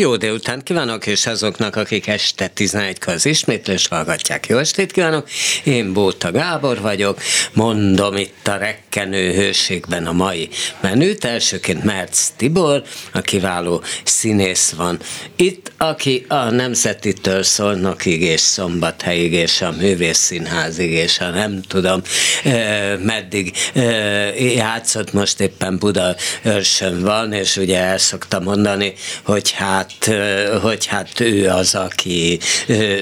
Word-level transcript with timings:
Jó 0.00 0.16
délután 0.16 0.62
kívánok, 0.62 1.06
és 1.06 1.26
azoknak, 1.26 1.76
akik 1.76 2.06
este 2.06 2.50
11-kor 2.56 3.14
az 3.14 3.26
ismétlés 3.26 3.88
hallgatják. 3.88 4.46
Jó 4.46 4.58
estét 4.58 4.92
kívánok! 4.92 5.28
Én 5.64 5.92
Bóta 5.92 6.30
Gábor 6.30 6.80
vagyok, 6.80 7.20
mondom 7.52 8.16
itt 8.16 8.46
a 8.46 8.56
rekkenő 8.56 9.32
hőségben 9.32 10.06
a 10.06 10.12
mai 10.12 10.48
menüt. 10.80 11.24
Elsőként 11.24 11.84
Merc 11.84 12.28
Tibor, 12.36 12.82
a 13.12 13.20
kiváló 13.20 13.82
színész 14.04 14.70
van 14.70 14.98
itt, 15.36 15.72
aki 15.76 16.24
a 16.28 16.50
Nemzetitől 16.50 17.42
Szolnokig 17.42 18.22
és 18.22 18.40
Szombathelyig 18.40 19.32
és 19.32 19.60
a 19.60 19.70
Művészszínházig 19.70 20.90
és 20.90 21.18
a 21.18 21.30
nem 21.30 21.62
tudom 21.62 22.02
meddig 23.02 23.52
játszott, 24.54 25.12
most 25.12 25.40
éppen 25.40 25.78
Buda 25.78 26.16
őrsön 26.42 27.02
van, 27.02 27.32
és 27.32 27.56
ugye 27.56 27.78
el 27.78 27.98
szoktam 27.98 28.42
mondani, 28.42 28.94
hogy 29.22 29.50
hát 29.50 29.89
hát, 30.00 30.60
hogy 30.62 30.86
hát 30.86 31.20
ő 31.20 31.48
az, 31.48 31.74
aki 31.74 32.38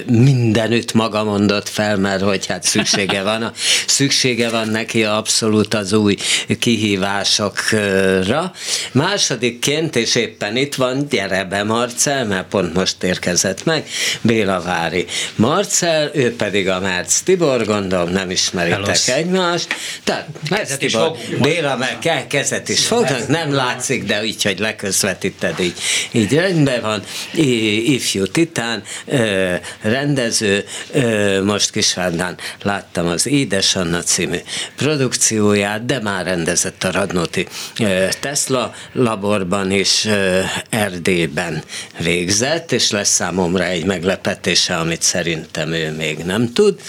mindenütt 0.05 0.93
maga 0.93 1.23
mondott 1.23 1.69
fel, 1.69 1.97
mert 1.97 2.21
hogy 2.21 2.45
hát 2.45 2.63
szüksége 2.63 3.23
van, 3.23 3.43
a, 3.43 3.51
szüksége 3.87 4.49
van 4.49 4.67
neki 4.67 5.03
abszolút 5.03 5.73
az 5.73 5.93
új 5.93 6.15
kihívásokra. 6.59 8.51
Másodikként, 8.91 9.95
és 9.95 10.15
éppen 10.15 10.55
itt 10.55 10.75
van, 10.75 11.07
gyere 11.09 11.43
be 11.43 11.63
Marcel, 11.63 12.25
mert 12.25 12.47
pont 12.47 12.73
most 12.73 13.03
érkezett 13.03 13.63
meg, 13.65 13.87
Béla 14.21 14.61
Vári 14.61 15.05
Marcel, 15.35 16.09
ő 16.13 16.35
pedig 16.35 16.69
a 16.69 16.79
Márc 16.79 17.19
Tibor, 17.19 17.65
gondolom 17.65 18.09
nem 18.09 18.29
ismeritek 18.29 18.79
Hellos. 18.81 19.07
egymást. 19.07 19.67
Tehát 20.03 20.27
Márc 20.49 20.77
Tibor, 20.77 21.17
Béla 21.41 21.75
meg 21.75 22.27
kezet 22.27 22.69
is 22.69 22.85
fognak, 22.85 23.27
nem 23.27 23.53
látszik, 23.53 24.03
de 24.03 24.23
így, 24.23 24.43
hogy 24.43 24.59
leközvetíted, 24.59 25.59
így, 25.59 25.73
így 26.11 26.33
rendben 26.33 26.78
van, 26.79 27.03
ifjú 27.83 28.25
titán, 28.25 28.83
rendező, 29.81 30.65
most 31.43 31.71
Kisvárdán 31.71 32.37
láttam 32.61 33.07
az 33.07 33.27
Édes 33.27 33.75
Anna 33.75 34.01
című 34.01 34.37
produkcióját, 34.75 35.85
de 35.85 35.99
már 36.01 36.25
rendezett 36.25 36.83
a 36.83 36.91
Radnóti 36.91 37.47
Tesla 38.19 38.73
laborban 38.93 39.71
is 39.71 40.07
Erdélyben 40.69 41.63
végzett, 41.99 42.71
és 42.71 42.91
lesz 42.91 43.09
számomra 43.09 43.63
egy 43.63 43.85
meglepetése, 43.85 44.75
amit 44.75 45.01
szerintem 45.01 45.73
ő 45.73 45.91
még 45.91 46.17
nem 46.17 46.53
tud, 46.53 46.79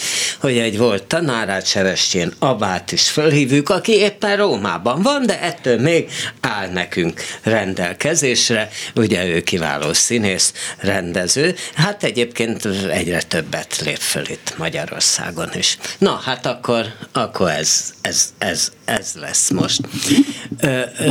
hogy 0.41 0.59
egy 0.59 0.79
volt 0.79 1.03
tanárát, 1.03 1.67
Sevestjén 1.67 2.33
Abát 2.39 2.93
is 2.93 3.09
fölhívjuk, 3.09 3.69
aki 3.69 3.93
éppen 3.93 4.37
Rómában 4.37 5.03
van, 5.03 5.27
de 5.27 5.41
ettől 5.41 5.81
még 5.81 6.11
áll 6.41 6.69
nekünk 6.69 7.21
rendelkezésre, 7.43 8.69
ugye 8.95 9.27
ő 9.27 9.41
kiváló 9.71 9.93
színész, 9.93 10.53
rendező, 10.79 11.55
hát 11.75 12.05
egyébként 12.05 12.65
egyre 12.91 13.23
többet 13.23 13.81
lép 13.85 13.99
föl 13.99 14.29
itt 14.29 14.55
Magyarországon 14.57 15.49
is. 15.55 15.79
Na, 15.99 16.21
hát 16.25 16.47
akkor, 16.47 16.87
akkor 17.13 17.51
ez, 17.51 17.93
ez, 18.01 18.33
ez, 18.39 18.73
ez 18.85 19.13
lesz 19.21 19.51
most. 19.51 19.81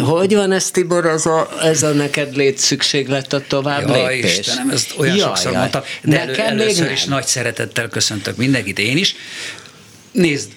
Hogy 0.03 0.35
van 0.35 0.51
ez, 0.51 0.71
Tibor, 0.71 1.05
ez 1.05 1.25
a, 1.25 1.49
ez 1.61 1.83
a 1.83 1.91
neked 1.91 2.35
lét 2.35 2.57
szükséglet 2.57 3.33
a 3.33 3.41
tovább 3.47 3.87
Jaj, 3.87 4.15
lépés? 4.15 4.37
Istenem, 4.37 4.69
ezt 4.69 4.93
olyan 4.97 5.15
jaj, 5.15 5.27
sokszor 5.27 5.51
jaj. 5.51 5.59
mondtam, 5.59 5.81
de 6.03 6.21
elő, 6.21 6.35
először 6.35 6.91
is 6.91 7.03
nagy 7.03 7.25
szeretettel 7.25 7.87
köszöntök 7.87 8.35
mindenkit, 8.35 8.79
én 8.79 8.97
is. 8.97 9.15
Nézd, 10.11 10.51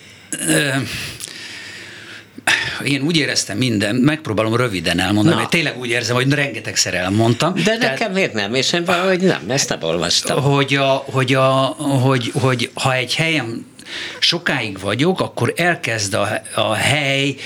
én 2.84 3.02
úgy 3.02 3.16
éreztem 3.16 3.56
minden, 3.56 3.94
megpróbálom 3.94 4.56
röviden 4.56 4.98
elmondani, 4.98 5.36
mert 5.36 5.50
tényleg 5.50 5.78
úgy 5.78 5.88
érzem, 5.88 6.14
hogy 6.14 6.32
rengetegszer 6.32 6.94
elmondtam. 6.94 7.54
De 7.54 7.62
tehát, 7.62 7.80
nekem 7.80 8.12
miért 8.12 8.32
nem? 8.32 8.54
És 8.54 8.72
én 8.72 8.84
valahogy 8.84 9.20
nem, 9.20 9.42
ezt 9.48 9.68
nem 9.68 9.78
olvastam. 9.82 10.42
Hogy, 10.42 10.74
a, 10.74 11.04
hogy, 11.10 11.34
a, 11.34 11.48
hogy, 12.02 12.32
hogy 12.34 12.70
ha 12.74 12.94
egy 12.94 13.14
helyen 13.14 13.66
sokáig 14.18 14.78
vagyok, 14.80 15.20
akkor 15.20 15.52
elkezd 15.56 16.14
a, 16.14 16.42
a 16.54 16.72
hely 16.72 17.36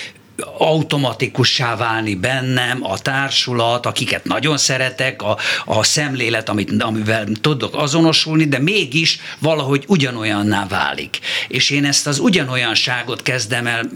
automatikussá 0.59 1.77
válni 1.77 2.15
bennem, 2.15 2.85
a 2.85 2.99
társulat, 2.99 3.87
akiket 3.87 4.25
nagyon 4.25 4.57
szeretek, 4.57 5.23
a, 5.23 5.39
a 5.65 5.83
szemlélet, 5.83 6.49
amit, 6.49 6.83
amivel 6.83 7.27
tudok 7.41 7.77
azonosulni, 7.77 8.45
de 8.45 8.59
mégis 8.59 9.19
valahogy 9.39 9.85
ugyanolyanná 9.87 10.67
válik. 10.67 11.19
És 11.49 11.71
én 11.71 11.85
ezt 11.85 12.07
az 12.07 12.19
ugyanolyanságot 12.19 13.23
kezdem 13.23 13.67
el 13.67 13.89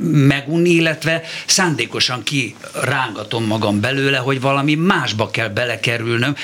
megunni, 0.00 0.70
illetve 0.70 1.22
szándékosan 1.46 2.22
kirángatom 2.22 3.44
magam 3.44 3.80
belőle, 3.80 4.16
hogy 4.18 4.40
valami 4.40 4.74
másba 4.74 5.30
kell 5.30 5.48
belekerülnöm, 5.48 6.34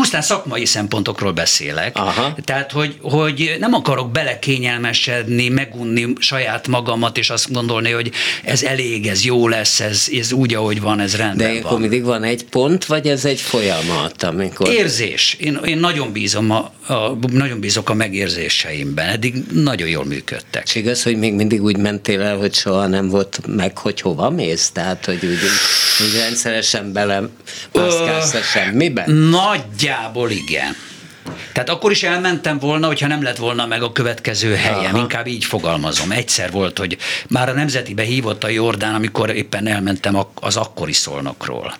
pusztán 0.00 0.22
szakmai 0.22 0.64
szempontokról 0.64 1.32
beszélek. 1.32 1.96
Aha. 1.96 2.36
Tehát, 2.44 2.72
hogy, 2.72 2.96
hogy 3.02 3.56
nem 3.58 3.74
akarok 3.74 4.10
belekényelmesedni, 4.10 5.48
megunni 5.48 6.06
saját 6.18 6.68
magamat, 6.68 7.18
és 7.18 7.30
azt 7.30 7.52
gondolni, 7.52 7.90
hogy 7.90 8.10
ez 8.42 8.62
elég, 8.62 9.06
ez 9.06 9.24
jó 9.24 9.48
lesz, 9.48 9.80
ez, 9.80 10.06
ez 10.18 10.32
úgy, 10.32 10.54
ahogy 10.54 10.80
van, 10.80 11.00
ez 11.00 11.16
rendben 11.16 11.52
De 11.52 11.60
akkor 11.60 11.78
mindig 11.78 12.04
van 12.04 12.22
egy 12.22 12.44
pont, 12.44 12.84
vagy 12.84 13.06
ez 13.06 13.24
egy 13.24 13.40
folyamat, 13.40 14.22
amikor... 14.22 14.68
Érzés. 14.68 15.36
Én, 15.40 15.60
én 15.64 15.78
nagyon 15.78 16.12
bízom 16.12 16.50
a, 16.50 16.72
a, 16.86 17.16
nagyon 17.32 17.60
bízok 17.60 17.90
a 17.90 17.94
megérzéseimben. 17.94 19.08
Eddig 19.08 19.34
nagyon 19.52 19.88
jól 19.88 20.04
működtek. 20.04 20.62
És 20.64 20.74
igaz, 20.74 21.02
hogy 21.02 21.16
még 21.18 21.34
mindig 21.34 21.62
úgy 21.62 21.76
mentél 21.76 22.20
el, 22.20 22.36
hogy 22.36 22.54
soha 22.54 22.86
nem 22.86 23.08
volt 23.08 23.40
meg, 23.46 23.78
hogy 23.78 24.00
hova 24.00 24.30
mész? 24.30 24.70
Tehát, 24.70 25.04
hogy 25.04 25.18
úgy, 25.22 25.38
úgy 26.00 26.20
rendszeresen 26.20 26.92
bele 26.92 27.22
mászkálsz 27.72 28.50
semmiben? 28.52 29.10
Nagyjából 29.90 30.30
igen. 30.30 30.76
Tehát 31.52 31.68
akkor 31.68 31.90
is 31.90 32.02
elmentem 32.02 32.58
volna, 32.58 32.86
hogyha 32.86 33.06
nem 33.06 33.22
lett 33.22 33.36
volna 33.36 33.66
meg 33.66 33.82
a 33.82 33.92
következő 33.92 34.54
helyem. 34.54 34.94
Aha. 34.94 34.98
Inkább 34.98 35.26
így 35.26 35.44
fogalmazom. 35.44 36.10
Egyszer 36.10 36.50
volt, 36.50 36.78
hogy 36.78 36.96
már 37.28 37.48
a 37.48 37.52
Nemzetibe 37.52 38.02
hívott 38.02 38.44
a 38.44 38.48
Jordán, 38.48 38.94
amikor 38.94 39.30
éppen 39.30 39.66
elmentem 39.66 40.26
az 40.34 40.56
akkori 40.56 40.92
szolnokról. 40.92 41.74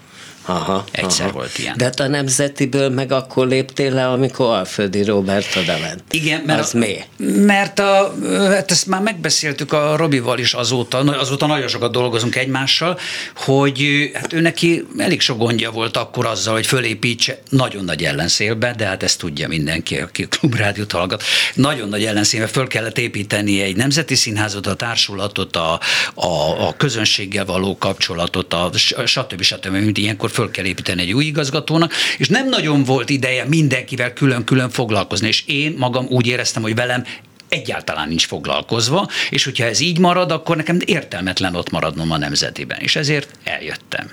Aha, 0.44 0.84
Egyszer 0.90 1.26
aha. 1.26 1.34
volt 1.34 1.58
ilyen. 1.58 1.76
De 1.76 1.84
hát 1.84 2.00
a 2.00 2.08
nemzetiből 2.08 2.88
meg 2.88 3.12
akkor 3.12 3.46
léptél 3.46 3.92
le, 3.92 4.08
amikor 4.08 4.46
Alföldi 4.46 5.04
Robert 5.04 5.56
odament. 5.56 6.02
Igen, 6.10 6.42
mert, 6.46 6.60
az 6.60 6.74
a, 6.74 6.78
mi? 6.78 6.96
mert 7.26 7.78
a, 7.78 8.14
hát 8.50 8.70
ezt 8.70 8.86
már 8.86 9.02
megbeszéltük 9.02 9.72
a 9.72 9.96
Robival 9.96 10.38
is 10.38 10.52
azóta, 10.52 10.98
azóta 10.98 11.46
nagyon 11.46 11.68
sokat 11.68 11.92
dolgozunk 11.92 12.36
egymással, 12.36 12.98
hogy 13.36 14.10
hát 14.14 14.32
ő 14.32 14.40
neki 14.40 14.86
elég 14.98 15.20
sok 15.20 15.38
gondja 15.38 15.70
volt 15.70 15.96
akkor 15.96 16.26
azzal, 16.26 16.54
hogy 16.54 16.66
fölépítse 16.66 17.38
nagyon 17.48 17.84
nagy 17.84 18.04
ellenszélbe, 18.04 18.74
de 18.76 18.86
hát 18.86 19.02
ezt 19.02 19.18
tudja 19.18 19.48
mindenki, 19.48 19.96
aki 19.96 20.22
a 20.22 20.28
klubrádiót 20.28 20.92
hallgat. 20.92 21.22
Nagyon 21.54 21.88
nagy 21.88 22.04
ellenszélbe 22.04 22.46
föl 22.46 22.66
kellett 22.66 22.98
építeni 22.98 23.60
egy 23.60 23.76
nemzeti 23.76 24.14
színházat, 24.14 24.66
a 24.66 24.74
társulatot, 24.74 25.56
a, 25.56 25.80
a, 26.14 26.66
a 26.68 26.74
közönséggel 26.76 27.44
való 27.44 27.78
kapcsolatot, 27.78 28.54
a 28.54 28.70
stb. 29.04 29.42
stb. 29.42 29.72
mint 29.72 29.98
ilyenkor 29.98 30.29
föl 30.30 30.50
kell 30.50 30.64
építeni 30.64 31.02
egy 31.02 31.12
új 31.12 31.24
igazgatónak, 31.24 31.92
és 32.18 32.28
nem 32.28 32.48
nagyon 32.48 32.84
volt 32.84 33.10
ideje 33.10 33.44
mindenkivel 33.44 34.12
külön-külön 34.12 34.70
foglalkozni, 34.70 35.28
és 35.28 35.44
én 35.46 35.74
magam 35.78 36.06
úgy 36.08 36.26
éreztem, 36.26 36.62
hogy 36.62 36.74
velem 36.74 37.04
egyáltalán 37.48 38.08
nincs 38.08 38.26
foglalkozva, 38.26 39.08
és 39.30 39.44
hogyha 39.44 39.64
ez 39.64 39.80
így 39.80 39.98
marad, 39.98 40.30
akkor 40.30 40.56
nekem 40.56 40.78
értelmetlen 40.84 41.54
ott 41.54 41.70
maradnom 41.70 42.10
a 42.10 42.18
nemzetiben, 42.18 42.78
és 42.80 42.96
ezért 42.96 43.28
eljöttem. 43.44 44.10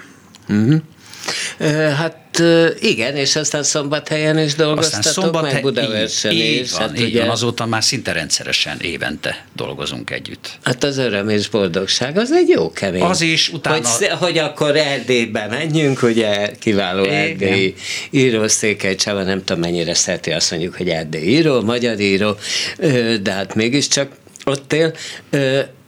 Uh-huh. 0.50 0.82
Hát 1.96 2.27
igen, 2.80 3.16
és 3.16 3.36
aztán 3.36 3.64
szombathelyen 3.64 4.40
is 4.40 4.56
dolgoztatok, 4.56 5.06
aztán 5.06 5.24
szombathely, 5.24 5.54
meg 5.54 5.62
Budaversen 5.62 6.32
így, 6.32 6.62
is. 6.62 6.72
Van, 6.72 6.82
hát 6.82 7.00
így 7.00 7.06
ugye... 7.06 7.22
van, 7.22 7.30
azóta 7.30 7.66
már 7.66 7.84
szinte 7.84 8.12
rendszeresen 8.12 8.80
évente 8.82 9.46
dolgozunk 9.56 10.10
együtt. 10.10 10.50
Hát 10.64 10.84
az 10.84 10.98
öröm 10.98 11.30
és 11.30 11.50
boldogság, 11.50 12.18
az 12.18 12.32
egy 12.32 12.50
jó 12.50 12.72
kemény. 12.72 13.02
Az 13.02 13.22
is, 13.22 13.50
utána... 13.50 13.88
Hogy, 13.88 14.08
hogy 14.08 14.38
akkor 14.38 14.76
Erdélybe 14.76 15.48
menjünk, 15.48 16.04
ugye 16.04 16.52
kiváló 16.60 17.04
igen. 17.04 17.16
erdélyi 17.16 17.76
író, 18.10 18.48
Székely 18.48 18.96
Csaba, 18.96 19.24
nem 19.24 19.44
tudom 19.44 19.62
mennyire 19.62 19.94
szereti 19.94 20.32
azt 20.32 20.52
mondjuk, 20.52 20.76
hogy 20.76 20.90
erdélyi 20.90 21.30
író, 21.30 21.62
magyar 21.62 22.00
író, 22.00 22.38
de 23.22 23.32
hát 23.32 23.56
mégiscsak 23.56 24.12
ott 24.46 24.74
él. 24.74 24.94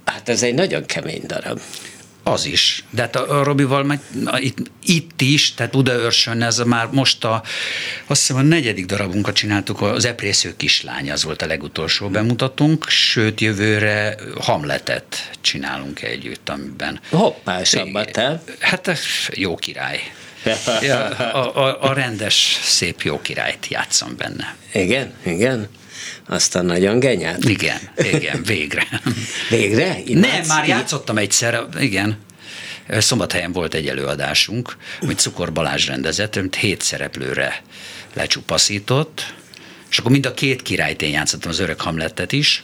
Hát 0.06 0.30
ez 0.30 0.44
egy 0.44 0.54
nagyon 0.54 0.86
kemény 0.86 1.22
darab. 1.28 1.60
Az 2.24 2.46
is. 2.46 2.84
De 2.90 3.02
hát 3.02 3.16
a, 3.16 3.40
a 3.40 3.44
Robival 3.44 3.84
meg, 3.84 4.00
itt, 4.38 4.58
itt 4.84 5.22
is, 5.22 5.54
tehát 5.54 5.72
Budaörsön, 5.72 6.42
ez 6.42 6.58
már 6.58 6.88
most 6.92 7.24
a, 7.24 7.44
azt 8.08 8.20
hiszem 8.20 8.36
a 8.36 8.42
negyedik 8.42 8.86
darabunkat 8.86 9.36
csináltuk, 9.36 9.82
az 9.82 10.06
Eprésző 10.06 10.54
kislány, 10.58 11.12
az 11.12 11.24
volt 11.24 11.42
a 11.42 11.46
legutolsó 11.46 12.10
bemutatónk, 12.10 12.90
sőt 12.90 13.42
jövőre 13.42 14.16
Hamletet 14.40 15.30
csinálunk 15.42 16.02
együtt, 16.02 16.50
amiben... 16.50 17.00
Hoppá, 17.10 17.62
te? 18.12 18.42
Hát 18.60 18.98
jó 19.34 19.56
király. 19.56 20.00
Ja, 20.82 21.06
a, 21.06 21.66
a, 21.66 21.90
a 21.90 21.94
rendes, 21.94 22.60
szép 22.64 23.02
jó 23.02 23.22
királyt 23.22 23.68
játszom 23.70 24.16
benne. 24.18 24.56
Igen, 24.74 25.14
igen. 25.26 25.68
Aztán 26.28 26.66
nagyon 26.66 27.00
genyát. 27.00 27.44
Igen, 27.44 27.80
igen, 27.98 28.44
végre. 28.44 28.88
Végre? 29.50 29.98
Imádsz? 30.06 30.48
Nem, 30.48 30.58
már 30.58 30.68
játszottam 30.68 31.18
egyszer, 31.18 31.66
igen. 31.80 32.18
Szombathelyen 32.90 33.52
volt 33.52 33.74
egy 33.74 33.88
előadásunk, 33.88 34.76
amit 35.02 35.20
Cukor 35.20 35.54
Balázs 35.54 35.88
rendezett, 35.88 36.36
amit 36.36 36.56
hét 36.56 36.82
szereplőre 36.82 37.62
lecsupaszított, 38.14 39.34
és 39.90 39.98
akkor 39.98 40.12
mind 40.12 40.26
a 40.26 40.34
két 40.34 40.62
királyt 40.62 41.02
én 41.02 41.12
játszottam, 41.12 41.52
az 41.52 41.60
öreg 41.60 41.80
Hamlettet 41.80 42.32
is, 42.32 42.64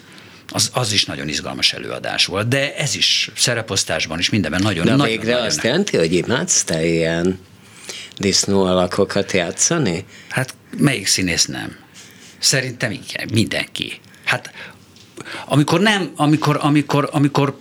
az, 0.49 0.69
az 0.73 0.91
is 0.91 1.05
nagyon 1.05 1.27
izgalmas 1.27 1.73
előadás 1.73 2.25
volt, 2.25 2.47
de 2.47 2.75
ez 2.75 2.95
is 2.95 3.31
szereposztásban 3.35 4.19
is 4.19 4.29
mindenben 4.29 4.61
nagyon... 4.63 4.85
De 4.85 4.91
nagyon, 4.91 5.07
végre 5.07 5.31
nagyon, 5.31 5.45
azt 5.45 5.63
jelenti, 5.63 5.97
hogy 5.97 6.13
imádsz 6.13 6.63
te 6.63 6.85
ilyen 6.85 7.39
disznó 8.17 8.63
alakokat 8.63 9.31
játszani? 9.31 10.05
Hát 10.29 10.53
melyik 10.77 11.07
színész 11.07 11.45
nem? 11.45 11.75
Szerintem 12.39 12.91
igen, 12.91 13.29
mindenki. 13.33 13.99
Hát 14.23 14.51
amikor 15.45 15.79
nem, 15.79 16.11
amikor, 16.15 16.57
amikor, 16.61 17.09
amikor 17.11 17.57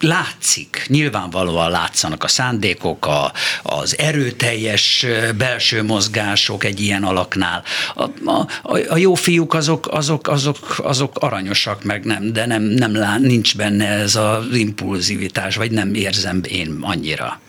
látszik, 0.00 0.84
nyilvánvalóan 0.88 1.70
látszanak 1.70 2.24
a 2.24 2.28
szándékok, 2.28 3.06
a, 3.06 3.32
az 3.62 3.98
erőteljes 3.98 5.06
belső 5.36 5.82
mozgások 5.82 6.64
egy 6.64 6.80
ilyen 6.80 7.04
alaknál. 7.04 7.62
A, 7.94 8.02
a, 8.24 8.46
a 8.88 8.96
jó 8.96 9.14
fiúk 9.14 9.54
azok, 9.54 9.88
azok, 9.90 10.28
azok, 10.28 10.58
azok 10.82 11.16
aranyosak, 11.18 11.84
meg 11.84 12.04
nem, 12.04 12.32
de 12.32 12.46
nem, 12.46 12.62
nem 12.62 12.96
lá, 12.96 13.18
nincs 13.18 13.56
benne 13.56 13.88
ez 13.88 14.16
az 14.16 14.54
impulzivitás, 14.54 15.56
vagy 15.56 15.70
nem 15.70 15.94
érzem 15.94 16.40
én 16.48 16.78
annyira. 16.80 17.40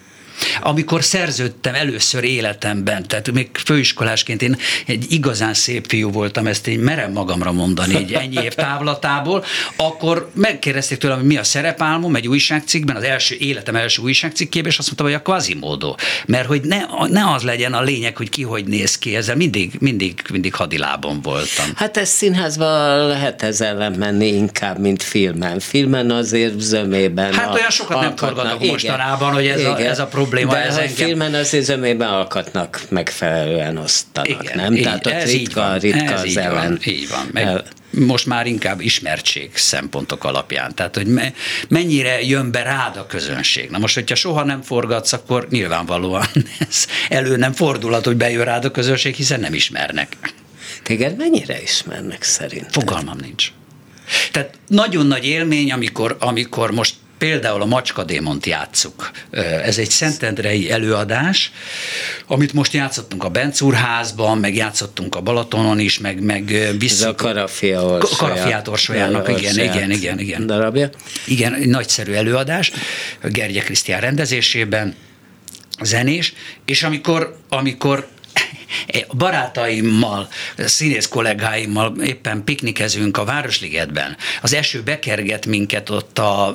Amikor 0.62 1.04
szerződtem 1.04 1.74
először 1.74 2.24
életemben, 2.24 3.08
tehát 3.08 3.32
még 3.32 3.50
főiskolásként 3.54 4.42
én 4.42 4.58
egy 4.86 5.06
igazán 5.10 5.54
szép 5.54 5.86
fiú 5.88 6.12
voltam, 6.12 6.48
ezt 6.48 6.68
én 6.68 6.80
merem 6.80 7.12
magamra 7.12 7.52
mondani 7.52 7.96
egy 7.96 8.14
ennyi 8.14 8.44
év 8.44 8.54
távlatából, 8.54 9.44
akkor 9.76 10.30
megkérdezték 10.34 10.98
tőlem, 10.98 11.18
hogy 11.18 11.28
mi 11.28 11.38
a 11.38 11.44
szerepálmom 11.44 12.16
egy 12.16 12.28
újságcikkben, 12.28 12.96
az 12.96 13.04
első 13.04 13.36
életem 13.40 13.76
első 13.76 14.02
újságcikkében, 14.02 14.72
és 14.72 14.78
azt 14.78 14.88
mondtam, 14.88 15.08
hogy 15.08 15.16
a 15.16 15.32
Quasimodo. 15.32 15.96
Mert 16.26 16.48
hogy 16.48 16.62
ne, 16.62 16.78
ne 17.08 17.32
az 17.34 17.44
legyen 17.44 17.74
a 17.74 17.82
lényeg, 17.82 18.18
hogy 18.18 18.30
ki 18.30 18.44
hogy 18.44 18.66
néz 18.66 18.98
ki, 18.98 19.16
ezzel 19.16 19.36
mindig, 19.36 19.72
mindig, 19.80 20.22
mindig 20.32 20.56
hadilában 20.56 21.22
voltam. 21.22 21.66
Hát 21.76 21.98
ez 21.98 22.10
színházban 22.10 23.08
lehet 23.08 23.44
ezzel 23.44 23.90
menni 23.90 24.28
inkább, 24.28 24.80
mint 24.80 25.04
filmen. 25.04 25.60
Filmen 25.60 26.12
azért 26.12 26.60
zömében. 26.60 27.34
Hát 27.34 27.54
olyan 27.54 27.70
sokat 27.70 28.02
nem 28.02 28.16
forgatok 28.16 28.66
mostanában, 28.66 29.34
hogy 29.34 29.48
ez, 29.48 29.60
igen. 29.60 29.72
a, 29.72 29.80
ez 29.80 30.00
a 30.00 30.06
probléma 30.06 30.25
probléma 30.26 30.52
De 30.54 30.60
ez 30.60 30.76
a 30.76 30.82
engem. 30.82 30.96
filmen 30.96 31.34
az 31.34 31.54
üzemében 31.54 32.10
alkatnak 32.10 32.82
megfelelően 32.90 33.78
osztanak, 33.78 34.44
Igen, 34.44 34.58
nem? 34.58 34.74
így, 34.74 34.84
Tehát 34.84 35.06
ott 35.06 35.12
ez 35.12 35.32
ritka, 35.32 35.40
így 35.40 35.54
van, 35.54 35.80
ritka 35.80 36.14
ez 36.14 36.20
az 36.22 36.26
így 36.26 36.38
ellen. 36.38 36.54
Van, 36.54 36.80
így 36.86 37.10
van. 37.10 37.30
Meg 37.32 37.62
most 37.90 38.26
már 38.26 38.46
inkább 38.46 38.82
ismertség 38.82 39.50
szempontok 39.54 40.24
alapján. 40.24 40.76
Tehát, 40.76 40.96
hogy 40.96 41.08
me, 41.08 41.34
mennyire 41.68 42.22
jön 42.22 42.52
be 42.52 42.64
rád 42.64 42.98
a 42.98 43.06
közönség. 43.06 43.70
Na 43.70 43.78
most, 43.78 43.94
hogyha 43.94 44.16
soha 44.16 44.44
nem 44.44 44.62
forgatsz, 44.62 45.14
akkor 45.14 45.48
nyilvánvalóan 45.50 46.26
ez 46.70 46.88
elő 47.10 47.36
nem 47.36 47.54
fordulhat, 47.54 48.06
hogy 48.06 48.16
bejön 48.18 48.44
rád 48.44 48.66
a 48.66 48.72
közönség, 48.72 49.16
hiszen 49.16 49.40
nem 49.40 49.54
ismernek. 49.54 50.18
Téged 50.84 51.18
mennyire 51.18 51.62
ismernek 51.62 52.24
szerint? 52.24 52.66
Fogalmam 52.72 53.18
nincs. 53.22 53.52
Tehát 54.32 54.50
nagyon 54.68 55.06
nagy 55.06 55.26
élmény, 55.26 55.72
amikor, 55.72 56.16
amikor 56.20 56.72
most 56.72 56.96
például 57.18 57.62
a 57.62 57.66
Macskadémont 57.66 58.46
játsszuk. 58.46 59.12
Ez 59.64 59.78
egy 59.78 59.90
szentendrei 59.90 60.72
előadás, 60.72 61.52
amit 62.28 62.54
most 62.54 62.74
játszottunk 62.74 63.24
a 63.24 63.30
Bencúrházban, 63.30 64.38
meg 64.38 64.56
játszottunk 64.56 65.16
a 65.16 65.22
Balatonon 65.22 65.80
is, 65.80 66.00
meg, 66.00 66.24
meg 66.24 66.46
visszük. 66.80 67.00
Ez 67.00 67.02
a 67.02 67.16
Karafia 67.16 67.84
Orsolyát. 67.84 68.18
Karafiát 68.18 68.68
Orsolyának, 68.68 69.30
igen, 69.40 69.60
igen, 69.60 69.92
igen, 69.92 70.20
igen. 70.20 70.46
Darabja. 70.46 70.90
Igen, 71.26 71.54
egy 71.54 71.68
nagyszerű 71.68 72.14
előadás, 72.14 72.72
Gergye 73.24 73.62
Krisztián 73.62 74.02
rendezésében, 74.02 74.96
zenés, 75.82 76.34
és 76.66 76.84
amikor, 76.84 77.38
amikor 77.50 78.08
barátaimmal, 79.12 80.28
színész 80.58 81.08
kollégáimmal 81.08 81.96
éppen 82.02 82.44
piknikezünk 82.44 83.18
a 83.18 83.24
Városligetben. 83.24 84.18
Az 84.42 84.54
eső 84.54 84.82
bekerget 84.82 85.46
minket 85.46 85.90
ott 85.90 86.20
a, 86.20 86.48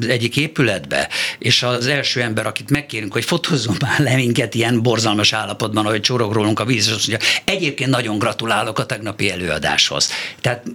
az 0.00 0.06
egyik 0.08 0.36
épületbe, 0.36 1.08
és 1.38 1.62
az 1.62 1.86
első 1.86 2.20
ember, 2.20 2.46
akit 2.46 2.70
megkérünk, 2.70 3.12
hogy 3.12 3.24
fotózzon 3.24 3.76
már 3.80 3.98
le 3.98 4.14
minket 4.14 4.54
ilyen 4.54 4.82
borzalmas 4.82 5.32
állapotban, 5.32 5.86
ahogy 5.86 6.00
csorog 6.00 6.32
rólunk 6.32 6.60
a 6.60 6.64
víz, 6.64 6.86
és 6.86 6.92
azt 6.92 7.08
mondja, 7.08 7.28
egyébként 7.44 7.90
nagyon 7.90 8.18
gratulálok 8.18 8.78
a 8.78 8.86
tegnapi 8.86 9.30
előadáshoz. 9.30 10.10
Tehát 10.40 10.62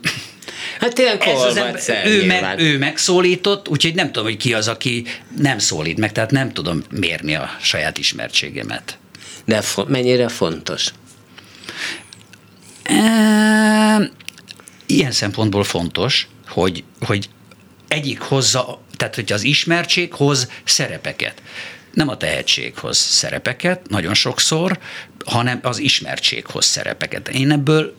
Hát 0.79 1.00
ez 1.00 1.41
az 1.41 1.57
ember, 1.57 2.05
ő, 2.05 2.25
meg, 2.25 2.59
ő 2.59 2.77
megszólított, 2.77 3.69
úgyhogy 3.69 3.95
nem 3.95 4.05
tudom, 4.05 4.23
hogy 4.23 4.38
ki 4.38 4.53
az, 4.53 4.67
aki 4.67 5.05
nem 5.38 5.59
szólít 5.59 5.97
meg, 5.97 6.12
tehát 6.12 6.31
nem 6.31 6.53
tudom 6.53 6.83
mérni 6.89 7.35
a 7.35 7.50
saját 7.62 7.97
ismertségemet. 7.97 8.97
De 9.50 9.62
fo- 9.62 9.88
mennyire 9.88 10.28
fontos? 10.28 10.94
Ilyen 14.86 15.12
szempontból 15.12 15.63
fontos, 15.63 16.28
hogy, 16.48 16.84
hogy 17.01 17.30
egyik 17.88 18.19
hozza, 18.19 18.81
tehát 18.98 19.16
hogy 19.16 19.31
az 19.31 19.44
ismertség 19.44 20.13
hoz 20.13 20.51
szerepeket. 20.63 21.42
Nem 21.94 22.07
a 22.07 22.18
tehetséghoz 22.18 22.98
szerepeket, 22.98 23.90
nagyon 23.90 24.13
sokszor, 24.13 24.80
hanem 25.25 25.60
az 25.63 25.78
ismertséghoz 25.78 26.66
szerepeket. 26.66 27.30
Én 27.30 27.51
ebből 27.51 27.96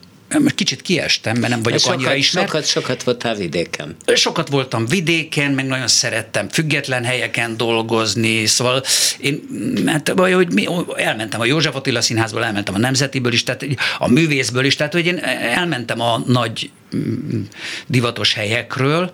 kicsit 0.54 0.82
kiestem, 0.82 1.38
mert 1.38 1.52
nem 1.52 1.62
vagyok 1.62 1.78
sokat, 1.78 1.96
annyira 1.96 2.14
ismert. 2.14 2.46
Sokat, 2.46 2.66
sokat 2.66 3.02
voltál 3.02 3.34
vidéken. 3.34 3.96
Sokat 4.14 4.48
voltam 4.48 4.86
vidéken, 4.86 5.52
meg 5.52 5.66
nagyon 5.66 5.88
szerettem 5.88 6.48
független 6.48 7.04
helyeken 7.04 7.56
dolgozni, 7.56 8.46
szóval 8.46 8.82
én, 9.18 9.42
hát 9.86 10.12
vagy, 10.16 10.32
hogy 10.32 10.52
mi, 10.52 10.66
elmentem 10.96 11.40
a 11.40 11.44
József 11.44 11.74
Attila 11.74 12.00
Színházból, 12.00 12.44
elmentem 12.44 12.74
a 12.74 12.78
Nemzetiből 12.78 13.32
is, 13.32 13.44
tehát 13.44 13.66
a 13.98 14.08
művészből 14.08 14.64
is, 14.64 14.76
tehát 14.76 14.92
hogy 14.92 15.06
én 15.06 15.18
elmentem 15.54 16.00
a 16.00 16.22
nagy 16.26 16.70
mm, 16.96 17.40
divatos 17.86 18.34
helyekről, 18.34 19.12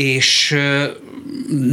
és 0.00 0.56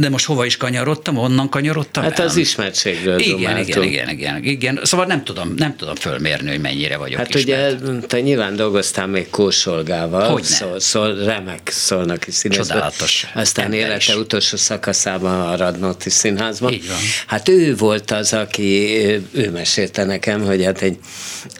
de 0.00 0.08
most 0.08 0.24
hova 0.26 0.44
is 0.44 0.56
kanyarodtam, 0.56 1.16
onnan 1.16 1.48
kanyarodtam 1.48 2.02
Hát 2.02 2.18
el? 2.18 2.26
az 2.26 2.36
ismertségről 2.36 3.18
igen, 3.18 3.58
igen, 3.58 3.82
igen, 3.82 4.08
igen, 4.08 4.44
igen. 4.44 4.80
Szóval 4.82 5.06
nem 5.06 5.24
tudom, 5.24 5.54
nem 5.56 5.76
tudom 5.76 5.94
fölmérni, 5.94 6.48
hogy 6.50 6.60
mennyire 6.60 6.96
vagyok 6.96 7.18
Hát 7.18 7.34
ismert. 7.34 7.80
ugye 7.82 7.98
te 8.06 8.20
nyilván 8.20 8.56
dolgoztál 8.56 9.06
még 9.06 9.30
Kósolgával. 9.30 10.30
Hogyne. 10.30 10.46
Szól, 10.46 10.80
szól, 10.80 11.14
remek 11.24 11.68
szólnak 11.70 12.26
is 12.26 12.34
színészben. 12.34 12.66
Csodálatos 12.66 13.26
Aztán 13.34 13.72
élete 13.72 13.96
is. 13.96 14.14
utolsó 14.16 14.56
szakaszában 14.56 15.40
a 15.40 15.56
Radnóti 15.56 16.10
Színházban. 16.10 16.72
Így 16.72 16.88
van. 16.88 16.96
Hát 17.26 17.48
ő 17.48 17.76
volt 17.76 18.10
az, 18.10 18.32
aki, 18.32 18.96
ő 19.32 19.50
mesélte 19.50 20.04
nekem, 20.04 20.44
hogy 20.44 20.64
hát 20.64 20.82
egy, 20.82 20.98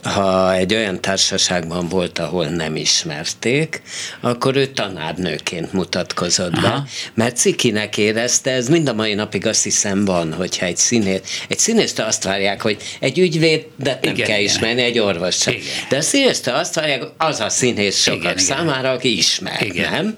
ha 0.03 0.53
egy 0.55 0.73
olyan 0.73 1.01
társaságban 1.01 1.87
volt, 1.87 2.19
ahol 2.19 2.45
nem 2.45 2.75
ismerték, 2.75 3.81
akkor 4.19 4.55
ő 4.55 4.65
tanárnőként 4.65 5.73
mutatkozott 5.73 6.58
Aha. 6.63 6.75
be, 6.75 6.83
mert 7.23 7.37
cikinek 7.37 7.97
érezte, 7.97 8.51
ez 8.51 8.69
mind 8.69 8.87
a 8.87 8.93
mai 8.93 9.13
napig 9.13 9.45
azt 9.45 9.63
hiszem 9.63 10.05
van, 10.05 10.33
hogyha 10.33 10.65
egy 10.65 10.77
színész, 10.77 11.21
egy 11.47 11.59
színésztől 11.59 12.05
azt 12.05 12.23
várják, 12.23 12.61
hogy 12.61 12.77
egy 12.99 13.19
ügyvédet 13.19 14.01
nem 14.01 14.13
Igen, 14.13 14.27
kell 14.27 14.39
igen. 14.39 14.39
ismerni, 14.39 14.81
egy 14.81 14.99
orvos 14.99 15.35
sem. 15.35 15.53
Igen. 15.53 15.65
De 15.89 15.97
a 15.97 16.01
színésztől 16.01 16.53
azt 16.53 16.75
várják, 16.75 17.03
az 17.17 17.39
a 17.39 17.49
színész 17.49 18.01
sokak 18.01 18.19
Igen, 18.19 18.37
igen, 18.37 18.43
igen. 18.43 18.57
számára, 18.57 18.91
aki 18.91 19.17
ismer, 19.17 19.61
igen. 19.61 19.91
nem? 19.91 20.17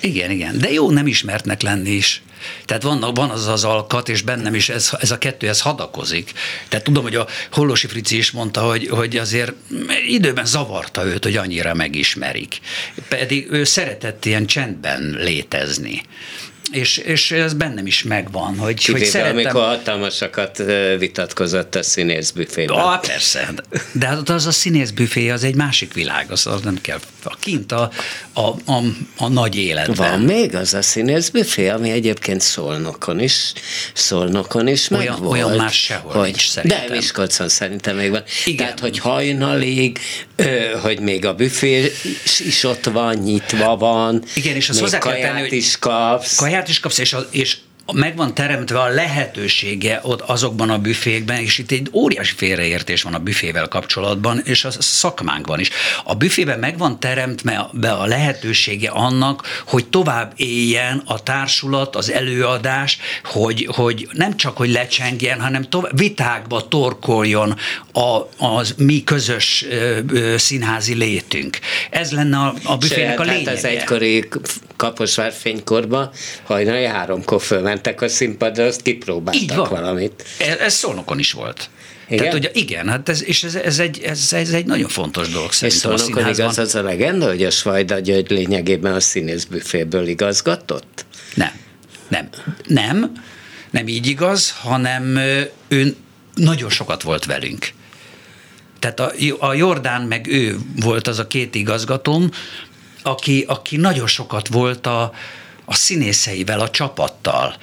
Igen, 0.00 0.30
igen. 0.30 0.58
De 0.58 0.72
jó 0.72 0.90
nem 0.90 1.06
ismertnek 1.06 1.62
lenni 1.62 1.90
is. 1.90 2.22
Tehát 2.64 2.82
van, 2.82 3.14
van 3.14 3.30
az 3.30 3.46
az 3.46 3.64
alkat, 3.64 4.08
és 4.08 4.22
bennem 4.22 4.54
is 4.54 4.68
ez, 4.68 4.90
ez 5.00 5.10
a 5.10 5.18
kettő, 5.18 5.48
ez 5.48 5.60
hadakozik. 5.60 6.32
Tehát 6.68 6.84
tudom, 6.84 7.02
hogy 7.02 7.14
a 7.14 7.26
Hollosi 7.52 7.86
Frici 7.86 8.16
is 8.16 8.30
mondta, 8.30 8.60
hogy, 8.60 8.88
hogy 8.88 9.16
azért 9.16 9.52
időben 10.06 10.46
zavarta 10.46 11.04
őt, 11.04 11.24
hogy 11.24 11.36
annyira 11.36 11.74
megismerik. 11.74 12.60
Pedig 13.08 13.46
ő 13.50 13.64
szeretett 13.64 14.24
ilyen 14.24 14.46
csendben 14.46 15.16
létezni. 15.18 16.02
És, 16.74 16.96
és 16.96 17.30
ez 17.30 17.54
bennem 17.54 17.86
is 17.86 18.02
megvan, 18.02 18.58
hogy, 18.58 18.58
hogy 18.58 18.74
Kivéve, 18.74 19.04
szeretem... 19.06 19.36
amikor 19.36 19.60
hatalmasakat 19.62 20.62
vitatkozott 20.98 21.74
a 21.74 21.82
színészbüfében. 21.82 22.76
Ah, 22.76 23.00
persze. 23.00 23.54
De 23.92 24.06
hát 24.06 24.28
az 24.28 24.46
a 24.46 24.52
színészbüfé, 24.52 25.30
az 25.30 25.44
egy 25.44 25.54
másik 25.54 25.92
világ, 25.94 26.30
az, 26.30 26.46
az 26.46 26.60
nem 26.60 26.78
kell. 26.80 26.98
A 27.24 27.36
kint 27.40 27.72
a, 27.72 27.90
a, 28.32 28.40
a, 28.40 28.82
a 29.16 29.28
nagy 29.28 29.56
életben. 29.56 30.10
Van 30.10 30.20
még 30.20 30.54
az 30.54 30.74
a 30.74 30.82
színészbüfé, 30.82 31.68
ami 31.68 31.90
egyébként 31.90 32.40
Szolnokon 32.40 33.20
is, 33.20 33.52
Szolnokon 33.92 34.68
is 34.68 34.90
Olyan- 34.90 35.12
meg 35.12 35.22
volt. 35.22 35.32
olyan 35.44 35.56
már 35.56 35.70
sehol 35.70 36.24
nincs 36.24 36.48
szerintem. 36.48 36.86
De 36.88 36.94
Miskolcon 36.94 37.48
szerintem 37.48 37.96
még 37.96 38.10
van. 38.10 38.22
Igen. 38.44 38.56
Tehát, 38.56 38.80
hogy 38.80 38.98
hajnalig, 38.98 39.98
ö, 40.36 40.60
hogy 40.82 41.00
még 41.00 41.24
a 41.24 41.34
büfé 41.34 41.92
is, 42.24 42.40
is 42.40 42.64
ott 42.64 42.84
van, 42.84 43.14
nyitva 43.14 43.76
van. 43.76 44.22
Igen, 44.34 44.54
és 44.56 44.68
azt 44.68 44.80
még 44.80 44.90
hozzá 44.90 44.98
kell 44.98 45.20
tenni, 45.20 45.40
hogy- 45.40 45.52
is 45.52 45.78
kapsz. 45.78 46.36
Kaját 46.36 46.63
is 46.68 46.80
kapsz, 46.80 46.98
és, 46.98 47.12
a, 47.12 47.28
és 47.30 47.56
meg 47.92 48.16
van 48.16 48.34
teremtve 48.34 48.80
a 48.80 48.88
lehetősége 48.88 50.00
ott 50.02 50.20
azokban 50.20 50.70
a 50.70 50.78
büfékben, 50.78 51.40
és 51.40 51.58
itt 51.58 51.70
egy 51.70 51.88
óriási 51.92 52.34
félreértés 52.34 53.02
van 53.02 53.14
a 53.14 53.18
büfével 53.18 53.68
kapcsolatban, 53.68 54.40
és 54.44 54.64
a 54.64 54.70
szakmánkban 54.70 55.60
is. 55.60 55.70
A 56.04 56.14
büfében 56.14 56.58
meg 56.58 56.78
van 56.78 57.00
teremtve 57.00 57.68
be 57.72 57.90
a 57.90 58.06
lehetősége 58.06 58.90
annak, 58.90 59.62
hogy 59.66 59.86
tovább 59.86 60.32
éljen 60.36 61.02
a 61.04 61.22
társulat, 61.22 61.96
az 61.96 62.10
előadás, 62.10 62.98
hogy, 63.24 63.68
hogy 63.72 64.08
nem 64.12 64.36
csak, 64.36 64.56
hogy 64.56 64.70
lecsengjen, 64.70 65.40
hanem 65.40 65.62
tovább, 65.62 65.98
vitákba 65.98 66.68
torkoljon 66.68 67.56
a, 67.92 68.44
az 68.46 68.74
mi 68.76 69.04
közös 69.04 69.64
ö, 69.70 69.98
ö, 70.08 70.36
színházi 70.36 70.94
létünk. 70.94 71.58
Ez 71.90 72.12
lenne 72.12 72.36
a, 72.36 72.54
a 72.64 72.76
büfének 72.76 73.20
a 73.20 73.22
lényege. 73.22 73.48
Hát 73.48 73.58
az 73.58 73.64
egykori 73.64 74.28
Kaposvár 74.84 75.32
fénykorba 75.32 76.12
hajnali 76.42 76.84
háromkor 76.84 77.42
fölmentek 77.42 78.02
a 78.02 78.08
színpadra, 78.08 78.64
azt 78.64 78.82
kipróbáltak 78.82 79.42
Így 79.42 79.54
van. 79.54 79.68
valamit. 79.68 80.24
Ez, 80.38 80.58
ez 80.58 80.74
Szolnokon 80.74 81.18
is 81.18 81.32
volt. 81.32 81.70
Igen? 82.06 82.18
Tehát, 82.18 82.32
hogy 82.32 82.50
igen, 82.52 82.88
hát 82.88 83.08
ez, 83.08 83.24
és 83.24 83.44
ez, 83.44 83.54
ez, 83.54 83.78
egy, 83.78 84.00
ez, 84.02 84.32
ez 84.32 84.50
egy 84.50 84.66
nagyon 84.66 84.88
fontos 84.88 85.28
dolog 85.28 85.52
szerintem 85.52 85.92
és 85.92 86.00
a 86.00 86.04
színházban. 86.04 86.32
igaz 86.32 86.58
az 86.58 86.74
a 86.74 86.82
legenda, 86.82 87.26
hogy 87.26 87.44
a 87.44 87.50
Svajda 87.50 87.98
György 87.98 88.30
lényegében 88.30 88.94
a 88.94 89.00
színészbüféből 89.00 90.06
igazgatott? 90.06 91.04
Nem, 91.34 91.52
nem, 92.08 92.28
nem, 92.66 93.12
nem 93.70 93.88
így 93.88 94.06
igaz, 94.06 94.54
hanem 94.60 95.18
ő 95.68 95.96
nagyon 96.34 96.70
sokat 96.70 97.02
volt 97.02 97.24
velünk. 97.24 97.68
Tehát 98.78 99.00
a, 99.00 99.12
a 99.38 99.54
Jordán 99.54 100.02
meg 100.02 100.26
ő 100.26 100.58
volt 100.80 101.06
az 101.06 101.18
a 101.18 101.26
két 101.26 101.54
igazgatóm, 101.54 102.30
aki, 103.04 103.44
aki 103.48 103.76
nagyon 103.76 104.06
sokat 104.06 104.48
volt 104.48 104.86
a, 104.86 105.12
a 105.64 105.74
színészeivel, 105.74 106.60
a 106.60 106.70
csapattal. 106.70 107.56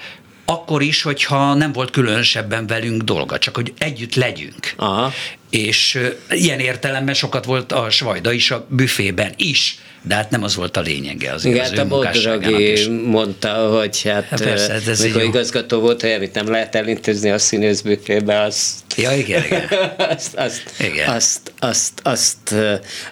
Akkor 0.46 0.82
is, 0.82 1.02
hogyha 1.02 1.54
nem 1.54 1.72
volt 1.72 1.90
különösebben 1.90 2.68
velünk 2.68 3.02
dolga, 3.02 3.38
csak 3.38 3.56
hogy 3.56 3.74
együtt 3.78 4.16
legyünk. 4.16 4.74
Aha. 4.76 5.12
És 5.52 6.00
ilyen 6.30 6.60
értelemben 6.60 7.14
sokat 7.14 7.46
volt 7.46 7.72
a 7.72 7.90
Svajda 7.90 8.32
is 8.32 8.52
a 8.52 8.66
büfében 8.70 9.34
is 9.36 9.78
de 10.04 10.16
hát 10.16 10.30
nem 10.30 10.44
az 10.44 10.56
volt 10.56 10.78
a 10.78 10.82
lényege 10.82 11.34
az 11.34 11.46
Igen, 11.46 11.72
az 11.72 11.78
a 11.78 11.86
Bodragi 11.86 12.88
mondta, 13.06 13.50
hogy 13.80 14.02
hát, 14.02 14.26
hát 14.26 14.44
persze, 14.44 14.72
hát 14.72 14.88
ez 14.88 15.04
mikor 15.04 15.24
igazgató 15.24 15.80
volt, 15.80 16.02
hogy 16.02 16.12
amit 16.12 16.34
nem 16.34 16.50
lehet 16.50 16.76
elintézni 16.76 17.30
a 17.30 17.38
színészbüfébe, 17.38 18.42
azt 18.42 18.82
Ja, 18.96 19.16
igen, 19.16 19.44
igen. 19.44 19.68
azt, 20.16 20.36
azt, 20.36 20.64
igen. 20.80 21.10
Azt, 21.10 21.54
azt, 21.60 21.94
azt, 22.04 22.56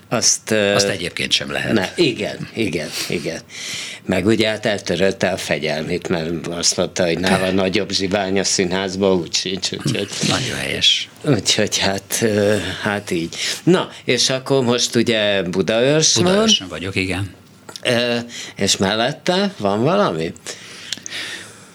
azt, 0.10 0.52
azt 0.52 0.88
egyébként 0.88 1.32
sem 1.32 1.52
lehet. 1.52 1.74
Ne, 1.74 1.90
igen, 1.96 2.48
igen, 2.54 2.90
igen. 3.08 3.42
Meg 4.06 4.26
ugye 4.26 4.50
hát 4.50 4.66
eltörölte 4.66 5.30
a 5.30 5.38
fegyelmét, 5.38 6.08
mert 6.08 6.48
azt 6.48 6.78
mondta, 6.78 7.06
hogy 7.06 7.20
nála 7.20 7.52
nagyobb 7.52 7.92
zsibány 7.92 8.40
a 8.40 8.44
színházban 8.44 9.12
úgy 9.12 9.34
sincs. 9.34 9.72
Úgyhogy, 9.72 10.08
Nagyon 10.28 10.58
helyes. 10.58 11.10
Úgyhogy 11.22 11.78
hát, 11.78 12.26
hát 12.82 13.12
így. 13.12 13.36
Na, 13.64 13.90
és 14.04 14.30
akkor 14.30 14.64
most 14.64 14.96
ugye 14.96 15.44
Budaörs 15.44 16.14
Budaörsön 16.14 16.68
vagyok, 16.68 16.96
igen. 16.96 17.34
És 18.56 18.78
mellette 18.78 19.54
van 19.58 19.84
valami? 19.84 20.34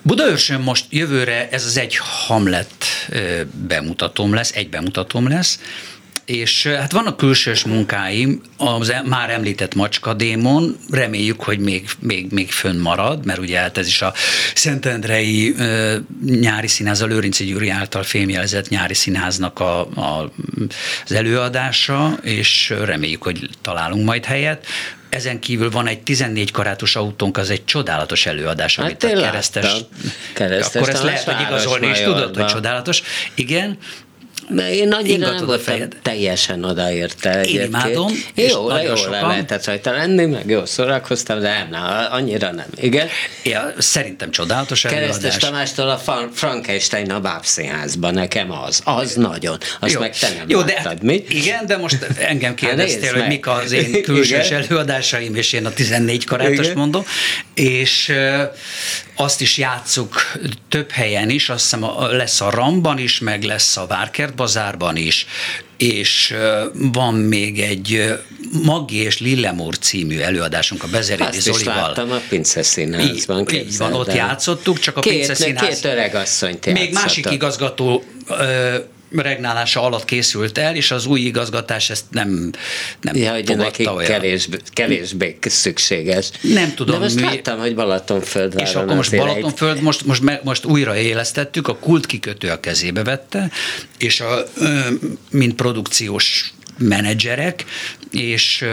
Budaörsön 0.03 0.61
most 0.61 0.85
jövőre 0.91 1.49
ez 1.51 1.65
az 1.65 1.77
egy 1.77 1.97
Hamlet 2.27 2.75
bemutatóm 3.69 4.35
lesz, 4.35 4.53
egy 4.55 4.69
bemutatóm 4.69 5.29
lesz, 5.29 5.59
és 6.25 6.67
hát 6.67 6.93
vannak 6.93 7.17
külsős 7.17 7.65
munkáim, 7.65 8.41
az 8.57 8.91
e- 8.91 9.03
már 9.05 9.31
említett 9.31 9.75
Macska 9.75 10.15
Démon, 10.15 10.77
reméljük, 10.91 11.43
hogy 11.43 11.59
még, 11.59 11.89
még, 11.99 12.27
még 12.31 12.53
fönn 12.53 12.79
marad, 12.79 13.25
mert 13.25 13.39
ugye 13.39 13.59
hát 13.59 13.79
ez 13.79 13.87
is 13.87 14.03
a 14.03 14.13
Szentendrei 14.55 15.55
ö, 15.59 15.97
nyári 16.25 16.69
színház, 16.69 17.03
a 17.03 17.07
Lőrinci 17.07 17.45
Gyuri 17.45 17.69
által 17.69 18.03
fémjelzett 18.03 18.69
nyári 18.69 18.95
színháznak 18.95 19.61
a, 19.61 19.81
a, 19.81 20.33
az 21.05 21.13
előadása, 21.13 22.19
és 22.23 22.75
reméljük, 22.85 23.23
hogy 23.23 23.49
találunk 23.63 24.05
majd 24.05 24.25
helyet. 24.25 24.67
Ezen 25.09 25.39
kívül 25.39 25.71
van 25.71 25.87
egy 25.87 26.03
14 26.03 26.51
karátos 26.51 26.97
autónk, 26.97 27.37
az 27.37 27.51
egy 27.51 27.65
csodálatos 27.65 28.27
előadás, 28.27 28.77
hát 28.77 28.85
amit 28.85 29.05
a 29.05 29.21
keresztes, 29.21 29.75
keresztes. 30.33 30.83
Akkor 30.83 30.95
ezt 30.95 31.03
lehet, 31.03 31.23
hogy 31.23 31.41
igazolni, 31.47 31.87
és 31.87 32.01
tudod, 32.01 32.37
hogy 32.37 32.47
csodálatos. 32.47 33.03
Igen, 33.35 33.79
de 34.49 34.75
én 34.75 34.93
annyira 34.93 35.31
nem 35.31 35.47
voltam 35.47 35.79
teljesen 36.03 36.65
odaérte 36.65 37.43
Én 37.43 37.61
imádom. 37.61 38.13
Jó, 38.35 38.77
jó 38.77 38.97
sokan... 38.97 39.29
lehetett 39.29 39.65
rajta 39.65 39.93
lenni, 39.93 40.25
meg 40.25 40.51
jó 40.51 40.65
szórakoztam, 40.65 41.41
de 41.41 41.49
nem, 41.49 41.69
nem, 41.71 42.07
annyira 42.11 42.53
nem. 42.53 42.67
Igen? 42.77 43.09
Ja, 43.43 43.73
szerintem 43.79 44.31
csodálatos 44.31 44.81
Keresztes 44.81 45.17
előadás. 45.17 45.37
Tamástól 45.37 45.89
a 45.89 46.29
Frankenstein 46.33 47.11
a 47.11 47.21
bábszínházban, 47.21 48.15
nekem 48.15 48.51
az. 48.51 48.81
Az 48.85 49.15
nagyon. 49.15 49.59
Azt 49.81 49.93
jó. 49.93 50.01
meg 50.01 50.19
te 50.19 50.29
nem 50.29 50.45
jó, 50.49 50.59
láttad, 50.59 50.99
de, 50.99 51.07
mi? 51.07 51.25
Igen, 51.29 51.67
de 51.67 51.77
most 51.77 52.07
engem 52.19 52.51
hát 52.57 52.59
kérdeztél, 52.59 53.13
hogy 53.13 53.27
mik 53.27 53.47
az 53.47 53.73
én 53.73 54.03
külsős 54.03 54.47
igen? 54.47 54.63
előadásaim, 54.63 55.35
és 55.35 55.53
én 55.53 55.67
a 55.67 55.73
14 55.73 56.25
karátos 56.25 56.73
mondom, 56.73 57.05
és 57.55 58.13
azt 59.17 59.41
is 59.41 59.59
játszuk 59.59 60.33
több 60.69 60.91
helyen 60.91 61.31
is, 61.31 61.49
azt 61.49 61.63
hiszem 61.63 61.85
lesz 62.11 62.41
a 62.41 62.51
Ramban 62.51 62.99
is, 62.99 63.19
meg 63.19 63.43
lesz 63.43 63.77
a 63.77 63.87
Várkert 63.87 64.24
Bazárban 64.33 64.97
is, 64.97 65.27
és 65.77 66.35
van 66.75 67.15
még 67.15 67.61
egy 67.61 68.15
Maggi 68.65 68.97
és 68.97 69.19
Lillemur 69.19 69.79
című 69.79 70.19
előadásunk 70.19 70.83
a 70.83 70.87
Bezerédi 70.87 71.41
Zolival. 71.41 71.75
Azt 71.75 71.97
láttam 71.97 72.11
a 72.11 72.21
Pince 72.29 72.63
Színházban. 72.63 73.41
Így, 73.41 73.55
így 73.55 73.77
van, 73.77 73.93
ott 73.93 74.15
játszottuk, 74.15 74.79
csak 74.79 74.97
a 74.97 75.01
két, 75.01 75.13
Pince 75.13 75.35
Színház... 75.35 75.69
Két 75.69 75.93
öreg 75.93 76.15
asszonyt 76.15 76.73
Még 76.73 76.93
másik 76.93 77.31
igazgató 77.31 78.05
regnálása 79.13 79.83
alatt 79.83 80.05
készült 80.05 80.59
el, 80.59 80.77
és 80.77 80.91
az 80.91 81.07
új 81.07 81.21
igazgatás 81.21 81.91
ezt 81.91 82.05
nem, 82.11 82.51
nem 83.01 83.17
ja, 83.17 83.33
hogy 83.33 83.57
nekik 83.57 83.91
olyan. 83.91 84.11
Kevés, 84.11 84.49
kevésbé 84.73 85.39
szükséges. 85.41 86.31
Nem 86.41 86.75
tudom. 86.75 86.95
De 86.95 87.03
most 87.05 87.15
mi... 87.15 87.23
láttam, 87.23 87.59
hogy 87.59 87.75
Balatonföld 87.75 88.55
És 88.61 88.75
akkor 88.75 88.95
most 88.97 89.17
Balatonföld, 89.17 89.77
egy... 89.77 89.83
most, 89.83 90.05
most, 90.05 90.23
most 90.43 90.65
újra 90.65 90.97
élesztettük, 90.97 91.69
a 91.69 91.77
kult 91.77 92.07
kikötő 92.07 92.49
a 92.49 92.61
kezébe 92.61 93.03
vette, 93.03 93.51
és 93.99 94.21
a, 94.21 94.45
mint 95.31 95.55
produkciós 95.55 96.54
menedzserek, 96.79 97.65
és 98.11 98.65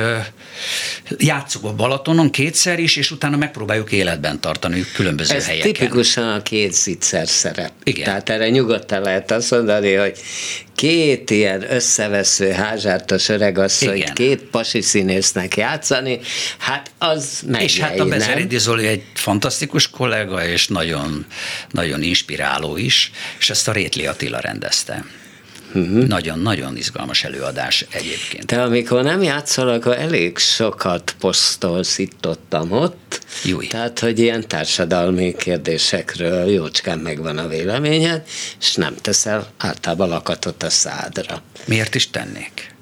játszunk 1.18 1.66
a 1.66 1.74
Balatonon 1.74 2.30
kétszer 2.30 2.80
is, 2.80 2.96
és 2.96 3.12
utána 3.12 3.38
megpróbáljuk 3.38 3.92
életben 3.92 4.40
tartani 4.42 4.86
különböző 4.94 5.36
Ez 5.36 5.46
helyeken. 5.46 5.74
tipikusan 5.74 6.34
a 6.34 6.42
két 6.42 6.74
zicser 6.74 7.28
szerep. 7.28 7.72
Igen. 7.84 8.04
Tehát 8.04 8.30
erre 8.30 8.50
nyugodtan 8.50 9.02
lehet 9.02 9.32
azt 9.32 9.52
mondani, 9.52 9.94
hogy 9.94 10.18
két 10.76 11.30
ilyen 11.30 11.74
összevesző 11.74 12.52
házártos 12.52 13.30
öregasszony, 13.30 13.96
Igen. 13.96 14.14
két 14.14 14.42
pasi 14.42 14.82
színésznek 14.82 15.58
játszani, 15.58 16.20
hát 16.58 16.92
az 16.98 17.40
meg. 17.48 17.62
És 17.62 17.80
hát 17.80 18.00
a 18.00 18.06
Bezeredi 18.06 18.58
Zoli 18.58 18.88
egy 18.88 19.04
fantasztikus 19.14 19.90
kollega, 19.90 20.46
és 20.46 20.68
nagyon, 20.68 21.26
nagyon 21.70 22.02
inspiráló 22.04 22.78
is, 22.78 23.12
és 23.40 23.50
ezt 23.50 23.68
a 23.68 23.72
Rétli 23.72 24.06
Attila 24.06 24.40
rendezte. 24.40 25.06
Nagyon-nagyon 26.08 26.78
izgalmas 26.78 27.24
előadás 27.24 27.86
egyébként. 27.90 28.46
De 28.46 28.62
amikor 28.62 29.04
nem 29.04 29.24
játszol, 29.24 29.70
akkor 29.70 29.98
elég 29.98 30.38
sokat 30.38 31.16
posztolsz 31.20 31.98
itt 31.98 32.28
ott, 32.28 32.56
ott. 32.70 33.20
Júj. 33.44 33.68
Tehát, 33.68 34.00
hogy 34.00 34.20
ilyen 34.20 34.48
társadalmi 34.48 35.36
kérdésekről 35.36 36.50
jócskán 36.50 37.00
megvan 37.00 37.38
a 37.38 37.48
véleményed, 37.48 38.24
és 38.60 38.76
nem 38.76 38.96
teszel 39.02 39.48
általában 39.58 40.10
lakatot 40.10 40.64
a 40.64 40.70
szádra. 40.70 41.42
Miért 41.66 41.96
is 41.96 42.10
tennék? 42.10 42.74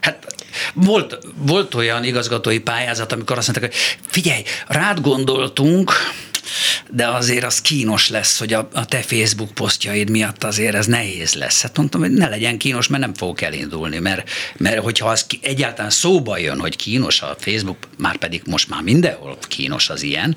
Hát 0.00 0.34
volt, 0.74 1.18
volt 1.36 1.74
olyan 1.74 2.04
igazgatói 2.04 2.58
pályázat, 2.58 3.12
amikor 3.12 3.38
azt 3.38 3.48
mondták, 3.48 3.70
hogy 3.70 3.80
figyelj, 4.06 4.42
rád 4.66 5.00
gondoltunk, 5.00 5.92
de 6.90 7.08
azért 7.08 7.44
az 7.44 7.60
kínos 7.60 8.08
lesz, 8.08 8.38
hogy 8.38 8.52
a, 8.52 8.68
a 8.72 8.84
te 8.84 9.02
Facebook 9.02 9.50
posztjaid 9.50 10.10
miatt 10.10 10.44
azért 10.44 10.74
ez 10.74 10.86
nehéz 10.86 11.34
lesz. 11.34 11.62
Hát 11.62 11.76
mondtam, 11.76 12.00
hogy 12.00 12.12
ne 12.12 12.28
legyen 12.28 12.58
kínos, 12.58 12.88
mert 12.88 13.02
nem 13.02 13.14
fogok 13.14 13.40
elindulni, 13.40 13.98
mert, 13.98 14.30
mert 14.56 14.82
hogyha 14.82 15.08
az 15.08 15.26
egyáltalán 15.40 15.90
szóba 15.90 16.38
jön, 16.38 16.60
hogy 16.60 16.76
kínos 16.76 17.22
a 17.22 17.36
Facebook, 17.38 17.76
már 17.98 18.16
pedig 18.16 18.42
most 18.46 18.68
már 18.68 18.82
mindenhol 18.82 19.38
kínos 19.48 19.90
az 19.90 20.02
ilyen, 20.02 20.36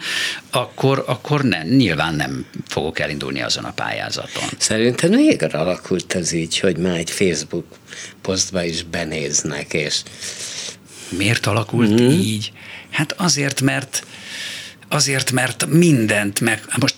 akkor, 0.51 1.03
akkor 1.07 1.43
ne, 1.43 1.63
nyilván 1.63 2.15
nem 2.15 2.45
fogok 2.67 2.99
elindulni 2.99 3.41
azon 3.41 3.63
a 3.63 3.71
pályázaton. 3.71 4.49
Szerintem 4.57 5.09
még 5.09 5.43
alakult 5.51 6.15
ez 6.15 6.31
így, 6.31 6.59
hogy 6.59 6.77
már 6.77 6.97
egy 6.97 7.11
Facebook 7.11 7.65
posztba 8.21 8.63
is 8.63 8.83
benéznek, 8.83 9.73
és 9.73 10.01
Miért 11.17 11.45
alakult 11.45 12.01
mm. 12.01 12.09
így? 12.09 12.51
Hát 12.89 13.11
azért, 13.17 13.61
mert 13.61 14.05
azért, 14.93 15.31
mert 15.31 15.65
mindent 15.65 16.39
meg, 16.39 16.61
most 16.79 16.95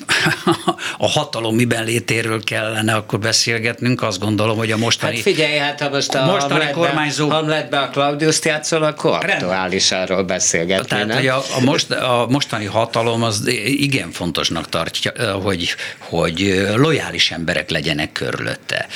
a 0.98 1.08
hatalom 1.08 1.56
miben 1.56 1.84
létéről 1.84 2.44
kellene 2.44 2.94
akkor 2.94 3.20
beszélgetnünk, 3.20 4.02
azt 4.02 4.20
gondolom, 4.20 4.58
hogy 4.58 4.72
a 4.72 4.78
mostani... 4.78 5.14
Hát 5.14 5.22
figyelj, 5.22 5.58
hát 5.58 5.82
ha 5.82 5.90
most 5.90 6.16
a 6.16 6.26
mostani 6.26 6.54
Hamletbe, 6.54 6.72
kormányzó... 6.72 7.30
Hamletbe 7.30 7.80
a 7.80 7.90
Claudius 7.90 8.40
játszol, 8.44 8.84
akkor 8.84 9.12
aktuális 9.12 9.92
arról 9.92 10.24
beszélgetni, 10.24 10.88
Tehát, 10.88 11.08
nem? 11.08 11.18
hogy 11.18 11.28
a, 11.28 11.38
a, 11.38 11.60
most, 11.60 11.92
a 11.92 12.26
mostani 12.30 12.66
hatalom 12.66 13.24
az 13.24 13.48
igen 13.66 14.12
fontosnak 14.12 14.70
tartja, 14.70 15.34
hogy, 15.34 15.76
hogy 15.98 16.66
lojális 16.76 17.32
emberek 17.32 17.70
legyenek 17.70 18.12
körülötte. 18.12 18.88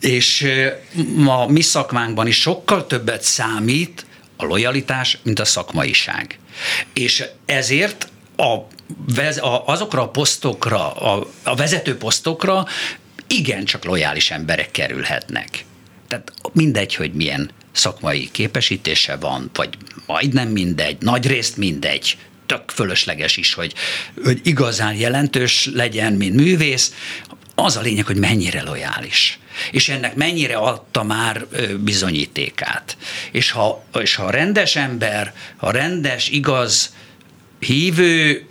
És 0.00 0.46
ma 1.14 1.46
mi 1.46 1.60
szakmánkban 1.60 2.26
is 2.26 2.40
sokkal 2.40 2.86
többet 2.86 3.22
számít 3.22 4.06
a 4.36 4.44
lojalitás, 4.44 5.18
mint 5.22 5.38
a 5.38 5.44
szakmaiság. 5.44 6.38
És 6.92 7.24
ezért 7.46 8.08
a, 8.36 8.66
azokra 9.66 10.02
a 10.02 10.08
posztokra, 10.08 10.92
a, 10.92 11.26
a 11.42 11.54
vezető 11.54 11.96
posztokra 11.96 12.66
igencsak 13.26 13.84
lojális 13.84 14.30
emberek 14.30 14.70
kerülhetnek. 14.70 15.64
Tehát 16.08 16.32
mindegy, 16.52 16.94
hogy 16.94 17.12
milyen 17.12 17.50
szakmai 17.72 18.28
képesítése 18.30 19.16
van, 19.16 19.50
vagy 19.54 19.76
majdnem 20.06 20.48
mindegy, 20.48 20.96
nagy 21.00 21.26
részt 21.26 21.56
mindegy, 21.56 22.18
tök 22.46 22.70
fölösleges 22.70 23.36
is, 23.36 23.54
hogy, 23.54 23.74
hogy 24.24 24.40
igazán 24.42 24.94
jelentős 24.94 25.70
legyen, 25.72 26.12
mint 26.12 26.34
művész, 26.34 26.92
az 27.54 27.76
a 27.76 27.80
lényeg, 27.80 28.06
hogy 28.06 28.16
mennyire 28.16 28.62
lojális. 28.62 29.38
És 29.70 29.88
ennek 29.88 30.14
mennyire 30.14 30.56
adta 30.56 31.02
már 31.02 31.46
bizonyítékát. 31.78 32.96
És 33.30 33.50
ha, 33.50 33.84
és 34.00 34.14
ha 34.14 34.30
rendes 34.30 34.76
ember, 34.76 35.34
ha 35.56 35.70
rendes, 35.70 36.28
igaz, 36.28 36.94
hívő, 37.66 38.46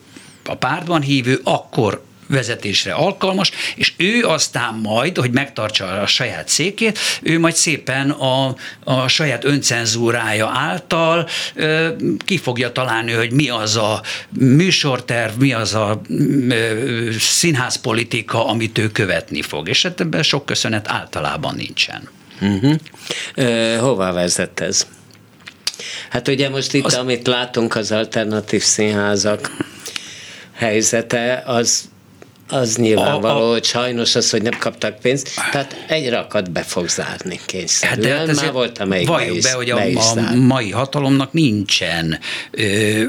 a 0.45 0.55
pártban 0.55 1.01
hívő, 1.01 1.39
akkor 1.43 2.03
vezetésre 2.27 2.93
alkalmas, 2.93 3.51
és 3.75 3.93
ő 3.97 4.23
aztán 4.23 4.73
majd, 4.73 5.17
hogy 5.17 5.31
megtartsa 5.31 6.01
a 6.01 6.07
saját 6.07 6.49
székét, 6.49 6.99
ő 7.21 7.39
majd 7.39 7.55
szépen 7.55 8.09
a, 8.09 8.55
a 8.83 9.07
saját 9.07 9.43
öncenzúrája 9.43 10.47
által 10.53 11.27
ö, 11.53 11.87
ki 12.25 12.37
fogja 12.37 12.71
találni, 12.71 13.11
hogy 13.11 13.31
mi 13.31 13.49
az 13.49 13.75
a 13.75 14.01
műsorterv, 14.29 15.39
mi 15.39 15.53
az 15.53 15.73
a 15.73 16.01
ö, 16.49 17.09
színházpolitika, 17.19 18.47
amit 18.47 18.77
ő 18.77 18.91
követni 18.91 19.41
fog. 19.41 19.69
És 19.69 19.81
hát 19.81 19.99
ebben 19.99 20.23
sok 20.23 20.45
köszönet 20.45 20.87
általában 20.87 21.55
nincsen. 21.55 22.09
Uh-huh. 22.41 22.75
Ö, 23.35 23.75
hova 23.79 24.13
vezet 24.13 24.59
ez? 24.59 24.87
Hát 26.09 26.27
ugye 26.27 26.49
most 26.49 26.73
itt, 26.73 26.85
az... 26.85 26.93
amit 26.93 27.27
látunk, 27.27 27.75
az 27.75 27.91
alternatív 27.91 28.63
színházak 28.63 29.51
helyzete, 30.53 31.43
az 31.45 31.89
az 32.49 32.75
nyilvánvaló, 32.75 33.39
a, 33.39 33.49
a, 33.49 33.51
hogy 33.51 33.63
sajnos 33.63 34.15
az, 34.15 34.29
hogy 34.29 34.41
nem 34.41 34.57
kaptak 34.59 34.99
pénzt, 34.99 35.29
tehát 35.51 35.85
egy 35.87 36.09
rakat 36.09 36.51
be 36.51 36.61
fog 36.61 36.89
zárni 36.89 37.39
kényszerűen. 37.45 38.17
Hát 38.17 38.25
de 38.27 38.33
hát 38.33 38.41
Már 38.43 38.51
volt, 38.51 38.77
amelyik 38.77 39.07
Valljuk 39.07 39.41
be, 39.41 39.51
hogy 39.51 39.69
a, 39.69 39.79
a 40.15 40.35
mai 40.35 40.71
hatalomnak 40.71 41.33
nincsen 41.33 42.19
ö, 42.51 43.03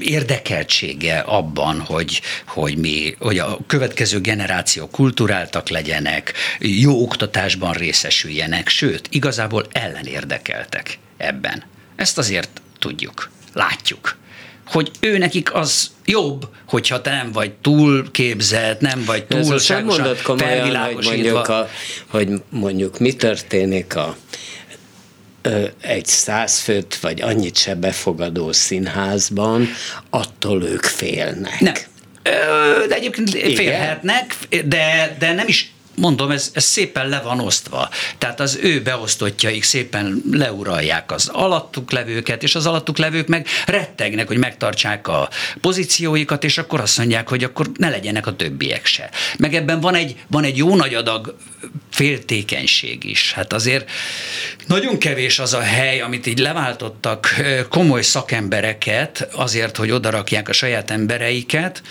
érdekeltsége 0.00 1.18
abban, 1.18 1.80
hogy, 1.80 2.20
hogy, 2.46 2.76
mi, 2.76 3.14
hogy 3.18 3.38
a 3.38 3.58
következő 3.66 4.20
generáció 4.20 4.88
kulturáltak 4.88 5.68
legyenek, 5.68 6.32
jó 6.58 7.02
oktatásban 7.02 7.72
részesüljenek, 7.72 8.68
sőt, 8.68 9.08
igazából 9.10 9.66
ellenérdekeltek 9.72 10.98
ebben. 11.16 11.62
Ezt 12.00 12.18
azért 12.18 12.60
tudjuk, 12.78 13.30
látjuk 13.52 14.18
hogy 14.70 14.90
ő 15.00 15.18
nekik 15.18 15.54
az 15.54 15.90
jobb, 16.04 16.48
hogyha 16.66 17.00
te 17.00 17.10
nem 17.10 17.32
vagy 17.32 17.52
túl 17.52 18.10
képzett, 18.10 18.80
nem 18.80 19.04
vagy 19.04 19.24
túl 19.24 19.58
sem 19.58 19.90
komolyan, 20.22 20.76
hogy 20.76 21.04
mondjuk, 21.04 21.48
a, 21.48 21.68
hogy 22.06 22.28
mondjuk 22.48 22.98
mi 22.98 23.12
történik 23.12 23.96
a 23.96 24.16
egy 25.80 26.06
száz 26.06 26.58
főt 26.58 26.98
vagy 27.00 27.20
annyit 27.20 27.56
se 27.56 27.74
befogadó 27.74 28.52
színházban, 28.52 29.68
attól 30.10 30.62
ők 30.64 30.84
félnek. 30.84 31.60
Nem. 31.60 31.74
De 32.88 32.94
egyébként 32.94 33.30
félhetnek, 33.30 34.34
de, 34.64 35.16
de 35.18 35.32
nem 35.32 35.48
is 35.48 35.72
mondom, 36.00 36.30
ez, 36.30 36.50
ez 36.54 36.64
szépen 36.64 37.08
le 37.08 37.20
van 37.20 37.40
osztva. 37.40 37.88
Tehát 38.18 38.40
az 38.40 38.58
ő 38.62 38.82
beosztottjaik 38.82 39.62
szépen 39.62 40.22
leuralják 40.30 41.12
az 41.12 41.28
alattuk 41.32 41.90
levőket, 41.90 42.42
és 42.42 42.54
az 42.54 42.66
alattuk 42.66 42.98
levők 42.98 43.26
meg 43.26 43.46
rettegnek, 43.66 44.26
hogy 44.26 44.38
megtartsák 44.38 45.08
a 45.08 45.28
pozícióikat, 45.60 46.44
és 46.44 46.58
akkor 46.58 46.80
azt 46.80 46.98
mondják, 46.98 47.28
hogy 47.28 47.44
akkor 47.44 47.70
ne 47.76 47.88
legyenek 47.88 48.26
a 48.26 48.36
többiek 48.36 48.86
se. 48.86 49.10
Meg 49.38 49.54
ebben 49.54 49.80
van 49.80 49.94
egy, 49.94 50.16
van 50.26 50.44
egy 50.44 50.56
jó 50.56 50.76
nagy 50.76 50.94
adag 50.94 51.36
féltékenység 51.90 53.04
is. 53.04 53.32
Hát 53.32 53.52
azért 53.52 53.90
nagyon 54.66 54.98
kevés 54.98 55.38
az 55.38 55.54
a 55.54 55.60
hely, 55.60 56.00
amit 56.00 56.26
így 56.26 56.38
leváltottak 56.38 57.34
komoly 57.68 58.02
szakembereket 58.02 59.28
azért, 59.32 59.76
hogy 59.76 59.90
odarakják 59.90 60.48
a 60.48 60.52
saját 60.52 60.90
embereiket, 60.90 61.82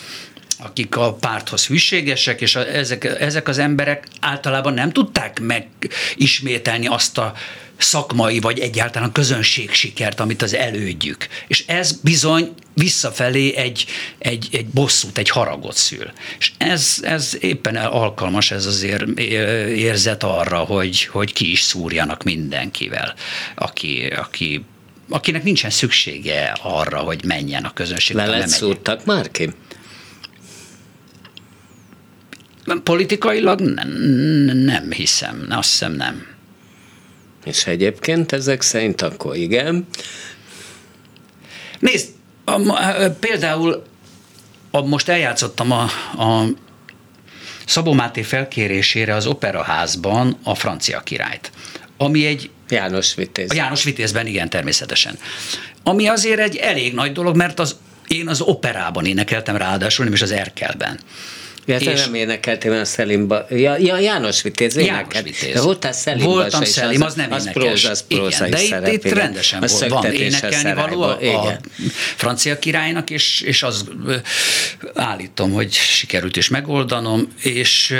akik 0.59 0.95
a 0.95 1.13
párthoz 1.13 1.67
hűségesek, 1.67 2.41
és 2.41 2.55
a, 2.55 2.67
ezek, 2.67 3.03
ezek 3.03 3.47
az 3.47 3.57
emberek 3.57 4.07
általában 4.19 4.73
nem 4.73 4.91
tudták 4.91 5.39
megismételni 5.39 6.87
azt 6.87 7.17
a 7.17 7.33
szakmai, 7.77 8.39
vagy 8.39 8.59
egyáltalán 8.59 9.11
közönség 9.11 9.71
sikert, 9.71 10.19
amit 10.19 10.41
az 10.41 10.53
elődjük. 10.53 11.27
És 11.47 11.63
ez 11.67 11.91
bizony 11.91 12.53
visszafelé 12.73 13.55
egy, 13.55 13.85
egy, 14.17 14.47
egy 14.51 14.65
bosszút, 14.65 15.17
egy 15.17 15.29
haragot 15.29 15.75
szül. 15.75 16.11
És 16.39 16.51
ez, 16.57 16.97
ez 17.01 17.37
éppen 17.39 17.75
alkalmas 17.75 18.51
ez 18.51 18.65
azért 18.65 19.19
érzet 19.69 20.23
arra, 20.23 20.57
hogy, 20.57 21.05
hogy 21.05 21.33
ki 21.33 21.51
is 21.51 21.61
szúrjanak 21.61 22.23
mindenkivel, 22.23 23.13
aki, 23.55 24.05
aki 24.05 24.65
akinek 25.11 25.43
nincsen 25.43 25.69
szüksége 25.69 26.57
arra, 26.61 26.99
hogy 26.99 27.23
menjen 27.23 27.63
a 27.63 27.73
közönség. 27.73 28.15
Le 28.15 28.47
szúrtak 28.47 29.05
már 29.05 29.31
ki? 29.31 29.49
Politikailag 32.83 33.59
nem, 33.59 33.89
nem 34.53 34.91
hiszem, 34.91 35.45
azt 35.49 35.69
hiszem 35.69 35.91
nem. 35.91 36.25
És 37.45 37.65
egyébként 37.65 38.31
ezek 38.31 38.61
szerint 38.61 39.01
akkor 39.01 39.35
igen. 39.35 39.87
Nézd, 41.79 42.09
a, 42.45 42.51
a, 42.51 43.09
például 43.19 43.83
a, 44.71 44.81
most 44.81 45.09
eljátszottam 45.09 45.71
a, 45.71 45.81
a 46.23 46.45
Szabó 47.65 47.93
Máté 47.93 48.21
felkérésére 48.21 49.15
az 49.15 49.25
Operaházban 49.25 50.37
a 50.43 50.55
francia 50.55 50.99
királyt, 50.99 51.51
ami 51.97 52.25
egy 52.25 52.49
János 52.69 53.15
Vitéz. 53.15 53.51
A 53.51 53.55
János 53.55 53.83
Vitézben, 53.83 54.27
igen, 54.27 54.49
természetesen. 54.49 55.17
Ami 55.83 56.07
azért 56.07 56.39
egy 56.39 56.55
elég 56.55 56.93
nagy 56.93 57.11
dolog, 57.11 57.35
mert 57.35 57.59
az, 57.59 57.75
én 58.07 58.27
az 58.27 58.41
operában 58.41 59.05
énekeltem 59.05 59.55
ráadásul, 59.55 60.05
nem 60.05 60.13
is 60.13 60.21
az 60.21 60.31
Erkelben. 60.31 60.99
Ja, 61.69 61.77
te 61.77 61.91
és 61.91 62.03
nem 62.03 62.13
énekeltél 62.13 62.71
a 62.71 62.85
Szelimba. 62.85 63.45
Ja, 63.49 63.77
ja, 63.77 63.99
János 63.99 64.41
Vitéz 64.41 64.75
János 64.75 65.21
Vitéz. 65.23 65.63
Voltál 65.63 65.91
Szelimba 65.91 66.31
Voltam 66.31 66.63
Szelim, 66.63 67.01
az, 67.01 67.07
az 67.07 67.13
nem 67.13 67.31
az 67.31 67.41
énekes. 67.41 67.63
Próza, 67.63 67.89
az 67.89 68.03
próza 68.07 68.47
igen, 68.47 68.83
de 68.83 68.91
itt, 68.91 69.05
itt 69.05 69.13
rendesen 69.13 69.59
volt. 69.59 69.87
Van 69.87 70.13
énekelni 70.13 70.73
való 70.73 71.01
a, 71.01 71.47
a 71.47 71.59
francia 72.15 72.59
királynak, 72.59 73.09
és, 73.09 73.41
és 73.41 73.63
az 73.63 73.85
állítom, 74.93 75.51
hogy 75.51 75.71
sikerült 75.73 76.37
is 76.37 76.47
megoldanom, 76.49 77.27
és 77.41 77.95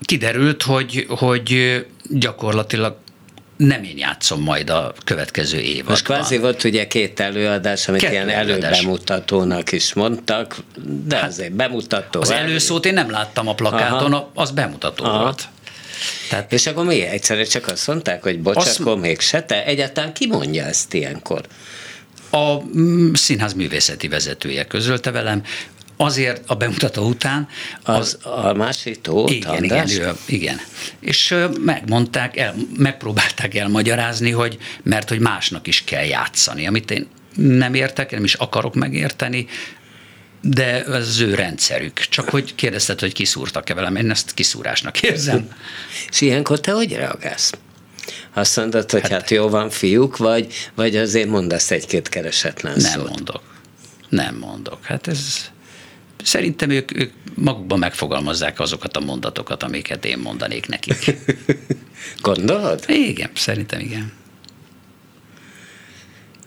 kiderült, 0.00 0.62
hogy, 0.62 1.06
hogy 1.08 1.80
gyakorlatilag 2.10 2.96
nem 3.56 3.82
én 3.82 3.98
játszom 3.98 4.42
majd 4.42 4.70
a 4.70 4.94
következő 5.04 5.58
évadban. 5.58 5.90
Most 5.90 6.04
kvázi 6.04 6.38
volt 6.38 6.64
ugye 6.64 6.86
két 6.86 7.20
előadás, 7.20 7.88
amit 7.88 8.00
Kettő 8.00 8.12
ilyen 8.12 8.28
előbemutatónak 8.28 9.72
is 9.72 9.94
mondtak, 9.94 10.56
de 11.06 11.16
hát 11.16 11.28
azért 11.28 11.52
bemutató. 11.52 12.20
Az 12.20 12.30
előszót 12.30 12.86
én 12.86 12.94
nem 12.94 13.10
láttam 13.10 13.48
a 13.48 13.54
plakáton, 13.54 14.12
Aha. 14.12 14.30
az 14.34 14.50
bemutató 14.50 15.04
Aha. 15.04 15.18
volt. 15.22 15.48
Tehát, 16.28 16.52
és 16.52 16.66
akkor 16.66 16.84
mi 16.84 17.00
egyszerűen 17.00 17.46
csak 17.46 17.68
azt 17.68 17.86
mondták, 17.86 18.22
hogy 18.22 18.40
bocs, 18.40 18.56
azt, 18.56 18.80
akkor 18.80 18.98
még 18.98 19.20
se 19.20 19.42
te? 19.42 19.64
Egyáltalán 19.64 20.12
ki 20.12 20.26
mondja 20.26 20.64
ezt 20.64 20.94
ilyenkor? 20.94 21.40
A 22.30 22.62
mm, 22.78 23.12
színház 23.12 23.52
művészeti 23.52 24.08
vezetője 24.08 24.64
közölte 24.64 25.10
velem, 25.10 25.42
azért 25.96 26.42
a 26.46 26.54
bemutató 26.54 27.08
után... 27.08 27.48
Az, 27.82 28.18
az 28.22 28.44
a 28.44 28.54
másik 28.54 29.00
tó, 29.00 29.26
igen, 29.28 29.64
igen, 29.64 29.88
ő, 29.88 30.12
igen. 30.26 30.60
És 31.00 31.34
megmondták, 31.60 32.36
el, 32.36 32.54
megpróbálták 32.76 33.54
elmagyarázni, 33.54 34.30
hogy 34.30 34.58
mert 34.82 35.08
hogy 35.08 35.18
másnak 35.18 35.66
is 35.66 35.84
kell 35.84 36.04
játszani, 36.04 36.66
amit 36.66 36.90
én 36.90 37.06
nem 37.36 37.74
értek, 37.74 38.10
nem 38.10 38.24
is 38.24 38.34
akarok 38.34 38.74
megérteni, 38.74 39.46
de 40.40 40.84
ez 40.84 41.08
az 41.08 41.20
ő 41.20 41.34
rendszerük. 41.34 42.00
Csak 42.00 42.28
hogy 42.28 42.54
kérdezted, 42.54 43.00
hogy 43.00 43.12
kiszúrtak-e 43.12 43.74
velem, 43.74 43.96
én 43.96 44.10
ezt 44.10 44.34
kiszúrásnak 44.34 45.02
érzem. 45.02 45.48
És 46.10 46.20
ilyenkor 46.20 46.60
te 46.60 46.72
hogy 46.72 46.92
reagálsz? 46.92 47.52
Azt 48.32 48.56
mondod, 48.56 48.90
hogy 48.90 49.00
hát, 49.00 49.10
hát 49.10 49.30
jó 49.30 49.48
van 49.48 49.70
fiúk, 49.70 50.16
vagy, 50.16 50.52
vagy 50.74 50.96
azért 50.96 51.28
mondasz 51.28 51.70
egy-két 51.70 52.08
keresetlen 52.08 52.76
nem 52.76 52.90
szót? 52.90 53.08
mondok 53.08 53.42
Nem 54.08 54.34
mondok. 54.34 54.84
Hát 54.84 55.06
ez 55.06 55.50
szerintem 56.24 56.70
ők, 56.70 56.96
ők 56.96 57.12
magukban 57.34 57.78
megfogalmazzák 57.78 58.60
azokat 58.60 58.96
a 58.96 59.00
mondatokat, 59.00 59.62
amiket 59.62 60.04
én 60.04 60.18
mondanék 60.18 60.68
nekik. 60.68 61.16
Gondolod? 62.22 62.84
Igen, 62.86 63.30
szerintem 63.34 63.80
igen. 63.80 64.12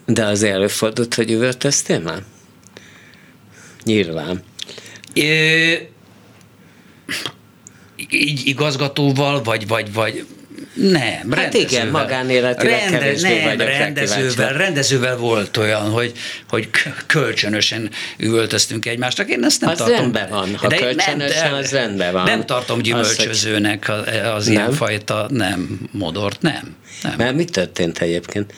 De 0.06 0.24
az 0.24 0.42
előfordult, 0.42 1.14
hogy 1.14 1.30
üvöltöztél 1.30 2.00
már? 2.00 2.22
Nyilván. 3.84 4.42
Ö, 5.14 5.72
így 8.10 8.46
igazgatóval, 8.46 9.42
vagy, 9.42 9.66
vagy, 9.66 9.92
vagy 9.92 10.26
nem, 10.80 11.32
hát 11.32 11.54
igen, 11.54 11.88
magánéletileg 11.88 12.80
Rende, 12.80 12.98
kevésbé 12.98 13.42
nem, 13.42 13.44
vagyok 13.44 13.68
rendezővel, 13.68 14.52
rendezővel 14.52 15.16
volt 15.16 15.56
olyan, 15.56 15.90
hogy, 15.90 16.12
hogy 16.48 16.68
kölcsönösen 17.06 17.90
üvöltöztünk 18.18 18.86
egymásnak. 18.86 19.28
Én 19.28 19.44
ezt 19.44 19.60
nem 19.60 19.70
az 19.70 19.76
tartom. 19.76 19.96
rendben 19.96 20.28
van, 20.28 20.56
ha 20.56 20.68
de 20.68 20.76
kölcsönösen, 20.76 21.50
nem, 21.50 21.58
az 21.58 21.70
rendben 21.70 22.12
van. 22.12 22.24
Nem 22.24 22.46
tartom 22.46 22.82
gyümölcsözőnek 22.82 23.88
az, 23.88 24.02
az 24.34 24.44
nem? 24.44 24.54
ilyenfajta, 24.54 25.26
nem, 25.30 25.80
modort, 25.92 26.42
nem. 26.42 26.76
nem. 27.02 27.14
Mert 27.16 27.34
mi 27.34 27.44
történt 27.44 27.98
egyébként? 27.98 28.52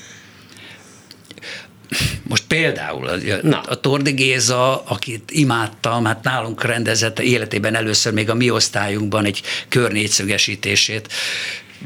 Most 2.23 2.45
például 2.49 3.07
a, 3.07 3.17
Na. 3.43 3.61
a 3.61 3.75
Tordi 3.75 4.13
Géza, 4.13 4.83
akit 4.83 5.31
imádtam, 5.31 6.05
hát 6.05 6.23
nálunk 6.23 6.65
rendezett 6.65 7.21
életében 7.21 7.75
először 7.75 8.13
még 8.13 8.31
a 8.31 8.35
mi 8.35 8.51
osztályunkban 8.51 9.25
egy 9.25 9.43
körnégyszögesítését 9.69 11.09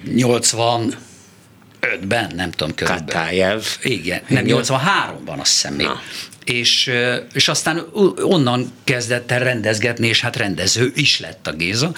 85-ben, 0.06 2.32
nem 2.34 2.50
tudom 2.50 2.74
körülbelül. 2.74 3.06
Katájev. 3.06 3.64
Igen, 3.82 4.22
nem, 4.28 4.44
83-ban 4.46 5.38
azt 5.38 5.52
hiszem 5.52 5.74
még. 5.74 5.86
Na. 5.86 6.00
És, 6.44 6.90
és 7.32 7.48
aztán 7.48 7.86
onnan 8.16 8.72
kezdett 8.84 9.30
el 9.30 9.38
rendezgetni, 9.38 10.06
és 10.06 10.20
hát 10.20 10.36
rendező 10.36 10.92
is 10.94 11.20
lett 11.20 11.46
a 11.46 11.52
Géza, 11.52 11.92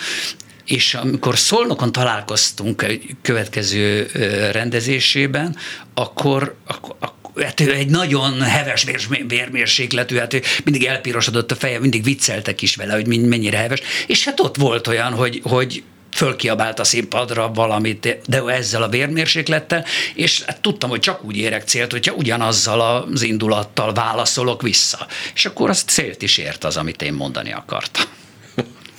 és 0.66 0.94
amikor 0.94 1.38
Szolnokon 1.38 1.92
találkoztunk 1.92 2.82
egy 2.82 3.16
következő 3.22 4.10
rendezésében, 4.52 5.56
akkor, 5.94 6.56
akkor, 6.66 6.96
hát 7.44 7.60
egy 7.60 7.90
nagyon 7.90 8.42
heves 8.42 8.86
vérmérsékletű, 9.28 10.16
hát 10.16 10.40
mindig 10.64 10.84
elpirosodott 10.84 11.50
a 11.50 11.54
feje, 11.54 11.78
mindig 11.78 12.02
vicceltek 12.02 12.62
is 12.62 12.76
vele, 12.76 12.94
hogy 12.94 13.06
mennyire 13.06 13.56
heves, 13.56 13.80
és 14.06 14.24
hát 14.24 14.40
ott 14.40 14.56
volt 14.56 14.86
olyan, 14.86 15.12
hogy, 15.12 15.40
hogy 15.44 15.82
fölkiabált 16.16 16.78
a 16.78 16.84
színpadra 16.84 17.50
valamit, 17.54 18.18
de 18.26 18.42
ezzel 18.42 18.82
a 18.82 18.88
vérmérséklettel, 18.88 19.84
és 20.14 20.42
hát 20.42 20.60
tudtam, 20.60 20.90
hogy 20.90 21.00
csak 21.00 21.24
úgy 21.24 21.36
érek 21.36 21.68
célt, 21.68 21.90
hogyha 21.90 22.14
ugyanazzal 22.14 22.80
az 23.12 23.22
indulattal 23.22 23.92
válaszolok 23.92 24.62
vissza. 24.62 25.06
És 25.34 25.46
akkor 25.46 25.70
azt 25.70 25.88
célt 25.88 26.22
is 26.22 26.38
ért 26.38 26.64
az, 26.64 26.76
amit 26.76 27.02
én 27.02 27.12
mondani 27.12 27.52
akartam. 27.52 28.04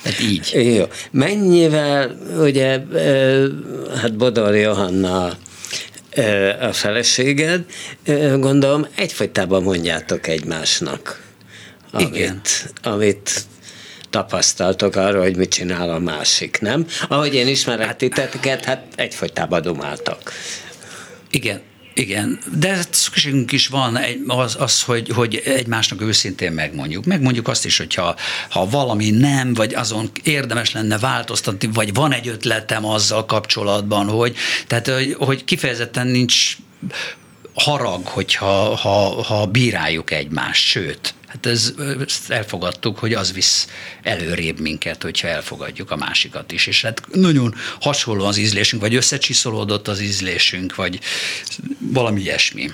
Hát 0.04 0.20
így. 0.20 0.52
Jó. 0.76 0.86
Mennyivel, 1.12 2.18
ugye, 2.40 2.80
hát 4.02 4.16
Bodor 4.16 4.56
Johanna 4.56 5.38
a 6.60 6.74
feleséged, 6.74 7.66
gondolom 8.38 8.88
egyfajtában 8.96 9.64
mondjátok 9.64 10.28
egymásnak. 10.28 11.22
Amit, 11.92 12.16
Igen. 12.16 12.42
amit 12.84 13.46
tapasztaltok 14.18 14.96
arról, 14.96 15.22
hogy 15.22 15.36
mit 15.36 15.50
csinál 15.50 15.90
a 15.90 16.00
másik, 16.00 16.60
nem? 16.62 16.86
Ahogy 17.08 17.34
én 17.34 17.48
ismerek 17.48 17.96
titeket, 17.96 18.66
hát 18.66 18.84
egyfolytában 18.96 19.62
dumáltak. 19.62 20.32
Igen, 21.30 21.62
igen, 21.94 22.40
de 22.60 22.80
szükségünk 22.90 23.52
is 23.52 23.68
van 23.68 24.00
az, 24.28 24.56
az 24.60 24.82
hogy, 24.84 25.10
hogy 25.10 25.42
egymásnak 25.46 26.02
őszintén 26.02 26.52
megmondjuk. 26.52 27.06
Megmondjuk 27.06 27.48
azt 27.48 27.66
is, 27.66 27.78
hogyha 27.78 28.16
ha 28.50 28.70
valami 28.70 29.10
nem, 29.10 29.54
vagy 29.54 29.74
azon 29.74 30.12
érdemes 30.24 30.72
lenne 30.72 30.98
változtatni, 30.98 31.70
vagy 31.74 31.94
van 31.94 32.14
egy 32.14 32.28
ötletem 32.28 32.86
azzal 32.86 33.26
kapcsolatban, 33.26 34.08
hogy, 34.08 34.36
tehát, 34.68 34.88
hogy, 34.88 35.16
hogy 35.20 35.44
kifejezetten 35.44 36.08
nincs 36.08 36.58
harag, 37.58 38.06
hogyha 38.06 38.76
ha, 38.76 39.24
ha 39.24 39.46
bíráljuk 39.46 40.12
egymást, 40.12 40.64
sőt, 40.64 41.16
Hát 41.28 41.46
ez, 41.46 41.74
ezt 42.06 42.32
elfogadtuk, 42.32 43.00
hogy 43.00 43.14
az 43.14 43.34
visz 43.34 43.68
előrébb 44.04 44.60
minket, 44.60 45.04
hogyha 45.04 45.28
elfogadjuk 45.28 45.92
a 45.92 45.96
másikat 45.96 46.52
is. 46.52 46.68
És 46.68 46.82
hát 46.82 47.02
nagyon 47.12 47.56
hasonló 47.80 48.26
az 48.26 48.38
ízlésünk, 48.38 48.82
vagy 48.82 48.96
összecsiszolódott 48.96 49.88
az 49.88 50.00
ízlésünk, 50.00 50.76
vagy 50.76 51.00
valami 51.80 52.22
ilyesmi. 52.22 52.72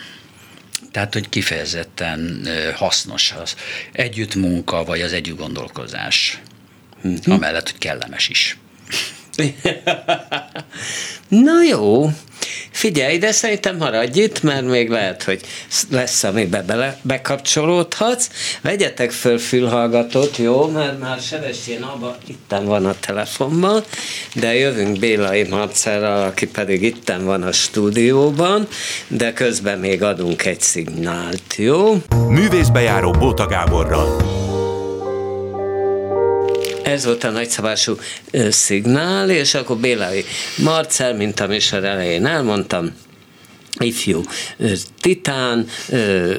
Tehát, 0.92 1.14
hogy 1.14 1.30
kifejezetten 1.30 2.48
hasznos 2.76 3.32
az 3.32 3.56
együttmunka, 3.92 4.84
vagy 4.84 5.02
az 5.02 5.14
együttgondolkozás. 5.14 6.40
Hm. 7.02 7.32
Amellett, 7.32 7.70
hogy 7.70 7.80
kellemes 7.80 8.30
is. 8.30 8.58
Na 11.28 11.64
jó, 11.70 12.10
figyelj, 12.72 13.18
de 13.18 13.32
szerintem 13.32 13.78
maradj 13.78 14.20
itt, 14.20 14.44
mert 14.44 14.66
még 14.66 14.90
lehet, 14.90 15.24
hogy 15.24 15.42
lesz, 15.90 16.24
amibe 16.24 16.62
bele, 16.62 16.98
bekapcsolódhatsz. 17.02 18.30
Vegyetek 18.62 19.12
föl 19.12 19.38
fülhallgatót, 19.38 20.38
jó, 20.38 20.68
mert 20.68 21.00
már 21.00 21.20
Sebestyén 21.20 21.82
abba 21.82 22.18
itten 22.28 22.66
van 22.66 22.86
a 22.86 22.96
telefonban, 23.00 23.84
de 24.36 24.56
jövünk 24.56 25.00
Bélai 25.00 25.44
Marcelral, 25.50 26.24
aki 26.24 26.48
pedig 26.48 26.84
itten 26.84 27.26
van 27.26 27.44
a 27.44 27.52
stúdióban, 27.52 28.68
de 29.08 29.34
közben 29.34 29.80
még 29.80 30.04
adunk 30.04 30.46
egy 30.46 30.62
szignált, 30.62 31.56
jó? 31.56 32.02
Művészbejáró 32.28 33.12
Bóta 33.12 33.46
Gáborral. 33.46 34.33
Ez 36.84 37.06
volt 37.06 37.24
a 37.24 37.30
nagyszabású 37.30 37.98
szignál, 38.50 39.30
és 39.30 39.54
akkor 39.54 39.78
Bélai 39.78 40.26
Marcel, 40.58 41.14
mint 41.14 41.40
a 41.40 41.48
műsor 41.48 41.84
elején 41.84 42.26
elmondtam, 42.26 42.92
ifjú 43.80 44.22
titán 45.02 45.68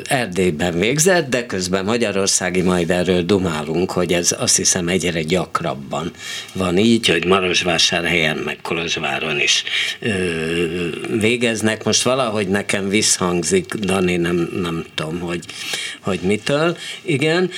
Erdélyben 0.05 0.79
végzett, 0.79 1.29
de 1.29 1.47
közben 1.47 1.85
Magyarországi 1.85 2.61
majd 2.61 2.91
erről 2.91 3.23
dumálunk, 3.23 3.91
hogy 3.91 4.13
ez 4.13 4.37
azt 4.39 4.57
hiszem 4.57 4.89
egyre 4.89 5.23
gyakrabban 5.23 6.13
van 6.53 6.79
így, 6.79 7.07
hogy 7.07 7.25
Marosvásárhelyen, 7.25 8.37
meg 8.37 8.59
Kolozsváron 8.63 9.41
is 9.41 9.65
végeznek. 11.19 11.85
Most 11.85 12.03
valahogy 12.03 12.49
nekem 12.49 12.89
visszhangzik, 12.89 13.75
Dani, 13.75 14.17
nem, 14.17 14.49
nem 14.63 14.85
tudom, 14.95 15.21
hogy, 15.21 15.45
hogy 16.01 16.21
mitől. 16.21 16.77
Igen, 17.03 17.51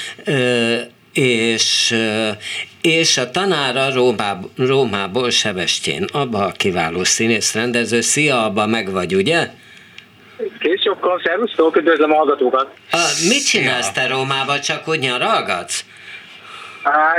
és, 1.12 1.94
és 2.86 3.18
a 3.18 3.30
tanára 3.30 3.94
Rómából, 3.94 4.50
Rómából 4.56 5.30
Sebestyén, 5.30 6.04
abba 6.12 6.44
a 6.44 6.52
kiváló 6.52 7.04
színész 7.04 7.54
rendező. 7.54 8.00
Szia, 8.00 8.44
abba 8.44 8.66
meg 8.66 8.90
vagy, 8.90 9.14
ugye? 9.14 9.50
Kész 10.58 10.82
sokkal, 10.82 11.20
szervusztok, 11.24 11.76
üdvözlöm 11.76 12.12
a 12.12 12.14
hallgatókat. 12.14 12.70
A, 12.90 13.02
mit 13.28 13.46
csinálsz 13.46 13.92
te 13.92 14.06
Rómába, 14.06 14.60
csak 14.60 14.88
úgy 14.88 14.98
nyaralgatsz? 14.98 15.84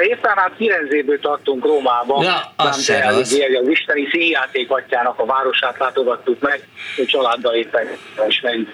éppen 0.09 0.31
hát 0.35 0.51
Firenzéből 0.57 1.19
tartunk 1.19 1.65
Rómába. 1.65 2.23
Ja, 2.23 2.53
az 2.55 2.83
se 2.83 3.07
az. 3.07 3.17
az 3.61 3.67
isteni 3.67 4.07
színjáték 4.11 4.71
atyának 4.71 5.19
a 5.19 5.25
városát 5.25 5.77
látogattuk 5.79 6.39
meg, 6.39 6.67
hogy 6.95 7.05
családdal 7.05 7.53
éppen 7.53 7.87
is 8.27 8.41
megyünk 8.41 8.69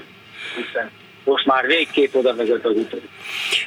most 1.23 1.45
már 1.45 1.65
végképp 1.65 2.13
oda 2.13 2.35
vezet 2.35 2.65
az 2.65 2.75
út. 2.75 2.95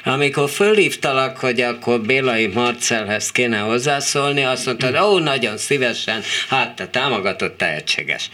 Amikor 0.05 0.49
fölhívtalak, 0.49 1.37
hogy 1.37 1.61
akkor 1.61 2.01
Bélai 2.01 2.47
Marcelhez 2.47 3.31
kéne 3.31 3.59
hozzászólni, 3.59 4.43
azt 4.43 4.65
mondtad, 4.65 4.95
ó, 4.95 5.13
oh, 5.13 5.21
nagyon 5.21 5.57
szívesen, 5.57 6.21
hát 6.49 6.75
te 6.75 6.87
támogatott 6.87 7.57
tehetséges. 7.57 8.29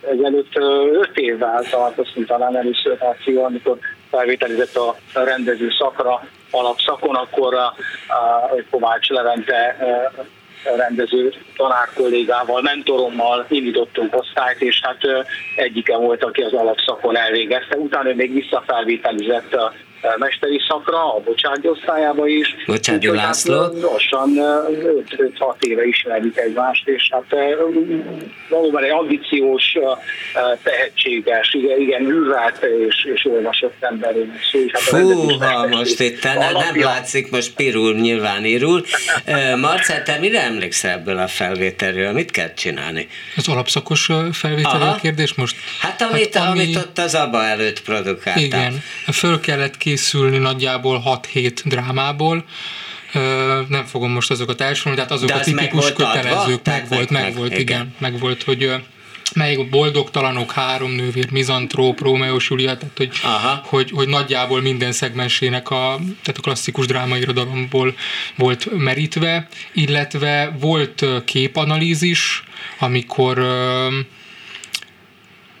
Ezelőtt 0.00 0.56
öt 0.92 1.18
évvel 1.18 1.62
találkoztunk 1.70 2.26
talán 2.26 2.56
először 2.56 2.98
amikor 3.44 3.78
felvételizett 4.10 4.76
a 4.76 4.96
rendező 5.12 5.70
szakra, 5.78 6.26
alapszakon, 6.50 7.14
akkor 7.14 7.54
a, 7.54 7.64
a 8.08 8.54
Kovács 8.70 9.08
Levente 9.08 9.76
rendező 10.64 11.34
tanár 11.56 11.88
kollégával, 11.94 12.62
mentorommal 12.62 13.46
indítottunk 13.48 14.16
osztályt, 14.16 14.60
és 14.60 14.80
hát 14.82 15.26
egyike 15.56 15.96
volt, 15.96 16.24
aki 16.24 16.42
az 16.42 16.52
alapszakon 16.52 17.16
elvégezte. 17.16 17.76
Utána 17.76 18.14
még 18.14 18.32
visszafelvételizett 18.32 19.56
mesteri 20.18 20.60
szakra, 20.68 21.14
a 21.14 21.20
Bocsádi 21.20 21.68
osztályába 21.68 22.26
is. 22.26 22.54
Hát, 22.66 23.04
László. 23.04 23.60
Hát, 23.60 23.80
lassan 23.80 24.30
5-6 24.36 25.54
éve 25.60 25.84
ismerjük 25.86 26.36
egymást, 26.36 26.88
és 26.88 27.08
hát 27.12 27.24
valóban 28.48 28.84
egy 28.84 28.90
ambiciós, 28.90 29.78
tehetséges, 30.62 31.54
igen, 31.54 31.80
igen 31.80 32.02
művelt 32.02 32.62
és, 32.88 33.04
és 33.14 33.24
olvasott 33.24 33.76
ember. 33.80 34.14
Hát 34.72 34.82
Fúha, 34.82 35.66
most 35.66 36.00
itt 36.00 36.22
nem, 36.22 36.38
nem 36.38 36.80
látszik, 36.80 37.30
most 37.30 37.54
pirul 37.54 37.94
nyilván 37.94 38.44
írul. 38.44 38.84
Marcel, 39.60 40.02
te 40.02 40.18
mire 40.18 40.42
emlékszel 40.42 40.90
ebből 40.90 41.18
a 41.18 41.28
felvételről? 41.28 42.12
Mit 42.12 42.30
kell 42.30 42.54
csinálni? 42.54 43.08
Az 43.36 43.48
alapszakos 43.48 44.08
felvétel 44.32 44.82
a 44.82 44.98
kérdés 45.02 45.34
most? 45.34 45.56
Hát 45.80 46.02
amit, 46.02 46.34
hát, 46.36 46.50
ami... 46.50 46.62
amit 46.62 46.76
ott 46.76 46.98
az 46.98 47.14
ABBA 47.14 47.44
előtt 47.44 47.82
produkáltál. 47.82 48.42
Igen, 48.42 48.82
föl 49.12 49.40
kellett 49.40 49.76
készülni 49.92 50.38
nagyjából 50.38 51.02
6-7 51.34 51.60
drámából, 51.64 52.44
nem 53.68 53.84
fogom 53.84 54.10
most 54.10 54.30
azokat 54.30 54.60
elsorolni, 54.60 54.96
tehát 54.96 55.10
azok 55.10 55.28
De 55.28 55.34
a 55.34 55.40
tipikus 55.40 55.92
kötelezők, 55.92 56.66
meg, 56.66 56.88
volt, 56.88 57.10
meg, 57.10 57.34
volt, 57.34 57.58
igen, 57.58 57.94
meg 57.98 58.18
volt, 58.18 58.42
hogy 58.42 58.72
melyik 59.34 59.68
boldogtalanok, 59.68 60.52
három 60.52 60.90
nővér, 60.92 61.30
mizantróp, 61.30 62.00
Rómeó, 62.00 62.36
Julia, 62.48 62.76
tehát 62.76 62.96
hogy, 62.96 63.10
hogy, 63.64 63.90
hogy, 63.90 64.08
nagyjából 64.08 64.60
minden 64.60 64.92
szegmensének 64.92 65.70
a, 65.70 65.96
tehát 65.98 66.38
a 66.38 66.40
klasszikus 66.40 66.86
drámairodalomból 66.86 67.94
volt 68.36 68.78
merítve, 68.78 69.48
illetve 69.72 70.56
volt 70.60 71.04
képanalízis, 71.24 72.42
amikor 72.78 73.38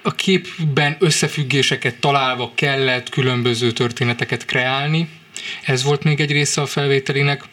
a 0.02 0.14
képben 0.14 0.96
összefüggéseket 0.98 1.94
találva 1.94 2.52
kellett 2.54 3.08
különböző 3.08 3.72
történeteket 3.72 4.44
kreálni. 4.44 5.08
Ez 5.64 5.82
volt 5.82 6.04
még 6.04 6.20
egy 6.20 6.32
része 6.32 6.60
a 6.60 6.66
felvételének 6.66 7.44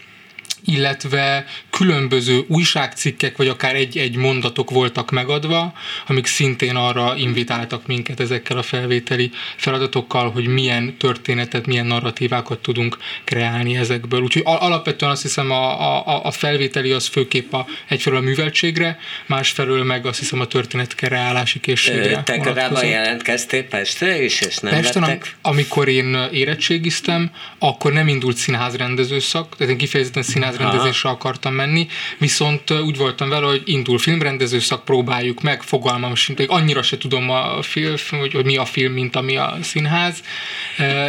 illetve 0.65 1.45
különböző 1.79 2.43
újságcikkek, 2.47 3.37
vagy 3.37 3.47
akár 3.47 3.75
egy-egy 3.75 4.15
mondatok 4.15 4.69
voltak 4.69 5.11
megadva, 5.11 5.73
amik 6.07 6.25
szintén 6.25 6.75
arra 6.75 7.15
invitáltak 7.17 7.87
minket 7.87 8.19
ezekkel 8.19 8.57
a 8.57 8.61
felvételi 8.61 9.31
feladatokkal, 9.55 10.31
hogy 10.31 10.47
milyen 10.47 10.97
történetet, 10.97 11.65
milyen 11.65 11.85
narratívákat 11.85 12.59
tudunk 12.59 12.97
kreálni 13.23 13.77
ezekből. 13.77 14.21
Úgyhogy 14.21 14.41
alapvetően 14.45 15.11
azt 15.11 15.21
hiszem 15.21 15.51
a, 15.51 16.05
a, 16.07 16.25
a 16.25 16.31
felvételi 16.31 16.91
az 16.91 17.07
főképp 17.07 17.53
a, 17.53 17.65
egyfelől 17.87 18.19
a 18.19 18.21
műveltségre, 18.21 18.97
másfelől 19.25 19.83
meg 19.83 20.05
azt 20.05 20.19
hiszem 20.19 20.39
a 20.39 20.45
történet 20.45 20.95
kreálási 20.95 21.59
készségre. 21.59 22.23
Te 22.23 22.37
korábban 22.37 22.85
jelentkeztél 22.85 23.63
Pestre 23.63 24.23
is, 24.23 24.41
és 24.41 24.57
nem 24.57 24.73
Pesten, 24.73 25.01
vettek? 25.01 25.35
amikor 25.41 25.87
én 25.87 26.17
érettségiztem, 26.31 27.31
akkor 27.59 27.93
nem 27.93 28.07
indult 28.07 28.37
színházrendező 28.37 29.19
szak, 29.19 29.55
tehát 29.57 29.71
én 29.71 29.77
kifejezetten 29.79 30.23
színházrendezésre 30.23 31.09
akartam 31.09 31.53
menni, 31.53 31.67
viszont 32.17 32.71
úgy 32.71 32.97
voltam 32.97 33.29
vele, 33.29 33.45
hogy 33.45 33.61
indul 33.65 33.97
filmrendező 33.97 34.59
szak, 34.59 34.85
próbáljuk 34.85 35.41
meg, 35.41 35.61
fogalmam 35.61 36.15
sincs, 36.15 36.43
annyira 36.47 36.81
se 36.81 36.97
tudom 36.97 37.29
a 37.29 37.61
film, 37.61 37.95
hogy, 38.09 38.33
hogy 38.33 38.45
mi 38.45 38.57
a 38.57 38.65
film, 38.65 38.93
mint 38.93 39.15
ami 39.15 39.37
a 39.37 39.57
színház, 39.61 40.23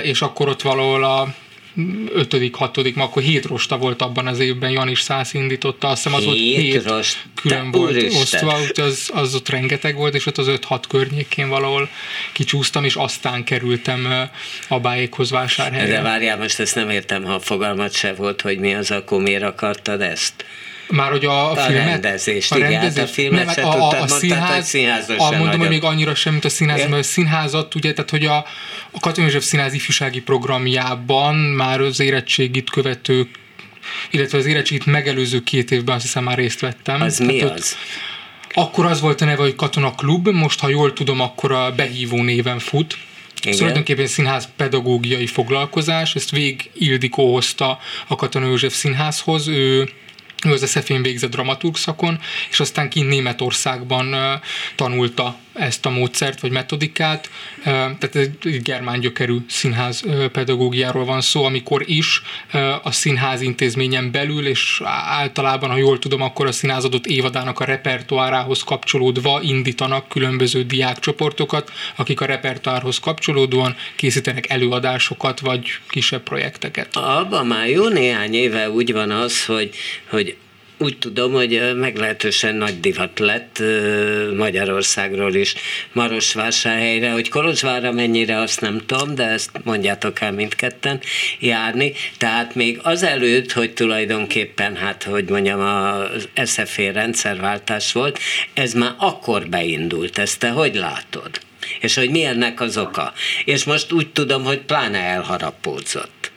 és 0.03 0.23
akkor 0.23 0.49
ott 0.49 0.63
valahol 0.63 1.05
a 1.05 1.35
ötödik, 2.13 2.55
hatodik, 2.55 2.95
ma 2.95 3.05
akkor 3.05 3.23
hét 3.23 3.45
rosta 3.45 3.79
volt 3.79 4.03
abban 4.03 4.27
az 4.27 4.39
évben, 4.39 4.71
Jan 4.71 4.89
is 4.89 5.01
száz 5.01 5.35
indította, 5.35 5.89
azt 5.89 6.03
hiszem 6.03 6.19
az 6.19 6.27
ott 6.27 6.35
hét 6.35 6.85
rost, 6.85 7.25
külön 7.35 7.71
volt 7.71 7.91
úristen. 7.91 8.21
osztva, 8.21 8.61
úgyhogy 8.61 8.85
az, 8.85 9.11
az 9.15 9.35
ott 9.35 9.49
rengeteg 9.49 9.97
volt, 9.97 10.15
és 10.15 10.27
ott 10.27 10.39
az 10.39 10.49
öt-hat 10.49 10.87
környékén 10.87 11.49
valahol 11.49 11.89
kicsúsztam, 12.33 12.85
és 12.85 12.95
aztán 12.95 13.45
kerültem 13.45 14.29
a 14.69 14.81
bájékhoz 14.81 15.31
vásárhelyre. 15.31 15.93
De 15.93 16.03
várjál, 16.03 16.37
most 16.37 16.61
ezt 16.61 16.75
nem 16.75 16.91
értem, 16.91 17.25
ha 17.25 17.41
fogalmat 17.41 17.93
se 17.93 18.15
volt, 18.15 18.41
hogy 18.41 18.59
mi 18.59 18.75
az, 18.75 18.91
akkor 18.91 19.23
miért 19.23 19.43
akartad 19.43 20.01
ezt? 20.01 20.45
Már 20.91 21.11
hogy 21.11 21.25
a, 21.25 21.51
a 21.51 21.57
filmet? 21.57 21.87
Rendezést, 21.87 22.53
a 22.53 22.57
igen, 22.57 22.71
rendezést, 22.71 22.99
hát 22.99 23.09
a 23.09 23.13
filmet 23.13 23.45
nem, 23.45 23.55
se 23.55 23.63
a, 23.63 23.71
tudtad, 23.71 24.01
a, 24.01 24.03
a 24.03 24.63
színház, 24.63 25.07
hogy 25.07 25.39
Mondom, 25.39 25.59
hogy 25.59 25.69
még 25.69 25.85
annyira 25.85 26.15
sem, 26.15 26.33
mint 26.33 26.45
a 26.45 26.49
színház, 26.49 26.81
mert 26.81 26.93
a 26.93 27.03
színházat, 27.03 27.75
ugye, 27.75 27.93
tehát 27.93 28.11
hogy 28.11 28.25
a, 28.25 28.37
a 28.91 29.01
Katonai 29.01 29.31
József 29.31 29.49
Színház 29.49 29.73
ifjúsági 29.73 30.21
programjában 30.21 31.35
már 31.35 31.81
az 31.81 32.01
érettségit 32.01 32.71
követő 32.71 33.29
illetve 34.11 34.39
az 34.39 34.47
érettségit 34.47 34.87
megelőző 34.87 35.43
két 35.43 35.71
évben 35.71 35.95
azt 35.95 36.05
hiszem 36.05 36.25
már 36.25 36.39
részt 36.39 36.61
vettem. 36.61 37.01
Az 37.03 37.17
tehát 37.17 37.33
mi 37.33 37.45
ott, 37.45 37.59
az? 37.59 37.77
Akkor 38.55 38.87
az 38.87 39.01
volt 39.01 39.21
a 39.21 39.25
neve, 39.25 39.43
hogy 39.43 39.55
Katona 39.55 39.95
Klub, 39.95 40.29
most 40.29 40.61
ha 40.61 40.69
jól 40.69 40.93
tudom, 40.93 41.21
akkor 41.21 41.53
a 41.53 41.73
behívó 41.73 42.23
néven 42.23 42.59
fut. 42.59 42.99
Igen. 43.43 43.59
Tulajdonképpen 43.59 44.07
színház 44.07 44.49
pedagógiai 44.57 45.27
foglalkozás, 45.27 46.15
ezt 46.15 46.31
Vég 46.31 46.71
Ildikó 46.75 47.33
hozta 47.33 47.79
a 48.09 48.17
Katona 48.17 48.47
József 48.47 48.75
Színházhoz, 48.75 49.49
ő 49.49 49.91
ő 50.45 50.53
az 50.53 50.69
SZF-én 50.69 51.03
végzett 51.03 51.31
dramaturg 51.31 51.77
szakon, 51.77 52.19
és 52.51 52.61
aztán 52.61 52.89
kint 52.89 53.09
Németországban 53.09 54.17
tanulta 54.75 55.37
ezt 55.53 55.87
a 55.87 55.91
módszert 55.91 56.41
vagy 56.41 56.51
metodikát, 56.51 57.31
tehát 57.65 58.15
egy 58.15 58.63
germán 58.63 59.01
gyökerű 59.01 59.37
színház 59.49 60.03
pedagógiáról 60.33 61.05
van 61.05 61.21
szó, 61.21 61.45
amikor 61.45 61.83
is 61.87 62.23
a 62.83 62.93
színház 62.93 63.41
intézményen 63.41 64.11
belül, 64.11 64.47
és 64.47 64.83
általában, 65.07 65.71
ha 65.71 65.77
jól 65.77 65.99
tudom, 65.99 66.23
akkor 66.23 66.47
a 66.47 66.53
színház 66.53 66.85
adott 66.85 67.07
évadának 67.07 67.61
a 67.61 67.65
repertoárához 67.65 68.63
kapcsolódva 68.63 69.41
indítanak 69.43 70.09
különböző 70.09 70.63
diákcsoportokat, 70.63 71.73
akik 71.97 72.21
a 72.21 72.25
repertoárhoz 72.27 72.99
kapcsolódóan 72.99 73.77
készítenek 73.97 74.51
előadásokat, 74.51 75.41
vagy 75.41 75.67
kisebb 75.89 76.23
projekteket. 76.23 76.97
Abban 76.97 77.47
már 77.47 77.69
jó 77.69 77.89
néhány 77.89 78.35
éve 78.35 78.71
úgy 78.71 78.93
van 78.93 79.11
az, 79.11 79.45
hogy, 79.45 79.71
hogy 80.09 80.37
úgy 80.81 80.99
tudom, 80.99 81.33
hogy 81.33 81.77
meglehetősen 81.77 82.55
nagy 82.55 82.81
divat 82.81 83.19
lett 83.19 83.63
Magyarországról 84.37 85.35
is 85.35 85.55
Marosvásárhelyre, 85.93 87.11
hogy 87.11 87.29
Kolozsvárra 87.29 87.93
mennyire 87.93 88.39
azt 88.39 88.61
nem 88.61 88.81
tudom, 88.87 89.15
de 89.15 89.25
ezt 89.25 89.51
mondjátok 89.65 90.21
el 90.21 90.33
mindketten 90.33 91.01
járni. 91.39 91.93
Tehát 92.19 92.55
még 92.55 92.81
azelőtt, 92.83 93.53
hogy 93.53 93.73
tulajdonképpen, 93.73 94.77
hát 94.77 95.03
hogy 95.03 95.29
mondjam, 95.29 95.61
az 96.35 96.51
SFE 96.51 96.93
rendszerváltás 96.93 97.93
volt, 97.93 98.19
ez 98.55 98.73
már 98.73 98.95
akkor 98.99 99.47
beindult. 99.49 100.19
Ezt 100.19 100.39
te 100.39 100.49
hogy 100.49 100.75
látod? 100.75 101.31
És 101.81 101.95
hogy 101.95 102.11
mi 102.11 102.25
ennek 102.25 102.61
az 102.61 102.79
oka? 102.79 103.13
És 103.45 103.65
most 103.65 103.93
úgy 103.93 104.09
tudom, 104.09 104.45
hogy 104.45 104.59
pláne 104.59 104.99
elharapódzott. 104.99 106.31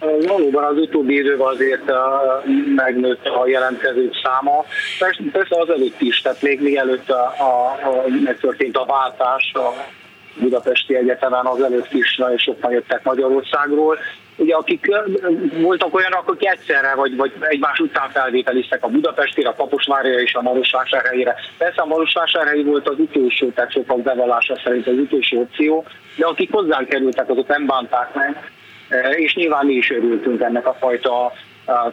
Valóban 0.00 0.64
az 0.64 0.76
utóbbi 0.76 1.14
időben 1.14 1.46
azért 1.46 1.92
megnőtt 2.74 3.26
a 3.26 3.46
jelentkezők 3.46 4.14
száma. 4.22 4.64
Persze, 5.32 5.60
az 5.60 5.70
előtt 5.70 6.00
is, 6.00 6.20
tehát 6.20 6.42
még 6.42 6.62
mielőtt 6.62 7.10
a, 7.10 7.34
a, 7.38 7.66
a, 7.88 8.04
megtörtént 8.24 8.76
a 8.76 8.84
váltás 8.84 9.52
a 9.54 9.74
Budapesti 10.40 10.96
Egyetemen, 10.96 11.46
az 11.46 11.60
előtt 11.60 11.92
is 11.92 12.16
nagyon 12.16 12.38
sokan 12.38 12.72
jöttek 12.72 13.02
Magyarországról. 13.02 13.98
Ugye 14.38 14.54
akik 14.54 14.86
voltak 15.60 15.94
olyanok, 15.94 16.28
akik 16.30 16.48
egyszerre 16.48 16.94
vagy, 16.94 17.16
vagy 17.16 17.32
egymás 17.40 17.78
után 17.78 18.10
felvételiztek 18.10 18.84
a 18.84 18.88
Budapestire, 18.88 19.48
a 19.48 19.54
Kaposvárra 19.54 20.20
és 20.20 20.34
a 20.34 20.42
Marosvásárhelyére. 20.42 21.34
Persze 21.58 21.82
a 21.82 21.86
Marosvásárhelyi 21.86 22.62
volt 22.62 22.88
az 22.88 22.98
utolsó, 22.98 23.48
tehát 23.48 23.72
sokak 23.72 24.02
bevallása 24.02 24.58
szerint 24.64 24.86
az 24.86 24.98
utolsó 24.98 25.40
opció, 25.40 25.84
de 26.16 26.26
akik 26.26 26.52
hozzánk 26.52 26.88
kerültek, 26.88 27.30
azok 27.30 27.46
nem 27.46 27.66
bánták 27.66 28.14
meg 28.14 28.50
Eh, 28.50 28.55
és 29.16 29.34
nyilván 29.34 29.66
mi 29.66 29.74
is 29.74 29.90
örültünk 29.90 30.40
ennek 30.40 30.66
a 30.66 30.76
fajta 30.80 31.32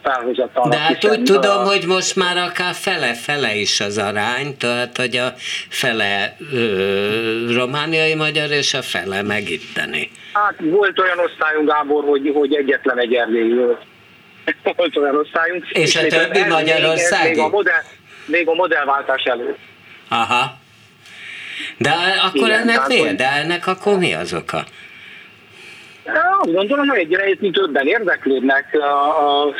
felhozatalnak. 0.02 0.72
De 0.72 0.78
hát 0.78 1.04
úgy 1.04 1.22
tudom, 1.22 1.58
a... 1.58 1.64
hogy 1.64 1.84
most 1.86 2.16
már 2.16 2.36
akár 2.36 2.74
fele-fele 2.74 3.54
is 3.54 3.80
az 3.80 3.98
arány, 3.98 4.56
tehát 4.56 4.96
hogy 4.96 5.16
a 5.16 5.32
fele 5.68 6.36
ö, 6.52 7.52
romániai 7.54 8.14
magyar 8.14 8.50
és 8.50 8.74
a 8.74 8.82
fele 8.82 9.22
megitteni. 9.22 10.10
Hát 10.32 10.54
volt 10.60 10.98
olyan 10.98 11.18
osztályunk, 11.18 11.68
Gábor, 11.68 12.04
hogy, 12.04 12.30
hogy 12.34 12.54
egyetlen 12.54 12.98
egy 12.98 13.14
erdélyi 13.14 13.54
volt 14.76 14.96
olyan 15.02 15.16
osztályunk. 15.16 15.70
És, 15.70 15.94
és 15.94 15.96
a 15.96 16.06
többi 16.06 16.44
Magyarországi? 16.48 17.28
Még 17.28 17.38
a, 17.38 17.48
modell, 17.48 17.82
még 18.26 18.48
a 18.48 18.54
modellváltás 18.54 19.22
előtt. 19.22 19.58
Aha. 20.08 20.56
De 21.78 21.90
akkor 22.22 22.48
Igen, 22.48 22.60
ennek 22.60 22.86
miért? 22.86 23.16
De 23.16 23.30
ennek 23.32 23.66
akkor 23.66 23.98
mi 23.98 24.14
az 24.14 24.34
oka? 24.34 24.64
Azt 26.40 26.52
gondolom, 26.52 26.88
hogy 26.88 26.98
egyre 26.98 27.22
egyébként 27.22 27.54
többen 27.54 27.86
érdeklődnek. 27.86 28.74
A, 28.74 29.42
a 29.42 29.54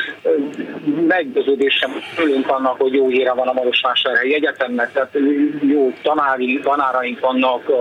meggyőződésem 1.07 1.91
fölünk 2.15 2.49
annak, 2.49 2.81
hogy 2.81 2.93
jó 2.93 3.07
híre 3.07 3.33
van 3.33 3.47
a 3.47 3.53
Marosvásárhelyi 3.53 4.33
Egyetemnek, 4.33 4.91
tehát 4.91 5.17
jó 5.61 5.93
tanári, 6.01 6.59
tanáraink 6.59 7.19
vannak, 7.19 7.71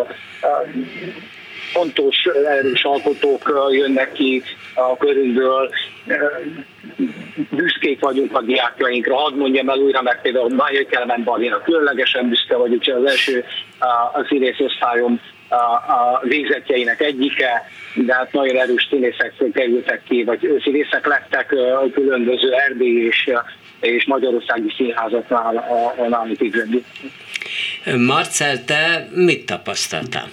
fontos 1.72 2.24
erős 2.58 2.84
alkotók 2.84 3.68
jönnek 3.70 4.12
ki 4.12 4.42
a 4.74 4.96
körünkből 4.96 5.70
büszkék 7.50 8.00
vagyunk 8.00 8.36
a 8.36 8.40
diákjainkra, 8.40 9.16
hadd 9.16 9.34
mondjam 9.34 9.68
el 9.68 9.78
újra, 9.78 10.02
mert 10.02 10.22
például 10.22 10.48
Bájai 10.48 10.86
Kelemen 10.86 11.24
Balina 11.24 11.62
különlegesen 11.62 12.28
büszke 12.28 12.54
hogy 12.54 12.90
az 12.90 13.10
első 13.10 13.44
a 14.12 14.24
színész 14.28 14.58
osztályom 14.58 15.20
a, 15.54 15.72
a 15.72 16.20
végzetjeinek 16.22 17.00
egyike, 17.00 17.70
de 17.94 18.14
hát 18.14 18.32
nagyon 18.32 18.56
erős 18.56 18.86
színészek 18.90 19.32
kerültek 19.52 20.02
ki, 20.08 20.24
vagy 20.24 20.60
színészek 20.62 21.06
lettek 21.06 21.52
a 21.52 21.90
különböző 21.92 22.52
erdély 22.52 23.06
és, 23.06 23.30
és 23.80 24.04
magyarországi 24.04 24.72
színházatnál 24.76 25.56
a, 25.56 26.02
a 26.02 26.08
nálunk 26.08 26.40
Marcel, 28.06 28.64
te 28.64 29.08
mit 29.14 29.46
tapasztaltál? 29.46 30.28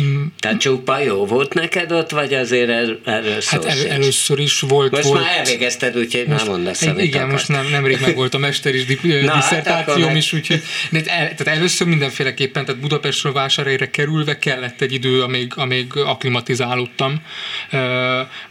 Mm. 0.00 0.24
Tehát 0.38 0.60
csupa 0.60 0.98
jó 0.98 1.26
volt 1.26 1.54
neked 1.54 1.92
ott, 1.92 2.10
vagy 2.10 2.34
azért 2.34 2.68
el, 2.68 3.00
erről 3.04 3.40
szó 3.40 3.56
Hát 3.56 3.64
el, 3.64 3.86
először 3.88 4.38
is 4.38 4.60
volt. 4.60 4.90
Most 4.90 5.04
volt, 5.04 5.20
már 5.20 5.36
elvégezted, 5.36 5.96
úgyhogy 5.96 6.26
most, 6.26 6.40
már 6.40 6.48
mondasz, 6.48 6.82
amit 6.82 7.04
Igen, 7.04 7.22
akarsz. 7.22 7.32
most 7.32 7.48
nem, 7.48 7.70
nemrég 7.70 7.98
meg 8.00 8.14
volt 8.14 8.34
a 8.34 8.38
mester 8.38 8.74
is 8.74 8.84
Na, 9.02 9.34
diszertációm 9.34 10.08
hát 10.08 10.16
is, 10.16 10.32
úgyhogy 10.32 10.62
de 10.90 10.98
el, 10.98 11.34
tehát 11.34 11.46
először 11.46 11.86
mindenféleképpen, 11.86 12.64
tehát 12.64 12.80
Budapestről 12.80 13.32
vásárhelyre 13.32 13.90
kerülve 13.90 14.38
kellett 14.38 14.80
egy 14.80 14.92
idő, 14.92 15.22
amíg, 15.22 15.52
amíg 15.56 15.96
aklimatizálódtam. 15.96 17.22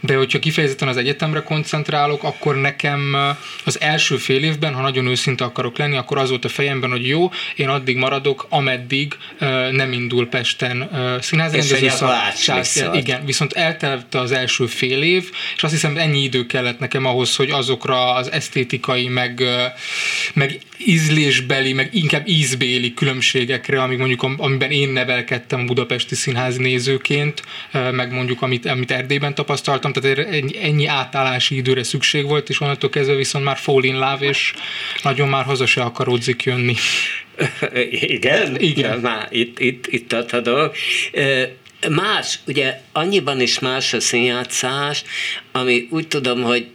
De 0.00 0.16
hogyha 0.16 0.38
kifejezetten 0.38 0.88
az 0.88 0.96
egyetemre 0.96 1.42
koncentrálok, 1.42 2.22
akkor 2.22 2.56
nekem 2.56 3.16
az 3.64 3.80
első 3.80 4.16
fél 4.16 4.44
évben, 4.44 4.74
ha 4.74 4.82
nagyon 4.82 5.06
őszinte 5.06 5.44
akarok 5.44 5.78
lenni, 5.78 5.96
akkor 5.96 6.18
az 6.18 6.28
volt 6.28 6.44
a 6.44 6.48
fejemben, 6.48 6.90
hogy 6.90 7.06
jó, 7.06 7.30
én 7.56 7.68
addig 7.68 7.96
maradok, 7.96 8.46
ameddig 8.48 9.16
nem 9.70 9.92
indul 9.92 10.28
Pesten 10.28 10.90
színházrendező 11.30 11.88
szak, 11.88 12.96
igen, 12.96 13.24
viszont 13.24 13.52
eltelt 13.52 14.14
az 14.14 14.32
első 14.32 14.66
fél 14.66 15.02
év, 15.02 15.30
és 15.56 15.62
azt 15.62 15.72
hiszem 15.72 15.96
ennyi 15.96 16.22
idő 16.22 16.46
kellett 16.46 16.78
nekem 16.78 17.06
ahhoz, 17.06 17.36
hogy 17.36 17.50
azokra 17.50 18.14
az 18.14 18.32
esztétikai, 18.32 19.08
meg, 19.08 19.42
meg 20.34 20.58
ízlésbeli, 20.78 21.72
meg 21.72 21.88
inkább 21.92 22.28
ízbéli 22.28 22.94
különbségekre, 22.94 23.82
amik 23.82 23.98
mondjuk, 23.98 24.22
amiben 24.22 24.70
én 24.70 24.88
nevelkedtem 24.88 25.66
budapesti 25.66 26.14
színház 26.14 26.56
nézőként, 26.56 27.42
meg 27.92 28.12
mondjuk 28.12 28.42
amit, 28.42 28.66
amit 28.66 28.90
Erdélyben 28.90 29.34
tapasztaltam, 29.34 29.92
tehát 29.92 30.18
ennyi 30.62 30.86
átállási 30.86 31.56
időre 31.56 31.82
szükség 31.82 32.26
volt, 32.26 32.48
és 32.48 32.60
onnantól 32.60 32.90
kezdve 32.90 33.14
viszont 33.14 33.44
már 33.44 33.56
fall 33.56 33.84
in 33.84 33.98
love, 33.98 34.26
és 34.26 34.52
nagyon 35.02 35.28
már 35.28 35.44
haza 35.44 35.66
se 35.66 35.82
akaródzik 35.82 36.42
jönni. 36.42 36.74
Igen? 37.90 38.56
Igen. 38.60 38.98
Már 38.98 39.28
itt, 39.30 39.58
itt, 39.58 39.86
itt 39.86 40.08
tart 40.08 40.32
a 40.32 40.40
dolog. 40.40 40.72
Más, 41.88 42.38
ugye 42.46 42.80
annyiban 42.92 43.40
is 43.40 43.58
más 43.58 43.92
a 43.92 44.00
színjátszás, 44.00 45.04
ami 45.52 45.88
úgy 45.90 46.08
tudom, 46.08 46.42
hogy 46.42 46.66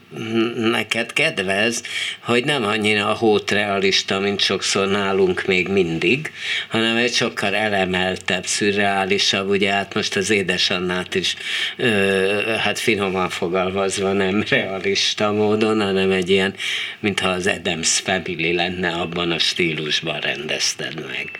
neked 0.56 1.13
kedvez, 1.13 1.84
hogy 2.20 2.46
nem 2.46 2.63
annyira 2.63 3.10
a 3.10 3.13
hót 3.13 3.52
realista, 3.52 4.20
mint 4.20 4.39
sokszor 4.39 4.88
nálunk 4.88 5.46
még 5.46 5.68
mindig, 5.68 6.32
hanem 6.70 6.96
egy 6.96 7.13
sokkal 7.13 7.56
elemeltebb, 7.56 8.46
szürreálisabb, 8.46 9.50
ugye 9.50 9.72
hát 9.72 9.94
most 9.94 10.15
az 10.15 10.30
édesannát 10.30 11.15
is, 11.15 11.36
ö, 11.78 12.56
hát 12.60 12.80
finoman 12.80 13.30
fogalmazva 13.30 14.13
nem 14.13 14.44
realista 14.50 15.32
módon, 15.32 15.82
hanem 15.82 16.12
egy 16.12 16.30
ilyen, 16.30 16.54
mintha 17.00 17.30
az 17.30 17.48
Adams 17.48 18.00
Family 18.00 18.54
lenne, 18.54 18.91
abban 18.91 19.32
a 19.32 19.39
stílusban 19.39 20.20
rendezted 20.20 21.06
meg. 21.08 21.39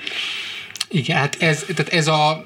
Igen, 0.89 1.17
hát 1.17 1.36
ez, 1.39 1.65
tehát 1.75 1.93
ez 1.93 2.08
a 2.08 2.41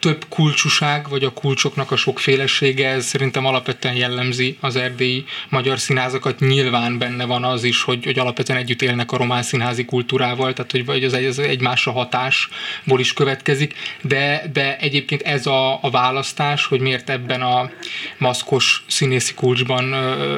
több 0.00 0.24
kulcsúság, 0.28 1.08
vagy 1.08 1.24
a 1.24 1.32
kulcsoknak 1.32 1.90
a 1.90 1.96
sokfélesége, 1.96 2.88
ez 2.88 3.04
szerintem 3.04 3.46
alapvetően 3.46 3.94
jellemzi 3.94 4.56
az 4.60 4.76
erdélyi 4.76 5.24
magyar 5.48 5.78
színházakat. 5.78 6.38
Nyilván 6.38 6.98
benne 6.98 7.24
van 7.24 7.44
az 7.44 7.64
is, 7.64 7.82
hogy, 7.82 8.04
hogy 8.04 8.18
alapvetően 8.18 8.58
együtt 8.58 8.82
élnek 8.82 9.12
a 9.12 9.16
román 9.16 9.42
színházi 9.42 9.84
kultúrával, 9.84 10.52
tehát 10.52 10.70
hogy 10.70 10.84
vagy 10.84 11.04
az, 11.04 11.12
egy, 11.12 11.24
az 11.24 11.38
egymásra 11.38 11.92
hatásból 11.92 13.00
is 13.00 13.12
következik, 13.12 13.74
de, 14.02 14.50
de 14.52 14.78
egyébként 14.78 15.22
ez 15.22 15.46
a, 15.46 15.82
a 15.82 15.90
választás, 15.90 16.66
hogy 16.66 16.80
miért 16.80 17.10
ebben 17.10 17.42
a 17.42 17.70
maszkos 18.18 18.84
színészi 18.86 19.34
kulcsban 19.34 19.90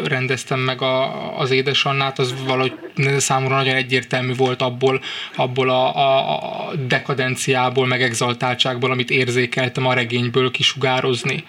rendeztem 0.04 0.60
meg 0.60 0.82
a, 0.82 1.38
az 1.38 1.50
édesannát, 1.50 2.18
az 2.18 2.34
valahogy 2.46 2.72
számomra 3.18 3.56
nagyon 3.56 3.74
egyértelmű 3.74 4.34
volt 4.34 4.62
abból, 4.62 5.02
abból 5.36 5.70
a, 5.70 5.96
a, 5.96 6.68
a 6.68 6.74
dekadenciából, 6.74 7.86
meg 7.86 8.02
exaltáltságból, 8.02 8.90
amit 8.90 9.10
érzék 9.10 9.52
érzékeltem 9.52 9.86
a 9.86 9.94
regényből 9.94 10.50
kisugározni. 10.50 11.44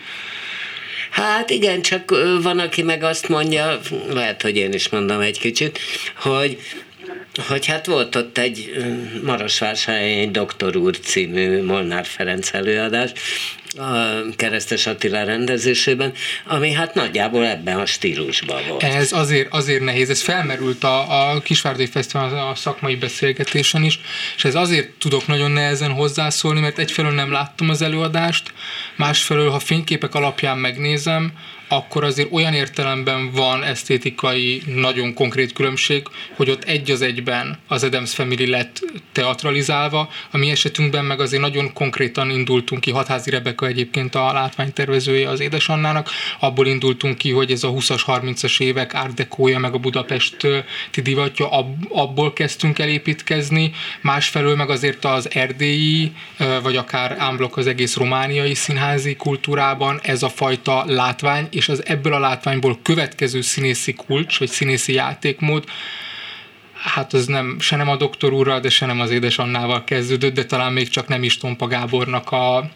Hát 1.10 1.50
igen, 1.50 1.82
csak 1.82 2.12
van, 2.42 2.60
aki 2.60 2.82
meg 2.82 3.04
azt 3.04 3.30
mondja, 3.30 3.80
lehet, 4.10 4.42
hogy 4.42 4.58
én 4.58 4.74
is 4.74 4.90
mondom 4.90 5.20
egy 5.20 5.40
kicsit, 5.40 5.80
hogy 6.16 6.58
hogy 7.48 7.66
hát 7.66 7.86
volt 7.86 8.16
ott 8.16 8.38
egy 8.38 8.72
Marosvásárhelyen 9.24 10.20
egy 10.20 10.32
Doktor 10.32 10.76
úr 10.76 11.00
című 11.00 11.64
Molnár 11.64 12.06
Ferenc 12.06 12.54
előadás, 12.54 13.12
a 13.78 14.26
Keresztes 14.36 14.88
Attila 14.88 15.24
rendezésében, 15.24 16.14
ami 16.46 16.72
hát 16.72 16.94
nagyjából 16.94 17.46
ebben 17.46 17.80
a 17.80 17.86
stílusban 17.86 18.62
volt. 18.68 18.84
Ez 18.84 19.12
azért, 19.12 19.54
azért 19.54 19.84
nehéz, 19.84 20.10
ez 20.10 20.22
felmerült 20.22 20.84
a, 20.84 21.32
a 21.32 21.40
Kisvárdai 21.40 21.86
Fesztivál 21.86 22.48
a 22.50 22.56
szakmai 22.56 22.96
beszélgetésen 22.96 23.84
is, 23.84 24.00
és 24.36 24.46
ez 24.46 24.56
azért 24.56 24.90
tudok 24.90 25.28
nagyon 25.28 25.52
nehezen 25.52 25.92
hozzászólni, 25.92 26.60
mert 26.60 26.80
egyfelől 26.80 27.12
nem 27.12 27.32
láttam 27.32 27.70
az 27.70 27.82
előadást, 27.82 28.54
másfelől, 28.96 29.50
ha 29.50 29.60
fényképek 29.60 30.16
alapján 30.16 30.58
megnézem, 30.58 31.34
akkor 31.76 32.04
azért 32.04 32.32
olyan 32.32 32.54
értelemben 32.54 33.32
van 33.32 33.64
esztétikai 33.64 34.62
nagyon 34.66 35.14
konkrét 35.14 35.54
különbség, 35.54 36.08
hogy 36.36 36.50
ott 36.50 36.64
egy 36.64 36.92
az 36.92 37.02
egyben 37.02 37.60
az 37.68 37.84
Adams 37.84 38.14
Family 38.14 38.50
lett 38.50 38.80
teatralizálva, 39.12 40.10
a 40.32 40.38
mi 40.38 40.50
esetünkben 40.50 41.06
meg 41.06 41.20
azért 41.20 41.42
nagyon 41.42 41.74
konkrétan 41.74 42.30
indultunk 42.30 42.82
ki, 42.82 42.92
Hatházi 42.92 43.30
Rebeka 43.30 43.66
egyébként 43.66 44.16
a 44.16 44.34
látványtervezője 44.34 45.30
az 45.30 45.40
édesannának, 45.40 46.10
abból 46.40 46.68
indultunk 46.68 47.18
ki, 47.18 47.32
hogy 47.32 47.52
ez 47.52 47.64
a 47.64 47.70
20-as, 47.70 48.02
30-as 48.08 48.62
évek 48.62 48.94
Art 48.94 49.14
Deco-ja, 49.14 49.60
meg 49.60 49.74
a 49.74 49.78
Budapest 49.78 50.48
divatja, 50.94 51.50
abból 51.90 52.34
kezdtünk 52.34 52.80
el 52.80 52.88
építkezni, 52.88 53.72
másfelől 54.02 54.56
meg 54.56 54.70
azért 54.70 55.06
az 55.06 55.30
erdélyi, 55.34 56.12
vagy 56.64 56.76
akár 56.76 57.16
ámblok 57.20 57.58
az 57.58 57.68
egész 57.68 57.96
romániai 57.96 58.54
színházi 58.54 59.16
kultúrában 59.16 60.00
ez 60.04 60.24
a 60.24 60.30
fajta 60.30 60.84
látvány 60.88 61.48
és 61.52 61.63
az 61.70 61.86
ebből 61.86 62.14
a 62.14 62.20
látványból 62.20 62.80
következő 62.82 63.42
színészi 63.42 63.94
kulcs, 63.94 64.40
vagy 64.40 64.50
színészi 64.50 64.94
játékmód, 64.94 65.64
hát 66.74 67.14
az 67.14 67.26
nem, 67.26 67.60
se 67.60 67.76
nem 67.76 67.90
a 67.90 67.96
doktor 67.96 68.34
úrral, 68.34 68.60
de 68.60 68.70
se 68.70 68.86
nem 68.86 69.00
az 69.00 69.12
édesannával 69.12 69.84
kezdődött, 69.84 70.34
de 70.34 70.46
talán 70.46 70.74
még 70.74 70.90
csak 70.90 71.08
nem 71.08 71.24
is 71.24 71.38
Tompa 71.38 71.68
Gábornak 71.68 72.32
a, 72.32 72.70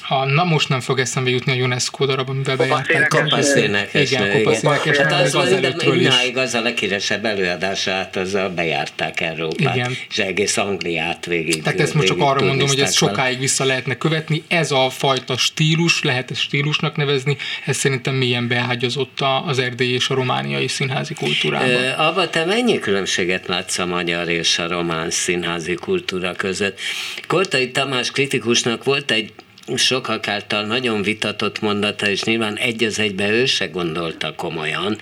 ha 0.00 0.24
na 0.24 0.44
most 0.44 0.68
nem 0.68 0.80
fog 0.80 0.98
eszembe 0.98 1.30
jutni 1.30 1.60
a 1.60 1.64
UNESCO 1.64 2.06
darab, 2.06 2.28
amivel 2.28 2.56
bejárták. 2.56 3.08
Kopaszénekes. 3.08 4.10
Igen, 4.10 4.42
kopaszénekes. 4.42 4.96
Hát 4.96 5.12
az, 5.12 5.34
az, 5.34 5.50
idáig 5.94 6.36
az 6.36 6.54
a 6.54 6.60
leghíresebb 6.60 7.24
előadását, 7.24 8.16
azzal 8.16 8.48
bejárták 8.48 9.20
Európát, 9.20 9.74
Igen. 9.74 9.96
és 10.08 10.18
egész 10.18 10.56
Angliát 10.56 11.26
végig. 11.26 11.62
Tehát 11.62 11.80
ezt 11.80 11.94
most 11.94 12.06
csak 12.06 12.20
arra 12.20 12.44
mondom, 12.44 12.68
hogy 12.68 12.80
ezt 12.80 12.94
sokáig 12.94 13.38
vissza 13.38 13.64
lehetne 13.64 13.96
követni. 13.96 14.42
Ez 14.48 14.70
a 14.70 14.90
fajta 14.90 15.36
stílus, 15.36 16.02
lehet 16.02 16.30
ezt 16.30 16.40
stílusnak 16.40 16.96
nevezni, 16.96 17.36
ez 17.64 17.76
szerintem 17.76 18.14
milyen 18.14 18.48
beágyazott 18.48 19.18
az 19.46 19.58
erdélyi 19.58 19.92
és 19.92 20.08
a 20.08 20.14
romániai 20.14 20.68
színházi 20.68 21.14
kultúrában. 21.14 21.90
Abba 21.96 22.30
te 22.30 22.44
mennyi 22.44 22.78
különbséget 22.78 23.46
látsz 23.46 23.78
a 23.78 23.86
magyar 23.86 24.28
és 24.28 24.58
a 24.58 24.68
román 24.68 25.10
színházi 25.10 25.74
kultúra 25.74 26.32
között? 26.32 26.78
Kortai 27.26 27.70
Tamás 27.70 28.10
kritikusnak 28.10 28.84
volt 28.84 29.10
egy 29.10 29.32
sokak 29.76 30.28
által 30.28 30.64
nagyon 30.64 31.02
vitatott 31.02 31.60
mondata, 31.60 32.08
és 32.08 32.22
nyilván 32.22 32.56
egy 32.56 32.84
az 32.84 32.98
egybe 32.98 33.30
ő 33.30 33.46
se 33.46 33.66
gondolta 33.66 34.34
komolyan, 34.34 34.98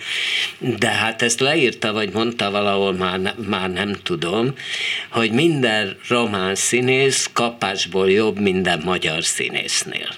de 0.59 0.89
hát 0.89 1.23
ezt 1.23 1.41
leírta, 1.41 1.93
vagy 1.93 2.13
mondta 2.13 2.51
valahol, 2.51 2.93
már, 2.93 3.35
már 3.49 3.71
nem 3.71 3.93
tudom, 4.03 4.55
hogy 5.11 5.33
minden 5.33 5.97
román 6.09 6.55
színész 6.55 7.31
kapásból 7.33 8.11
jobb 8.11 8.39
minden 8.39 8.81
magyar 8.85 9.25
színésznél. 9.25 10.09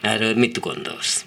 Erről 0.00 0.34
mit 0.34 0.60
gondolsz? 0.60 1.24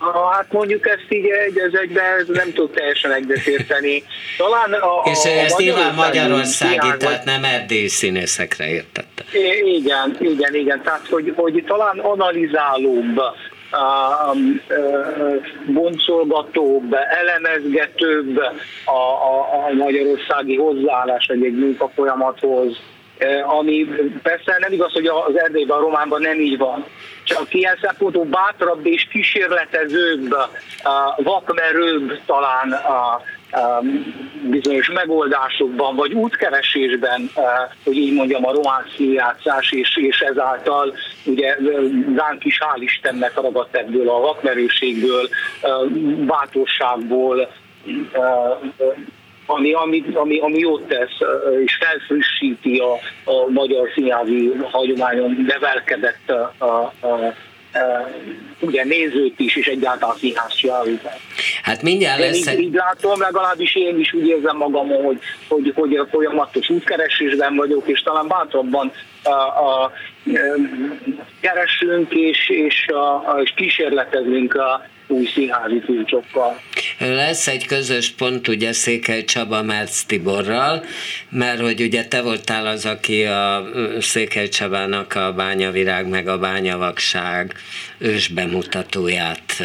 Ha, 0.00 0.28
hát 0.28 0.52
mondjuk 0.52 0.86
ezt 0.88 1.06
így 1.08 1.26
egy 1.26 1.58
az 1.58 1.78
egyben 1.78 2.26
nem 2.26 2.52
tud 2.52 2.70
teljesen 2.70 3.12
egyetérteni. 3.12 4.02
Talán 4.36 4.72
a, 4.72 5.10
És 5.10 5.24
a 5.24 5.28
ezt 5.28 5.58
nyilván 5.58 5.94
magyarországi, 5.94 6.96
tehát 6.98 7.24
nem 7.24 7.44
erdélyi 7.44 7.88
színészekre 7.88 8.68
értette. 8.68 9.24
Igen, 9.64 10.16
igen, 10.20 10.54
igen. 10.54 10.82
Tehát, 10.82 11.06
hogy, 11.08 11.32
hogy 11.36 11.64
talán 11.66 11.98
analizálóbb, 11.98 13.20
boncolgatóbb, 15.66 16.94
elemezgetőbb 16.94 18.38
a, 18.84 19.00
a, 19.30 19.66
a 19.66 19.74
magyarországi 19.74 20.56
hozzáállás 20.56 21.26
egy, 21.26 21.44
egy 21.44 21.58
munkafolyamathoz, 21.58 22.80
ami 23.44 23.88
persze 24.22 24.56
nem 24.58 24.72
igaz, 24.72 24.92
hogy 24.92 25.06
az 25.06 25.38
Erdélyben, 25.38 25.76
a 25.76 25.80
Románban 25.80 26.20
nem 26.20 26.40
így 26.40 26.58
van. 26.58 26.84
Csak 27.24 27.54
ilyen 27.54 27.78
szempontból 27.82 28.24
bátrabb 28.24 28.86
és 28.86 29.06
kísérletezőbb, 29.10 30.34
vakmerőbb 31.16 32.20
talán 32.26 32.72
a, 32.72 33.22
bizonyos 34.42 34.90
megoldásokban, 34.90 35.96
vagy 35.96 36.12
útkeresésben, 36.12 37.30
hogy 37.84 37.96
így 37.96 38.14
mondjam, 38.14 38.46
a 38.46 38.52
román 38.52 38.84
színjátszás, 38.96 39.72
és, 39.72 39.96
és 39.96 40.20
ezáltal 40.20 40.94
ugye 41.24 41.56
ránk 42.16 42.44
is 42.44 42.58
hál' 42.60 42.82
Istennek 42.82 43.34
ragadt 43.34 43.76
ebből 43.76 44.08
a 44.08 44.20
vakmerőségből, 44.20 45.28
bátorságból, 46.26 47.50
ami, 49.50 49.72
ami, 49.72 50.04
ami, 50.14 50.38
ami 50.38 50.58
jót 50.58 50.82
tesz, 50.82 51.18
és 51.64 51.78
felfrissíti 51.80 52.78
a, 52.78 52.92
a 53.30 53.50
magyar 53.50 53.88
színházi 53.94 54.52
hagyományon 54.70 55.44
nevelkedett 55.46 56.30
a, 56.30 56.54
a, 56.58 57.06
a 57.06 57.34
ugye 58.60 58.84
nézőt 58.84 59.38
is, 59.40 59.56
és 59.56 59.66
egyáltalán 59.66 60.16
színház 60.16 60.54
csinálókat. 60.54 61.18
Hát 61.62 61.82
mindjárt 61.82 62.18
lesz 62.18 62.36
így, 62.36 62.48
egy... 62.48 62.60
így 62.60 62.72
látom, 62.72 63.20
legalábbis 63.20 63.76
én 63.76 63.98
is 63.98 64.12
úgy 64.12 64.26
érzem 64.26 64.56
magam, 64.56 64.88
hogy, 64.88 65.18
hogy, 65.48 65.72
hogy 65.74 66.00
folyamatos 66.10 66.68
útkeresésben 66.68 67.56
vagyok, 67.56 67.88
és 67.88 68.02
talán 68.02 68.28
bátrabban 68.28 68.92
a, 69.22 69.28
a, 69.28 69.82
a, 69.82 69.92
keresünk, 71.40 72.12
és, 72.12 72.48
és, 72.48 72.86
a, 72.88 73.14
a, 73.14 73.40
és 73.42 73.52
kísérletezünk 73.56 74.54
a, 74.54 74.84
új 75.10 75.26
színházi 75.34 75.80
kulcsokkal. 75.80 76.60
Lesz 77.02 77.46
egy 77.46 77.66
közös 77.66 78.10
pont 78.10 78.48
ugye 78.48 78.72
Székely 78.72 79.24
Csaba 79.24 79.62
Merc 79.62 80.02
Tiborral, 80.02 80.84
mert 81.28 81.60
hogy 81.60 81.80
ugye 81.80 82.04
te 82.04 82.20
voltál 82.20 82.66
az, 82.66 82.86
aki 82.86 83.24
a 83.24 83.68
Székely 84.00 84.48
Csabának 84.48 85.14
a 85.14 85.32
bányavirág 85.32 86.08
meg 86.08 86.28
a 86.28 86.38
bányavakság 86.38 87.54
ős 87.98 88.28
bemutatóját 88.28 89.62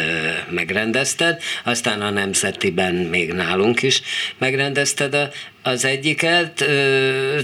megrendezted, 0.49 1.41
aztán 1.63 2.01
a 2.01 2.09
Nemzetiben 2.09 2.95
még 2.95 3.33
nálunk 3.33 3.81
is 3.81 4.01
megrendezted 4.37 5.13
a 5.13 5.29
az 5.65 5.85
egyiket, 5.85 6.65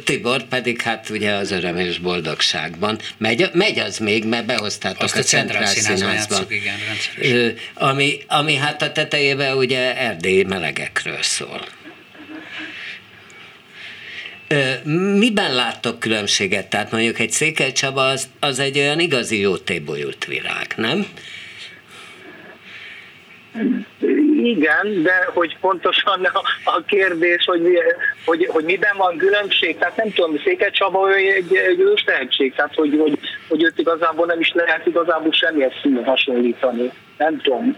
Tibor 0.04 0.44
pedig 0.44 0.82
hát 0.82 1.10
ugye 1.10 1.32
az 1.32 1.52
öröm 1.52 1.78
és 1.78 1.98
boldogságban. 1.98 3.00
Megy, 3.18 3.50
megy 3.54 3.80
az 3.80 3.98
még, 3.98 4.26
mert 4.26 4.46
behoztátok 4.46 5.02
Azt 5.02 5.16
a, 5.16 5.20
a 5.20 5.24
Centrál 5.24 5.66
Színházban. 5.66 6.46
Igen, 7.20 7.54
ami, 7.74 8.18
ami 8.28 8.56
hát 8.56 8.82
a 8.82 8.92
tetejében 8.92 9.58
ugye 9.58 9.98
erdélyi 9.98 10.44
melegekről 10.44 11.22
szól. 11.22 11.66
Miben 15.18 15.54
láttok 15.54 16.00
különbséget? 16.00 16.68
Tehát 16.68 16.92
mondjuk 16.92 17.20
egy 17.20 17.32
Székely 17.32 17.72
Csaba 17.72 18.08
az, 18.08 18.30
az 18.40 18.60
egy 18.60 18.78
olyan 18.78 19.00
igazi 19.00 19.40
jó 19.40 19.58
tébolyult 19.58 20.26
virág, 20.26 20.74
nem? 20.76 21.06
Igen, 24.46 25.02
de 25.04 25.30
hogy 25.34 25.58
pontosan 25.60 26.24
a, 26.24 26.42
a 26.64 26.84
kérdés, 26.88 27.46
hogy, 27.46 27.62
hogy, 28.26 28.48
hogy 28.52 28.64
miben 28.64 28.98
van 28.98 29.18
különbség, 29.18 29.78
tehát 29.78 29.96
nem 29.96 30.14
tudom, 30.14 30.40
Székely 30.44 30.72
Csaba 30.72 31.10
ő 31.10 31.14
egy, 31.14 31.56
egy 31.56 31.80
ős 31.80 32.04
tehetség, 32.04 32.56
tehát 32.56 32.76
hogy, 32.76 32.98
hogy, 33.00 33.20
hogy 33.48 33.64
őt 33.64 33.80
igazából 33.80 34.26
nem 34.26 34.40
is 34.40 34.52
lehet 34.54 34.86
igazából 34.86 35.32
semmilyen 35.32 35.72
színű 35.82 36.02
hasonlítani. 36.02 36.92
Nem 37.18 37.42
tudom. 37.42 37.78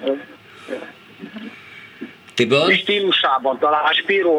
Tibor? 2.36 2.72
Stílusában 2.72 3.60
talán 3.60 3.84
a, 3.84 3.94
Spiro, 3.94 4.34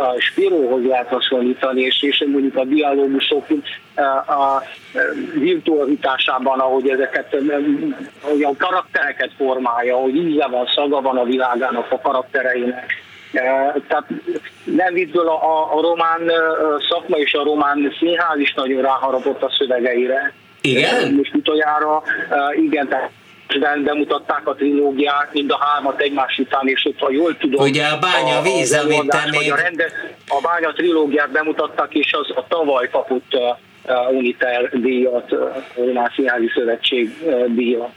a 0.00 0.14
Spirohoz 0.18 0.84
lehet 0.84 1.08
hasonlítani, 1.08 1.80
és, 1.80 2.02
és 2.02 2.24
mondjuk 2.32 2.56
a 2.56 2.64
dialógusok 2.64 3.46
a 4.26 4.62
virtualitásában, 5.34 6.58
ahogy 6.58 6.88
ezeket, 6.88 7.36
hogy 8.20 8.42
a 8.42 8.54
karaktereket 8.58 9.30
formálja, 9.36 9.96
hogy 9.96 10.16
íze 10.16 10.46
van, 10.46 10.66
szaga 10.74 11.00
van 11.00 11.16
a 11.16 11.24
világának, 11.24 11.90
a 11.90 12.00
karaktereinek. 12.00 13.02
Tehát 13.88 14.06
nem 14.64 14.94
viccből 14.94 15.28
a, 15.28 15.76
a 15.76 15.80
román 15.80 16.20
szakma 16.88 17.16
és 17.16 17.34
a 17.34 17.44
román 17.44 17.94
színház 17.98 18.38
is 18.38 18.54
nagyon 18.54 18.82
ráharapott 18.82 19.42
a 19.42 19.54
szövegeire. 19.58 20.32
Igen? 20.60 21.14
Most 21.14 21.34
utoljára, 21.34 22.02
igen, 22.54 22.88
tehát 22.88 23.10
bemutatták 23.84 24.48
a 24.48 24.54
trilógiát, 24.54 25.32
mind 25.32 25.50
a 25.50 25.58
hármat 25.60 26.00
egymás 26.00 26.38
után, 26.38 26.68
és 26.68 26.84
ott, 26.84 26.98
ha 26.98 27.10
jól 27.10 27.36
tudom... 27.36 27.62
Ugye 27.62 27.84
a 27.86 27.98
bánya 27.98 28.42
víz, 28.42 28.72
a, 28.72 28.80
amit 28.80 29.08
te 29.08 29.28
még... 29.30 29.52
A, 29.52 29.56
rende, 29.56 29.92
a 30.28 30.40
bánya 30.40 30.72
trilógiát 30.72 31.30
bemutattak, 31.30 31.94
és 31.94 32.12
az 32.12 32.36
a 32.36 32.46
tavaly 32.48 32.88
kapott 32.90 33.34
uh, 33.86 34.16
Uniter 34.16 34.70
díjat, 34.72 35.32
uh, 35.32 36.08
Színházi 36.14 36.50
Szövetség 36.54 37.10
uh, 37.20 37.54
díjat. 37.54 37.90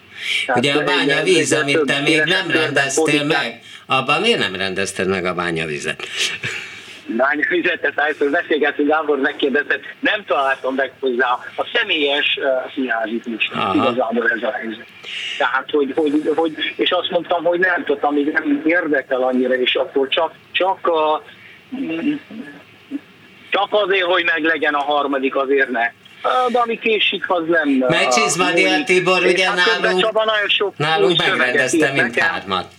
Ugye 0.55 0.73
a 0.73 0.83
bánya 0.83 1.23
víz, 1.23 1.53
amit 1.53 1.85
te 1.85 1.99
még 1.99 2.21
nem 2.25 2.51
rendeztél 2.51 3.23
meg, 3.23 3.59
abban 3.85 4.21
miért 4.21 4.39
nem 4.39 4.55
rendezted 4.55 5.07
meg 5.07 5.25
a 5.25 5.33
bánya 5.33 5.65
bányavizet, 7.07 7.83
ezt 7.83 7.97
először 7.97 8.31
beszélgetünk, 8.31 8.89
Gábor 8.89 9.19
megkérdezett, 9.19 9.81
nem 9.99 10.23
találtam 10.25 10.75
meg 10.75 10.91
hozzá 10.99 11.39
a 11.55 11.69
személyes 11.73 12.37
uh, 12.41 12.73
színházi 12.73 13.21
igazából 13.73 14.29
ez 14.29 14.43
a 14.43 14.51
helyzet. 14.51 14.85
Tehát, 15.37 15.69
hogy, 15.71 15.93
hogy, 15.95 16.31
hogy, 16.35 16.53
és 16.75 16.89
azt 16.91 17.09
mondtam, 17.09 17.43
hogy 17.43 17.59
nem 17.59 17.83
tudtam, 17.85 18.09
amíg 18.09 18.31
nem 18.31 18.61
érdekel 18.65 19.21
annyira, 19.21 19.53
és 19.53 19.75
akkor 19.75 20.07
csak, 20.07 20.33
csak 20.51 20.87
a, 20.87 21.23
csak 23.49 23.67
azért, 23.69 24.05
hogy 24.05 24.23
meglegyen 24.23 24.73
a 24.73 24.83
harmadik, 24.83 25.35
azért 25.35 25.69
ne. 25.69 25.91
De 26.49 26.59
ami 26.59 26.79
késik, 26.79 27.29
az 27.29 27.43
nem... 27.47 27.69
Megcsizmadi 27.69 28.83
Tibor, 28.85 29.25
ugye 29.25 29.47
hát 29.47 29.81
nálunk, 29.81 30.01
Csaba 30.01 30.25
nagyon 30.25 30.49
sok 30.49 30.77
nálunk 30.77 31.17
megrendezte 31.17 31.91
mindhármat. 31.91 32.71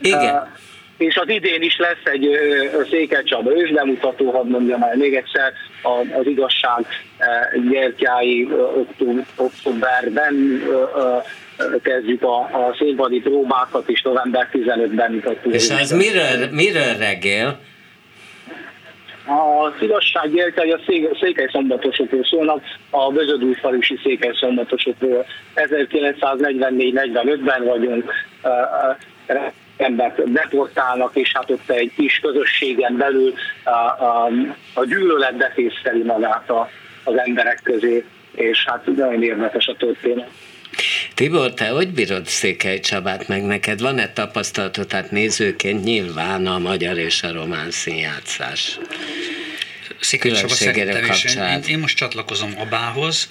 Igen. 0.00 0.34
Uh, 0.34 0.48
és 0.96 1.16
az 1.16 1.28
idén 1.28 1.62
is 1.62 1.78
lesz 1.78 2.12
egy 2.12 2.38
Székely 2.90 3.22
Csaba 3.22 3.56
ősbemutató, 3.56 4.30
hadd 4.30 4.46
mondjam 4.46 4.82
el 4.82 4.96
még 4.96 5.14
egyszer, 5.14 5.52
az 6.18 6.26
igazság 6.26 6.86
gyertyái 7.70 8.48
októberben 9.36 10.62
kezdjük 11.82 12.22
a, 12.22 12.38
a 12.38 12.74
színpadi 12.78 13.20
próbákat, 13.20 13.88
és 13.88 14.02
november 14.02 14.48
15-ben 14.52 15.12
mutató. 15.12 15.50
És 15.50 15.68
ez 15.68 15.90
miről, 15.90 16.48
miről 16.50 16.96
regél? 16.98 17.58
A 19.26 19.72
igazság 19.80 20.34
gyertyái 20.34 20.70
a 20.70 20.80
székely 21.20 21.48
szombatosokról 21.52 22.24
szólnak, 22.24 22.62
a 22.90 23.12
Bözödújfalusi 23.12 23.98
székely 24.02 24.32
szombatosokról. 24.40 25.26
1944-45-ben 25.54 27.64
vagyunk, 27.64 28.12
embert 29.76 30.32
deportálnak, 30.32 31.10
és 31.16 31.32
hát 31.34 31.50
ott 31.50 31.70
egy 31.70 31.92
kis 31.96 32.18
közösségen 32.18 32.96
belül 32.96 33.34
a, 33.64 33.70
a, 33.70 34.30
a 34.74 34.84
gyűlölet 34.84 35.36
befészteli 35.36 36.02
magát 36.02 36.50
a, 36.50 36.70
az 37.04 37.18
emberek 37.18 37.60
közé, 37.62 38.04
és 38.34 38.64
hát 38.66 38.86
nagyon 38.96 39.22
érdekes 39.22 39.66
a 39.66 39.76
történet. 39.76 40.28
Tibor, 41.14 41.54
te 41.54 41.68
hogy 41.68 41.88
bírod 41.88 42.26
Székely 42.26 42.80
Csabát, 42.80 43.28
meg 43.28 43.42
neked 43.44 43.80
van-e 43.80 44.12
tapasztalatod, 44.12 44.86
tehát 44.86 45.10
nézőként 45.10 45.84
nyilván 45.84 46.46
a 46.46 46.58
magyar 46.58 46.98
és 46.98 47.22
a 47.22 47.32
román 47.32 47.70
színjátszás? 47.70 48.78
Szerettem, 50.00 51.04
és 51.04 51.24
én, 51.34 51.60
én 51.66 51.78
most 51.78 51.96
csatlakozom 51.96 52.58
Abához. 52.58 53.28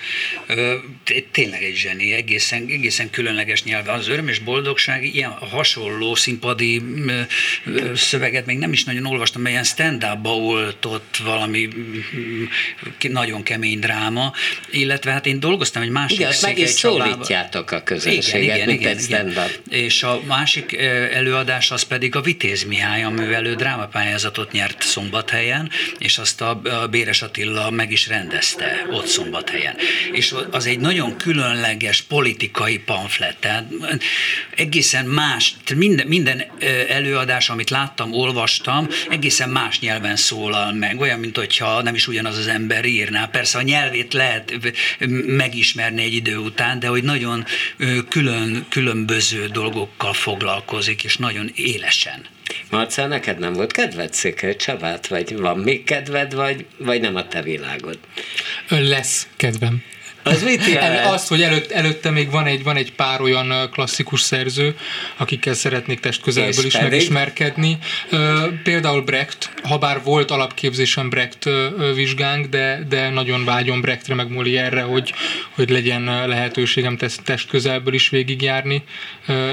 Tényleg 1.32 1.64
egy 1.64 1.76
zseni, 1.76 2.14
egészen, 2.14 2.66
egészen 2.70 3.10
különleges 3.10 3.64
nyelve. 3.64 3.92
Az 3.92 4.08
öröm 4.08 4.28
és 4.28 4.40
boldogság, 4.40 5.16
ilyen 5.16 5.30
hasonló 5.30 6.16
színpadi 6.16 6.82
szöveget 7.96 8.46
még 8.46 8.58
nem 8.58 8.74
is 8.74 8.84
nagyon 8.84 9.06
olvastam, 9.06 9.42
mert 9.42 9.54
ilyen 9.54 9.66
stand-upba 9.66 10.36
oltott 10.36 11.18
valami 11.24 11.68
nagyon 13.00 13.44
kemény 13.44 13.80
dráma, 13.80 14.34
illetve 14.72 15.12
hát 15.12 15.26
én 15.26 15.40
dolgoztam 15.40 15.82
egy 15.82 15.90
másik 15.90 16.20
igen, 16.20 16.34
meg 16.42 16.58
is 16.58 16.70
szólítjátok 16.70 17.72
a 17.72 17.84
közönséget, 17.84 18.56
igen, 18.56 18.70
igen, 18.70 18.70
igen, 18.70 19.00
stand-up. 19.00 19.60
És 19.70 20.04
a 20.04 20.22
másik 20.28 20.78
előadás 21.14 21.72
az 21.72 21.84
pedig 21.84 22.16
a 22.16 22.22
Vitéz 22.22 22.64
Mihály, 22.64 23.04
amivel 23.04 23.54
drámapályázatot 23.54 24.52
nyert 24.52 24.82
Szombathelyen, 24.82 25.70
és 25.98 26.18
azt 26.18 26.42
a 26.42 26.45
a 26.50 26.88
Béres 26.88 27.22
Attila 27.22 27.70
meg 27.70 27.92
is 27.92 28.08
rendezte 28.08 28.86
ott 28.92 29.06
Szombathelyen. 29.06 29.76
És 30.12 30.34
az 30.52 30.66
egy 30.66 30.80
nagyon 30.80 31.18
különleges 31.18 32.02
politikai 32.02 32.78
pamflet, 32.78 33.38
tehát 33.38 33.68
egészen 34.56 35.06
más, 35.06 35.56
minden, 35.76 36.08
minden 36.08 36.44
előadás, 36.88 37.50
amit 37.50 37.70
láttam, 37.70 38.14
olvastam, 38.14 38.88
egészen 39.10 39.50
más 39.50 39.80
nyelven 39.80 40.16
szólal 40.16 40.74
meg, 40.74 41.00
olyan, 41.00 41.20
mint 41.20 41.38
hogyha 41.38 41.82
nem 41.82 41.96
is 41.96 42.08
ugyanaz 42.08 42.38
az 42.38 42.48
ember 42.48 42.86
írná. 42.86 43.26
Persze 43.26 43.58
a 43.58 43.62
nyelvét 43.62 44.14
lehet 44.14 44.54
megismerni 45.26 46.04
egy 46.04 46.14
idő 46.14 46.38
után, 46.38 46.80
de 46.80 46.88
hogy 46.88 47.04
nagyon 47.04 47.46
külön, 48.10 48.66
különböző 48.70 49.48
dolgokkal 49.48 50.14
foglalkozik, 50.14 51.04
és 51.04 51.18
nagyon 51.18 51.52
élesen. 51.56 52.35
Marcel, 52.70 53.08
neked 53.08 53.40
nem 53.40 53.54
volt 53.54 53.72
kedved 53.72 54.14
Székely 54.14 54.56
Csabát, 54.56 55.08
vagy 55.08 55.38
van 55.38 55.58
még 55.58 55.84
kedved, 55.84 56.34
vagy, 56.34 56.66
vagy 56.78 57.02
nem 57.02 57.16
a 57.16 57.28
te 57.28 57.42
világod? 57.42 58.00
Lesz 58.70 59.28
kedvem. 59.36 59.84
Az 60.26 60.44
mit 60.44 60.68
jelent? 60.74 61.06
Azt, 61.06 61.28
hogy 61.28 61.42
előtt, 61.42 61.72
előtte 61.72 62.10
még 62.10 62.32
van 62.32 62.46
egy, 62.46 62.64
van 62.64 62.76
egy 62.76 62.94
pár 62.94 63.22
olyan 63.22 63.70
klasszikus 63.72 64.22
szerző, 64.22 64.76
akikkel 65.18 65.54
szeretnék 65.54 66.00
testközelből 66.00 66.66
is 66.66 66.78
megismerkedni. 66.78 67.78
Például 68.64 69.02
Brecht, 69.02 69.54
ha 69.64 69.78
bár 69.78 70.02
volt 70.04 70.32
alapképzésem 70.32 71.10
Brecht 71.10 71.50
vizsgánk, 71.96 72.46
de, 72.46 72.86
de 72.90 73.10
nagyon 73.10 73.46
vágyom 73.46 73.82
Brechtre 73.82 74.16
meg 74.16 74.28
Molière-re, 74.30 74.82
hogy, 74.82 75.14
hogy 75.50 75.70
legyen 75.70 76.28
lehetőségem 76.28 76.98
testközelből 77.24 77.94
is 77.94 78.10
végigjárni 78.10 78.84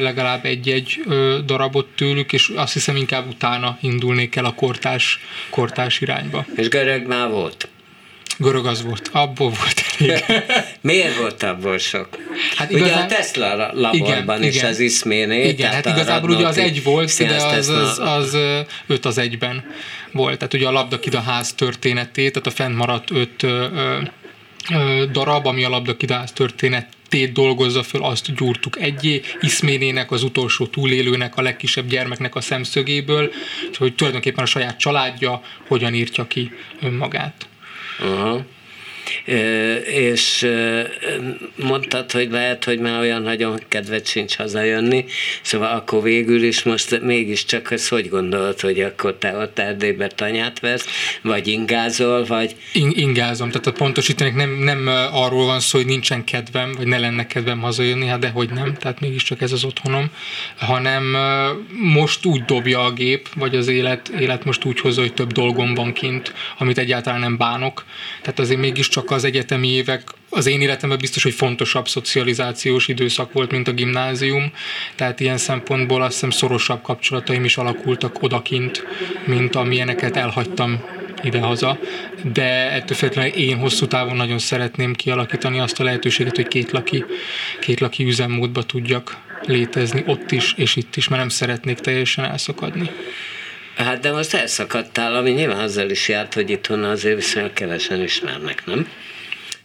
legalább 0.01 0.45
egy-egy 0.45 1.03
darabot 1.45 1.87
tőlük, 1.97 2.33
és 2.33 2.53
azt 2.57 2.73
hiszem 2.73 2.97
inkább 2.97 3.29
utána 3.29 3.79
indulnék 3.81 4.37
el 4.37 4.45
a 4.45 4.55
kortás, 4.55 5.20
kortás 5.51 6.01
irányba. 6.01 6.47
És 6.57 6.68
görög 6.68 7.07
már 7.07 7.29
volt? 7.29 7.68
Görög 8.39 8.66
az 8.66 8.83
volt, 8.83 9.09
abból 9.12 9.49
volt 9.49 9.83
elég. 9.99 10.24
Miért 10.80 11.16
volt 11.16 11.43
abból 11.43 11.78
sok? 11.78 12.09
Hát 12.57 12.70
igazán, 12.70 12.93
ugye 12.93 13.03
a 13.03 13.07
Tesla 13.07 13.72
laborban 13.72 14.37
igen, 14.37 14.43
is 14.43 14.57
igen. 14.57 14.70
az 14.70 14.78
iszméné. 14.78 15.49
Igen, 15.49 15.72
hát 15.72 15.87
igazából 15.87 16.30
ugye 16.30 16.47
az 16.47 16.59
egy 16.59 16.83
volt, 16.83 17.18
de 17.18 17.35
az, 17.35 17.68
az, 17.68 17.99
az, 17.99 18.37
öt 18.87 19.05
az 19.05 19.18
egyben 19.18 19.64
volt. 20.12 20.39
Tehát 20.39 20.55
ugye 20.55 20.66
a 20.66 20.70
labdakidaház 20.70 21.53
történetét, 21.53 22.33
tehát 22.33 22.47
a 22.47 22.51
fennmaradt 22.51 23.11
öt 23.11 23.43
ö, 23.43 23.66
ö, 24.70 25.05
darab, 25.12 25.47
ami 25.47 25.64
a 25.64 25.68
labdakidaház 25.68 26.33
történetét 26.33 27.33
dolgozza 27.33 27.83
föl, 27.83 28.03
azt 28.03 28.35
gyúrtuk 28.35 28.80
egyé, 28.80 29.20
Iszménének, 29.41 30.11
az 30.11 30.22
utolsó 30.22 30.66
túlélőnek, 30.66 31.37
a 31.37 31.43
legkisebb 31.43 31.87
gyermeknek 31.87 32.35
a 32.35 32.41
szemszögéből, 32.41 33.33
hogy 33.78 33.95
tulajdonképpen 33.95 34.45
a 34.45 34.47
saját 34.47 34.78
családja 34.78 35.43
hogyan 35.68 35.95
írtja 35.95 36.26
ki 36.26 36.51
önmagát. 36.80 37.47
Uh-huh. 37.99 38.51
És 39.84 40.48
mondtad, 41.56 42.12
hogy 42.12 42.30
lehet, 42.30 42.64
hogy 42.64 42.78
már 42.78 43.00
olyan 43.00 43.22
nagyon 43.22 43.60
kedvet 43.68 44.06
sincs 44.06 44.36
hazajönni, 44.36 45.04
szóval 45.42 45.76
akkor 45.76 46.02
végül 46.02 46.42
is 46.42 46.62
most 46.62 47.00
mégiscsak 47.00 47.70
ezt 47.70 47.88
hogy 47.88 48.08
gondolod, 48.08 48.60
hogy 48.60 48.80
akkor 48.80 49.14
te 49.18 49.36
ott 49.36 49.58
Erdélybe 49.58 50.06
tanyát 50.06 50.60
vesz, 50.60 50.86
vagy 51.22 51.46
ingázol, 51.46 52.24
vagy... 52.24 52.56
In- 52.72 52.96
ingázom, 52.96 53.50
tehát 53.50 53.66
a 53.66 53.72
pontosítanék 53.72 54.34
nem, 54.34 54.50
nem 54.50 54.86
arról 55.12 55.46
van 55.46 55.60
szó, 55.60 55.78
hogy 55.78 55.86
nincsen 55.86 56.24
kedvem, 56.24 56.72
vagy 56.76 56.86
ne 56.86 56.98
lenne 56.98 57.26
kedvem 57.26 57.60
hazajönni, 57.60 58.06
hát 58.06 58.18
dehogy 58.18 58.50
nem, 58.50 58.74
tehát 58.74 59.00
mégiscsak 59.00 59.40
ez 59.40 59.52
az 59.52 59.64
otthonom, 59.64 60.10
hanem 60.56 61.16
most 61.70 62.24
úgy 62.24 62.44
dobja 62.44 62.80
a 62.80 62.92
gép, 62.92 63.28
vagy 63.34 63.56
az 63.56 63.68
élet, 63.68 64.08
élet 64.08 64.44
most 64.44 64.64
úgy 64.64 64.80
hozza, 64.80 65.00
hogy 65.00 65.14
több 65.14 65.32
dolgom 65.32 65.74
van 65.74 65.92
kint, 65.92 66.32
amit 66.58 66.78
egyáltalán 66.78 67.20
nem 67.20 67.36
bánok, 67.36 67.84
tehát 68.22 68.38
azért 68.38 68.60
mégiscsak 68.60 69.01
csak 69.03 69.11
az 69.11 69.24
egyetemi 69.24 69.68
évek 69.68 70.03
az 70.30 70.46
én 70.46 70.61
életemben 70.61 70.98
biztos, 70.98 71.22
hogy 71.22 71.32
fontosabb 71.32 71.88
szocializációs 71.88 72.88
időszak 72.88 73.32
volt, 73.32 73.50
mint 73.50 73.68
a 73.68 73.72
gimnázium, 73.72 74.53
tehát 74.94 75.20
ilyen 75.20 75.38
szempontból 75.38 76.03
azt 76.03 76.12
hiszem 76.12 76.30
szorosabb 76.30 76.82
kapcsolataim 76.82 77.44
is 77.44 77.57
alakultak 77.57 78.22
odakint, 78.22 78.84
mint 79.24 79.57
amilyeneket 79.57 80.16
elhagytam 80.16 80.80
idehaza, 81.22 81.78
de 82.32 82.70
ettől 82.70 82.96
függetlenül 82.96 83.32
én 83.32 83.57
hosszú 83.57 83.86
távon 83.86 84.16
nagyon 84.16 84.38
szeretném 84.38 84.94
kialakítani 84.94 85.59
azt 85.59 85.80
a 85.80 85.84
lehetőséget, 85.84 86.36
hogy 86.36 86.48
két 86.48 86.70
laki, 86.70 87.05
két 87.61 87.80
laki 87.80 88.05
üzemmódba 88.05 88.62
tudjak 88.62 89.16
létezni 89.46 90.03
ott 90.07 90.30
is 90.30 90.55
és 90.57 90.76
itt 90.76 90.96
is, 90.96 91.09
mert 91.09 91.20
nem 91.20 91.30
szeretnék 91.30 91.78
teljesen 91.78 92.24
elszakadni. 92.24 92.90
Hát 93.77 94.01
de 94.01 94.12
most 94.12 94.35
elszakadtál, 94.35 95.14
ami 95.14 95.31
nyilván 95.31 95.59
azzal 95.59 95.91
is 95.91 96.09
járt, 96.09 96.35
hogy 96.35 96.51
itthon 96.51 96.85
azért 96.85 97.16
viszonylag 97.16 97.53
kevesen 97.53 98.03
ismernek, 98.03 98.66
nem? 98.66 98.89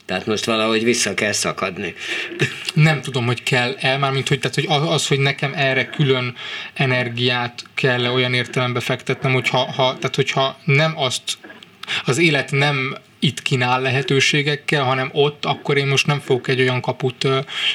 Tehát 0.05 0.26
most 0.26 0.45
valahogy 0.45 0.84
vissza 0.84 1.14
kell 1.14 1.32
szakadni. 1.32 1.95
Nem 2.74 3.01
tudom, 3.01 3.26
hogy 3.26 3.43
kell 3.43 3.76
el, 3.80 3.97
mármint 3.99 4.28
hogy, 4.28 4.39
tehát, 4.39 4.55
hogy 4.55 4.88
az, 4.89 5.08
hogy 5.08 5.20
nekem 5.20 5.53
erre 5.55 5.89
külön 5.89 6.36
energiát 6.74 7.64
kell 7.74 8.05
olyan 8.05 8.34
értelembe 8.34 8.80
fektetnem, 8.80 9.34
hogyha, 9.34 9.58
ha, 9.58 9.95
tehát 9.95 10.16
hogyha 10.16 10.60
nem 10.64 10.97
azt 10.97 11.38
az 12.05 12.18
élet 12.18 12.51
nem 12.51 12.97
itt 13.20 13.41
kínál 13.41 13.82
lehetőségekkel, 13.82 14.84
hanem 14.84 15.09
ott, 15.13 15.45
akkor 15.45 15.78
én 15.78 15.88
most 15.88 16.07
nem 16.07 16.20
fogok 16.20 16.47
egy 16.47 16.61
olyan 16.61 16.82
kaput 16.82 17.28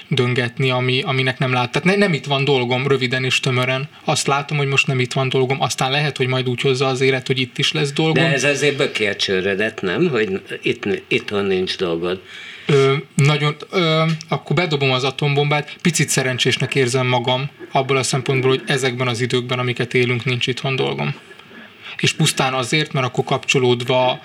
döngetni, 0.09 0.71
ami, 0.71 1.03
aminek 1.03 1.39
nem 1.39 1.53
lát. 1.53 1.73
Tehát 1.73 1.89
ne, 1.89 1.97
nem 1.97 2.13
itt 2.13 2.25
van 2.25 2.45
dolgom, 2.45 2.87
röviden 2.87 3.25
és 3.25 3.41
tömören. 3.41 3.89
Azt 4.05 4.27
látom, 4.27 4.57
hogy 4.59 4.67
most 4.67 4.87
nem 4.87 5.01
itt 5.01 5.13
van 5.13 5.29
dolgom, 5.29 5.61
aztán 5.61 5.91
lehet, 5.91 6.17
hogy 6.17 6.27
majd 6.27 6.49
úgy 6.49 6.61
hozza 6.61 6.87
az 6.87 7.01
élet, 7.01 7.27
hogy 7.27 7.39
itt 7.39 7.59
is 7.59 7.73
lesz 7.73 7.93
dolgom. 7.93 8.25
De 8.25 8.33
ez 8.33 8.45
azért 8.45 8.77
bökércsőrödet, 8.77 9.83
nem? 9.83 10.09
Hogy 10.09 10.43
itt, 10.63 10.85
itthon 11.09 11.45
nincs 11.45 11.77
dolgod. 11.77 12.21
Ö, 12.67 12.95
nagyon, 13.15 13.57
ö, 13.71 14.03
akkor 14.29 14.57
bedobom 14.57 14.91
az 14.91 15.05
atombombát, 15.05 15.77
picit 15.83 16.09
szerencsésnek 16.09 16.75
érzem 16.75 17.07
magam 17.07 17.51
abból 17.73 17.97
a 17.97 18.03
szempontból, 18.03 18.51
hogy 18.51 18.63
ezekben 18.67 19.09
az 19.09 19.21
időkben, 19.21 19.59
amiket 19.59 19.95
élünk, 19.95 20.25
nincs 20.25 20.47
itthon 20.47 20.77
dolgom 20.77 21.15
és 22.03 22.13
pusztán 22.13 22.55
azért, 22.55 22.93
mert 22.93 23.07
akkor 23.07 23.25
kapcsolódva 23.25 24.21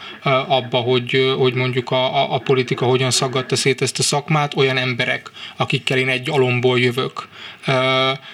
abba, 0.48 0.78
hogy, 0.78 1.34
hogy 1.38 1.54
mondjuk 1.54 1.92
a, 1.92 2.34
a 2.34 2.38
politika 2.38 2.86
hogyan 2.86 3.12
szaggatta 3.12 3.56
szét 3.56 3.82
ezt 3.82 4.00
a 4.00 4.04
szakmát, 4.04 4.56
olyan 4.56 4.78
emberek, 4.78 5.32
akikkel 5.56 5.98
én 5.98 6.10
egy 6.10 6.30
alomból 6.30 6.80
jövök, 6.80 7.28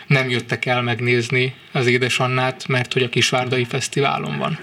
nem 0.07 0.29
jöttek 0.29 0.65
el 0.65 0.81
megnézni 0.81 1.55
az 1.71 1.87
édesannát, 1.87 2.67
mert 2.67 2.93
hogy 2.93 3.03
a 3.03 3.09
Kisvárdai 3.09 3.63
Fesztiválon 3.63 4.37
van. 4.37 4.59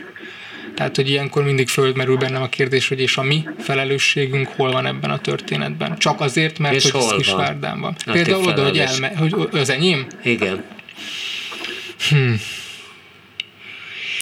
Tehát, 0.75 0.97
hogy 0.97 1.11
ilyenkor 1.11 1.45
mindig 1.45 1.69
földmerül 1.69 2.17
bennem 2.17 2.43
a 2.43 2.49
kérdés, 2.49 2.89
hogy 2.89 3.01
és 3.01 3.17
a 3.17 3.23
mi 3.23 3.49
felelősségünk 3.59 4.49
hol 4.49 4.73
van 4.73 4.87
ebben 4.87 5.11
a 5.11 5.19
történetben. 5.19 5.99
Csak 5.99 6.21
azért, 6.21 6.59
mert 6.59 6.75
és 6.75 6.91
hogy 6.91 7.01
ez 7.01 7.17
Kisvárdán 7.17 7.81
van. 7.81 7.97
van. 8.05 8.15
Például 8.15 8.47
oda, 8.47 8.65
hogy, 8.65 8.79
elme, 8.79 9.13
hogy 9.17 9.35
az 9.53 9.71
enyém? 9.71 10.07
Igen. 10.23 10.65
Hmm. 12.09 12.41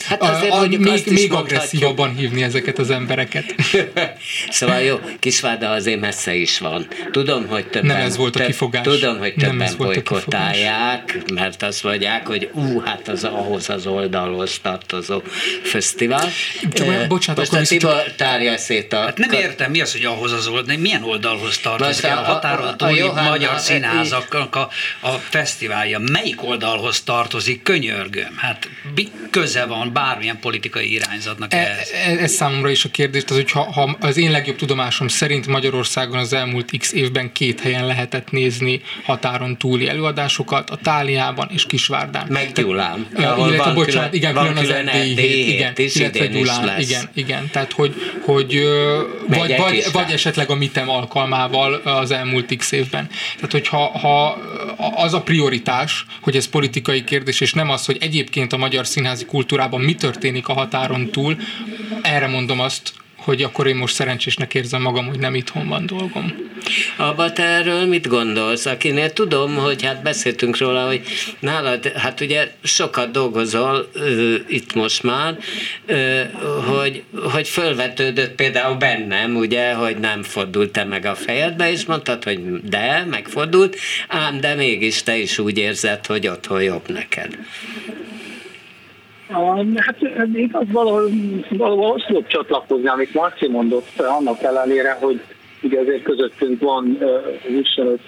Hát 0.08 0.22
azért 0.22 0.52
a, 0.52 0.58
a, 0.58 0.66
még, 0.66 0.86
azt 0.86 1.10
még 1.10 1.32
agresszívabban 1.32 2.14
hívni 2.14 2.42
ezeket 2.42 2.78
az 2.78 2.90
embereket. 2.90 3.54
szóval 4.50 4.80
jó, 4.80 5.00
Kisvárda 5.18 5.70
azért 5.70 6.00
messze 6.00 6.34
is 6.34 6.58
van. 6.58 6.86
Tudom, 7.10 7.46
hogy 7.46 7.66
többen, 7.66 7.96
Nem 7.96 8.06
ez 8.06 8.16
volt 8.16 8.36
a 8.36 8.44
kifogás. 8.44 8.82
Tudom, 8.82 9.18
hogy 9.18 9.34
többen 9.34 9.72
bolykottálják, 9.76 11.18
mert 11.34 11.62
azt 11.62 11.82
mondják, 11.82 12.26
hogy 12.26 12.50
ú, 12.52 12.80
hát 12.80 13.08
az 13.08 13.24
ahhoz 13.24 13.70
az 13.70 13.86
oldalhoz 13.86 14.58
tartozó 14.62 15.22
fesztivál. 15.62 16.28
Csak, 16.72 16.86
uh, 16.86 17.06
bocsánat, 17.06 17.50
Most 17.50 17.62
a 17.62 17.66
Tibor 17.66 18.12
tárja 18.16 18.58
szét 18.58 18.92
a... 18.92 19.00
Hát 19.00 19.18
nem 19.18 19.30
értem, 19.30 19.70
mi 19.70 19.80
az, 19.80 19.92
hogy 19.92 20.04
ahhoz 20.04 20.32
az 20.32 20.46
oldal, 20.46 20.76
milyen 20.76 21.02
oldalhoz 21.02 21.58
tartozik 21.58 22.04
a, 22.04 22.18
a 22.18 22.24
határon 22.24 22.76
túli 22.76 23.02
magyar 23.28 23.58
színházaknak 23.58 24.56
a, 24.56 24.68
a 25.00 25.10
fesztiválja. 25.10 25.98
Melyik 25.98 26.44
oldalhoz 26.44 27.02
tartozik? 27.02 27.62
Könyörgöm. 27.62 28.36
Hát 28.36 28.68
köze 29.30 29.64
van 29.64 29.92
bármilyen 30.00 30.38
politikai 30.40 30.92
irányzatnak 30.92 31.54
e, 31.54 31.56
ehhez. 31.56 31.90
Ez, 32.06 32.18
ez 32.18 32.32
számomra 32.32 32.70
is 32.70 32.84
a 32.84 32.88
kérdés, 32.88 33.22
az, 33.28 33.34
hogy 33.34 33.50
ha, 33.50 33.72
ha 33.72 33.96
az 34.00 34.16
én 34.16 34.30
legjobb 34.30 34.56
tudomásom 34.56 35.08
szerint 35.08 35.46
Magyarországon 35.46 36.18
az 36.18 36.32
elmúlt 36.32 36.70
x 36.78 36.92
évben 36.92 37.32
két 37.32 37.60
helyen 37.60 37.86
lehetett 37.86 38.30
nézni 38.30 38.80
határon 39.04 39.56
túli 39.56 39.88
előadásokat, 39.88 40.70
a 40.70 40.76
Táliában 40.76 41.48
és 41.52 41.66
Kisvárdán. 41.66 42.26
Meg 42.28 42.52
Gyulán. 42.52 43.06
Illetve, 43.16 43.72
bocsánat, 43.72 44.14
igen, 44.14 44.34
külön 44.34 44.56
az 44.56 44.70
erdélyi 44.70 45.52
igen, 45.54 45.72
illetve 45.76 46.26
Gyulán, 46.26 46.80
igen, 46.80 47.10
igen, 47.14 47.48
tehát 47.50 47.72
hogy, 47.72 47.94
hogy 48.24 48.62
vagy, 49.28 49.56
vagy, 49.56 49.84
vagy 49.92 50.10
esetleg 50.10 50.50
a 50.50 50.54
mitem 50.54 50.88
alkalmával 50.90 51.74
az 51.74 52.10
elmúlt 52.10 52.56
x 52.56 52.72
évben. 52.72 53.08
Tehát, 53.34 53.52
hogyha 53.52 53.98
ha 53.98 54.38
az 54.94 55.14
a 55.14 55.20
prioritás, 55.20 56.06
hogy 56.20 56.36
ez 56.36 56.46
politikai 56.46 57.04
kérdés, 57.04 57.40
és 57.40 57.52
nem 57.52 57.70
az, 57.70 57.84
hogy 57.84 57.96
egyébként 58.00 58.52
a 58.52 58.56
magyar 58.56 58.86
színházi 58.86 59.24
kultúrában 59.24 59.80
mi 59.88 59.94
történik 59.94 60.48
a 60.48 60.52
határon 60.52 61.10
túl, 61.10 61.36
erre 62.02 62.26
mondom 62.26 62.60
azt, 62.60 62.92
hogy 63.16 63.42
akkor 63.42 63.66
én 63.66 63.76
most 63.76 63.94
szerencsésnek 63.94 64.54
érzem 64.54 64.82
magam, 64.82 65.06
hogy 65.06 65.18
nem 65.18 65.34
itthon 65.34 65.68
van 65.68 65.86
dolgom. 65.86 66.34
Abba 66.96 67.32
te 67.32 67.42
erről 67.42 67.86
mit 67.86 68.06
gondolsz? 68.08 68.66
Akinél 68.66 69.12
tudom, 69.12 69.54
hogy 69.54 69.82
hát 69.82 70.02
beszéltünk 70.02 70.58
róla, 70.58 70.86
hogy 70.86 71.02
nálad, 71.38 71.86
hát 71.86 72.20
ugye 72.20 72.50
sokat 72.62 73.10
dolgozol 73.10 73.88
uh, 73.94 74.34
itt 74.48 74.74
most 74.74 75.02
már, 75.02 75.38
uh, 75.88 76.20
hogy, 76.64 77.02
hogy 77.32 77.48
fölvetődött 77.48 78.34
például 78.34 78.76
bennem, 78.76 79.36
ugye, 79.36 79.72
hogy 79.72 79.96
nem 79.98 80.22
fordult 80.22 80.70
te 80.72 80.84
meg 80.84 81.04
a 81.04 81.14
fejedbe, 81.14 81.70
és 81.70 81.84
mondtad, 81.84 82.24
hogy 82.24 82.60
de, 82.62 83.06
megfordult, 83.10 83.76
ám 84.08 84.40
de 84.40 84.54
mégis 84.54 85.02
te 85.02 85.16
is 85.16 85.38
úgy 85.38 85.58
érzed, 85.58 86.06
hogy 86.06 86.28
otthon 86.28 86.62
jobb 86.62 86.88
neked. 86.88 87.38
Hát 89.76 90.00
én 90.34 90.50
az 90.52 90.66
valahol, 90.72 91.10
valahol 91.50 91.92
azt 91.92 92.06
tudok 92.06 92.26
csatlakozni, 92.26 92.88
amit 92.88 93.14
Marci 93.14 93.48
mondott, 93.48 94.00
annak 94.00 94.42
ellenére, 94.42 94.96
hogy 95.00 95.20
ugye 95.62 95.80
azért 95.80 96.02
közöttünk 96.02 96.60
van 96.60 96.98
25 97.48 98.00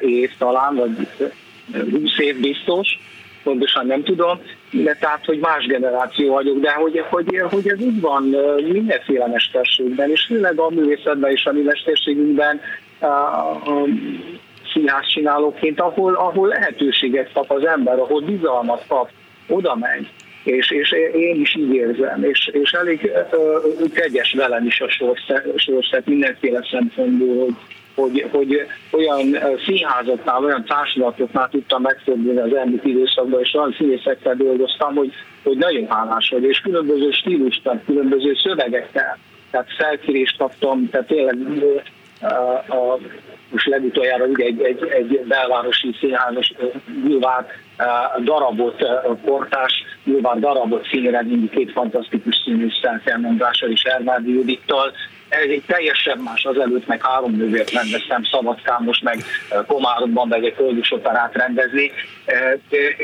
év 0.00 0.30
talán, 0.38 0.74
vagy 0.74 1.08
20 1.90 2.18
év 2.18 2.40
biztos, 2.40 2.98
pontosan 3.42 3.86
nem 3.86 4.02
tudom, 4.02 4.40
de 4.70 4.94
tehát, 5.00 5.24
hogy 5.24 5.38
más 5.38 5.66
generáció 5.66 6.32
vagyok, 6.32 6.58
de 6.58 6.72
hogy, 6.72 7.04
hogy, 7.10 7.42
hogy 7.50 7.68
ez 7.68 7.80
úgy 7.80 8.00
van 8.00 8.22
mindenféle 8.72 9.26
mesterségben, 9.26 10.10
és 10.10 10.24
főleg 10.24 10.58
a 10.58 10.70
művészetben 10.70 11.30
és 11.30 11.44
a 11.44 11.52
mi 11.52 11.60
mesterségünkben 11.60 12.60
színház 14.72 15.04
ahol, 15.76 16.14
ahol 16.14 16.48
lehetőséget 16.48 17.32
kap 17.32 17.50
az 17.50 17.64
ember, 17.66 17.98
ahol 17.98 18.20
bizalmat 18.20 18.84
kap, 18.88 19.10
oda 19.48 19.76
megy. 19.76 20.08
És, 20.56 20.70
és 20.70 20.92
én 21.14 21.40
is 21.40 21.54
így 21.56 21.74
érzem, 21.74 22.24
és, 22.24 22.50
és 22.52 22.70
elég 22.70 23.12
uh, 23.32 23.92
kegyes 23.92 24.32
velem 24.32 24.66
is 24.66 24.80
a 24.80 24.88
sors, 24.88 25.88
tehát 25.90 26.06
mindenféle 26.06 26.66
szempontból, 26.70 27.56
hogy, 27.94 28.26
hogy, 28.30 28.66
hogy 28.90 29.04
olyan 29.04 29.38
színházatnál, 29.66 30.44
olyan 30.44 30.64
társulatoknál 30.64 31.48
tudtam 31.48 31.82
megfordulni 31.82 32.38
az 32.40 32.54
elmúlt 32.54 32.84
időszakban, 32.84 33.40
és 33.40 33.54
olyan 33.54 33.74
színészekkel 33.78 34.34
dolgoztam, 34.34 34.94
hogy, 34.94 35.12
hogy 35.42 35.56
nagyon 35.56 35.86
hálás 35.88 36.28
vagy, 36.28 36.44
és 36.44 36.58
különböző 36.60 37.10
stílusban, 37.10 37.82
különböző 37.86 38.34
szövegekkel, 38.34 39.18
tehát 39.50 39.74
felkérést 39.78 40.38
kaptam, 40.38 40.88
tehát 40.90 41.06
tényleg 41.06 41.36
a, 42.20 42.26
a, 42.74 42.98
most 43.50 43.66
legutoljára 43.66 44.24
ugye 44.24 44.44
egy, 44.44 44.60
egy, 44.60 44.88
egy 44.88 45.20
belvárosi 45.26 45.96
színházas 46.00 46.54
Gyulvár 47.06 47.46
darabot, 48.24 48.84
portás 49.24 49.84
Gyulvár 50.04 50.38
darabot 50.38 50.86
színre 50.86 51.24
két 51.50 51.72
fantasztikus 51.72 52.36
színésszel, 52.44 53.00
Felmondással 53.04 53.70
és 53.70 53.82
Ervádi 53.82 54.32
Judittal, 54.32 54.92
ez 55.28 55.48
egy 55.48 55.62
teljesen 55.66 56.18
más 56.18 56.44
az 56.44 56.58
előtt, 56.58 56.86
meg 56.86 57.04
három 57.04 57.36
nővért 57.36 57.70
rendeztem 57.70 58.24
Szabadkán, 58.24 58.82
most 58.82 59.02
meg 59.02 59.24
Komáromban 59.66 60.28
meg 60.28 60.44
egy 60.44 60.54
koldus 60.54 60.92
operát 60.92 61.34
rendezni. 61.34 61.90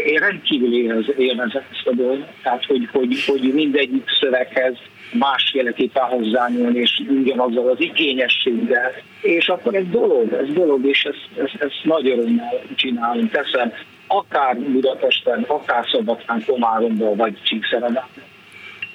Én 0.06 0.18
rendkívül 0.18 0.74
élvezem 1.18 1.62
ezt 1.72 1.86
a 1.86 1.94
dolgot, 1.94 2.26
tehát 2.42 2.64
hogy, 2.64 2.88
hogy, 2.92 3.24
hogy 3.26 3.52
mindegyik 3.54 4.04
szöveghez 4.20 4.74
másféleképpen 5.12 6.04
hozzányúlni, 6.04 6.78
és 6.78 7.02
ugyanazzal 7.08 7.68
az 7.68 7.80
igényességgel. 7.80 8.92
És 9.20 9.48
akkor 9.48 9.74
ez 9.74 9.84
dolog, 9.90 10.32
ez 10.32 10.52
dolog, 10.54 10.86
és 10.86 11.04
ezt, 11.04 11.44
ezt, 11.44 11.62
ezt 11.62 11.80
nagy 11.82 12.08
örömmel 12.08 12.62
csinálunk. 12.74 13.30
Teszem, 13.30 13.72
akár 14.06 14.56
Budapesten, 14.56 15.44
akár 15.48 15.86
Szabadkán, 15.92 16.44
Komáromban, 16.46 17.16
vagy 17.16 17.42
Csíkszeredán. 17.42 18.06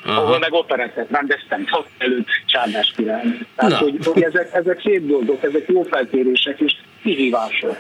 Aha. 0.06 0.22
ahol 0.22 0.40
meg 0.40 0.54
operettet 0.54 1.10
rendeztem 1.10 1.66
előtt 1.98 2.28
Csárdás 2.46 2.94
király. 2.96 3.24
Tehát, 3.56 3.74
hogy, 3.74 3.98
hogy 4.04 4.22
ezek, 4.22 4.54
ezek 4.54 4.82
szép 4.82 5.06
dolgok, 5.08 5.44
ezek 5.44 5.68
jó 5.68 5.82
feltérések 5.82 6.60
és 6.60 6.76
kihívások. 7.02 7.78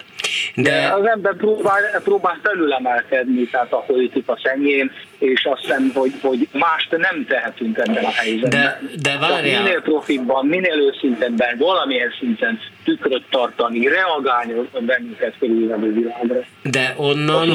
De... 0.56 0.72
De 0.72 0.93
az 0.93 1.06
ember 1.06 1.36
próbál, 1.36 1.82
próbál 2.04 2.39
felülemelkedni, 2.43 3.47
tehát 3.47 3.74
a 3.74 3.78
politika 3.78 4.39
szennyén, 4.43 4.91
és 5.18 5.45
azt 5.45 5.62
hiszem, 5.62 5.91
hogy, 5.93 6.14
hogy 6.22 6.47
mást 6.52 6.91
nem 6.97 7.26
tehetünk 7.28 7.78
ebben 7.78 8.04
a 8.04 8.12
helyzetben. 8.12 8.50
De, 8.50 8.80
de 9.02 9.18
várjál. 9.18 9.64
Minél 9.64 9.82
profibban, 9.82 10.45
minél 10.45 10.80
őszintebben, 10.80 11.58
valamilyen 11.58 12.14
szinten 12.20 12.60
tükröt 12.84 13.24
tartani, 13.30 13.88
reagálni 13.88 14.54
bennünket 14.80 15.34
körülvevő 15.39 15.93
világra. 15.93 16.43
De 16.64 16.93
onnan, 16.97 17.50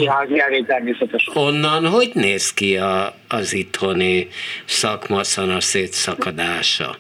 onnan 1.35 1.87
hogy 1.87 2.11
néz 2.15 2.53
ki 2.53 2.77
a, 2.77 3.15
az 3.29 3.53
itthoni 3.53 4.29
szakmaszana 4.65 5.61
szétszakadása? 5.61 6.97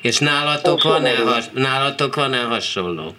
És 0.00 0.18
nálatok 0.18 0.82
van-e, 0.82 1.12
nálatok 1.52 2.14
van-e 2.14 2.42
hasonló? 2.42 3.14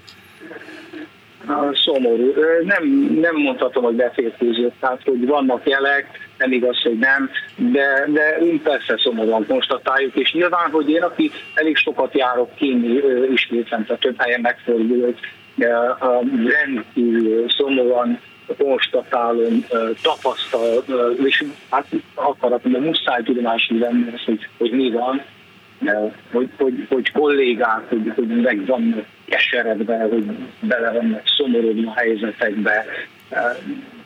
Szomorú. 1.73 2.33
Nem, 2.63 2.83
nem 3.21 3.35
mondhatom, 3.35 3.83
hogy 3.83 3.95
beférkőzött, 3.95 4.73
tehát 4.79 5.01
hogy 5.03 5.25
vannak 5.27 5.69
jelek, 5.69 6.07
nem 6.37 6.51
igaz, 6.51 6.81
hogy 6.81 6.97
nem, 6.97 7.29
de, 7.55 8.05
de 8.07 8.39
persze 8.63 8.95
szomorúan 8.97 9.45
konstatáljuk, 9.47 10.15
és 10.15 10.33
nyilván, 10.33 10.71
hogy 10.71 10.89
én, 10.89 11.01
aki 11.01 11.31
elég 11.53 11.75
sokat 11.75 12.17
járok 12.17 12.55
kínni 12.55 12.99
ismétlen, 13.33 13.85
tehát 13.85 14.01
több 14.01 14.21
helyen 14.21 14.41
megfordult, 14.41 15.19
rendkívül 16.45 17.49
szomorúan 17.49 18.19
konstatálom, 18.57 19.65
tapasztal, 20.01 20.83
és 21.23 21.43
hát 21.69 21.85
akarat, 22.13 22.71
de 22.71 22.79
muszáj 22.79 23.23
tudomásul 23.23 23.79
venni, 23.79 24.05
hogy, 24.25 24.47
hogy 24.57 24.71
mi 24.71 24.91
van, 24.91 25.21
hogy, 26.31 26.49
hogy, 26.57 26.85
hogy 26.89 27.11
kollégák, 27.11 27.89
hogy, 27.89 28.11
hogy 28.15 28.27
meg 28.27 28.65
vannak 28.65 29.05
keseredve, 29.25 29.97
hogy 29.97 30.25
bele 30.59 30.91
vannak 30.91 31.21
szomorodni 31.37 31.85
a 31.85 31.93
helyzetekbe. 31.95 32.85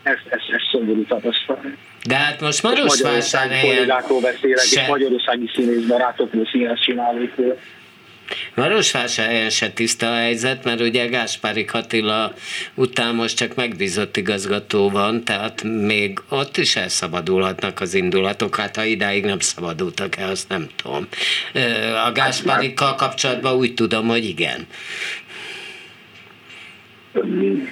Ez, 0.03 0.17
ez, 0.30 0.39
ez 0.51 0.61
szomorú 0.72 1.03
tapasztalat. 1.03 1.63
De 2.07 2.15
hát 2.15 2.41
most 2.41 2.63
Marosvásárhelyen... 2.63 3.76
kollégákról 3.76 4.22
beszélek, 4.22 4.63
és 4.63 4.88
magyarországi 4.88 5.51
színész 5.55 5.86
csinálókról. 6.86 7.57
Marosvásárhelyen 8.55 9.49
se 9.49 9.69
tiszta 9.71 10.11
a 10.11 10.15
helyzet, 10.15 10.63
mert 10.63 10.82
ugye 10.82 11.05
Gáspári 11.05 11.65
Katila 11.65 12.34
után 12.75 13.15
most 13.15 13.38
csak 13.38 13.55
megbízott 13.55 14.17
igazgató 14.17 14.89
van, 14.89 15.23
tehát 15.23 15.63
még 15.63 16.19
ott 16.30 16.57
is 16.57 16.75
elszabadulhatnak 16.75 17.82
az 17.82 17.93
indulatok, 17.93 18.55
hát 18.55 18.75
ha 18.75 18.84
idáig 18.84 19.25
nem 19.25 19.39
szabadultak 19.39 20.17
el, 20.17 20.30
azt 20.30 20.49
nem 20.49 20.67
tudom. 20.75 21.07
A 22.07 22.11
Gáspárikkal 22.11 22.95
kapcsolatban 22.95 23.53
úgy 23.53 23.73
tudom, 23.73 24.07
hogy 24.07 24.25
igen. 24.25 24.67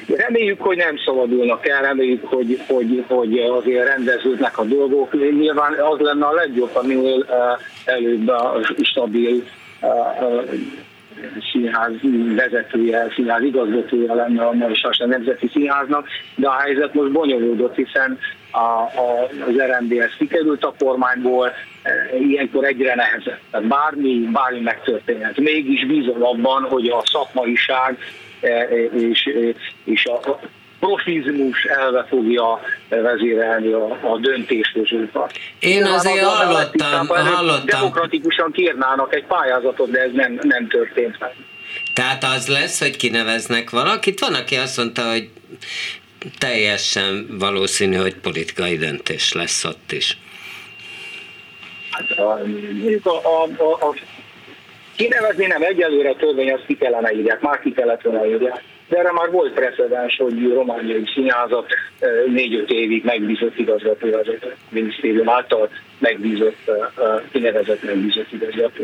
Reméljük, 0.08 0.62
hogy 0.62 0.78
nem 0.78 0.98
szabadulnak 1.06 1.68
el, 1.68 1.82
reméljük, 1.82 2.26
hogy, 2.26 2.62
hogy, 2.68 3.04
hogy 3.08 3.40
azért 3.40 3.86
rendeződnek 3.86 4.58
a 4.58 4.64
dolgok. 4.64 5.14
Nyilván 5.14 5.74
az 5.74 6.00
lenne 6.00 6.26
a 6.26 6.34
legjobb, 6.34 6.76
amivel 6.76 7.26
előbb 7.86 8.28
a 8.28 8.60
stabil 8.82 9.44
színház 11.52 11.92
vezetője, 12.36 13.08
színház 13.16 13.44
igazgatója 13.44 14.14
lenne 14.14 14.46
a 14.46 14.54
Marisas 14.54 14.98
Nemzeti 14.98 15.48
Színháznak, 15.48 16.08
de 16.36 16.48
a 16.48 16.60
helyzet 16.60 16.94
most 16.94 17.12
bonyolódott, 17.12 17.76
hiszen 17.76 18.20
a, 18.52 18.58
a, 18.58 19.28
az 19.48 19.56
RMDS 19.56 20.16
kikerült 20.18 20.64
a 20.64 20.74
kormányból, 20.80 21.52
ilyenkor 22.20 22.66
egyre 22.66 22.96
nehezebb. 22.96 23.40
Tehát 23.52 23.68
bármi, 23.68 24.30
bármi 24.32 24.60
megtörténhet. 24.60 25.38
Mégis 25.38 25.86
bízom 25.86 26.24
abban, 26.24 26.64
hogy 26.64 26.88
a 26.88 27.02
szakmaiság 27.06 27.98
és, 28.92 29.30
és 29.84 30.06
a, 30.06 30.40
profizmus 30.80 31.64
elve 31.64 32.06
fogja 32.10 32.60
vezérelni 32.90 33.72
a, 33.72 34.12
a 34.12 34.18
döntéshozókat. 34.18 35.32
Én 35.60 35.84
azért 35.84 36.24
hallottam, 36.24 37.08
hallottam. 37.08 37.66
Demokratikusan 37.66 38.52
kírnának 38.52 39.16
egy 39.16 39.26
pályázatot, 39.26 39.92
de 39.92 40.00
ez 40.00 40.12
nem, 40.14 40.40
nem 40.42 40.68
történt 40.68 41.20
meg. 41.20 41.36
Tehát 41.94 42.24
az 42.24 42.48
lesz, 42.48 42.80
hogy 42.80 42.98
kineveznek 42.98 43.70
valakit? 43.70 44.20
Van, 44.20 44.34
aki 44.34 44.56
azt 44.56 44.78
mondta, 44.78 45.10
hogy 45.10 45.30
teljesen 46.38 47.28
valószínű, 47.40 47.96
hogy 47.96 48.16
politikai 48.16 48.78
döntés 48.78 49.34
lesz 49.34 49.64
ott 49.64 49.92
is. 49.92 50.18
Hát 51.92 52.18
a, 52.18 52.40
a, 53.04 53.20
a, 53.24 53.64
a, 53.64 53.88
a 53.88 53.96
kinevezni 54.96 55.46
nem 55.46 55.62
egyelőre 55.62 56.14
törvény, 56.14 56.52
azt 56.52 56.66
ki 56.66 56.78
kellene 56.78 57.12
írják, 57.12 57.42
már 57.42 57.60
ki 57.60 57.72
kellett 57.72 58.02
volna 58.02 58.26
írják 58.26 58.64
de 58.88 58.98
erre 58.98 59.12
már 59.12 59.32
volt 59.32 59.54
precedens, 59.54 60.18
hogy 60.18 60.54
romániai 60.54 61.04
színházat 61.14 61.66
négy-öt 62.28 62.70
évig 62.70 63.04
megbízott 63.04 63.58
igazgató 63.58 64.14
az 64.14 64.28
minisztérium 64.70 65.30
által 65.30 65.70
megbízott, 66.00 66.72
kinevezett 67.32 67.84
megbízott 67.84 68.32
igazgató, 68.32 68.84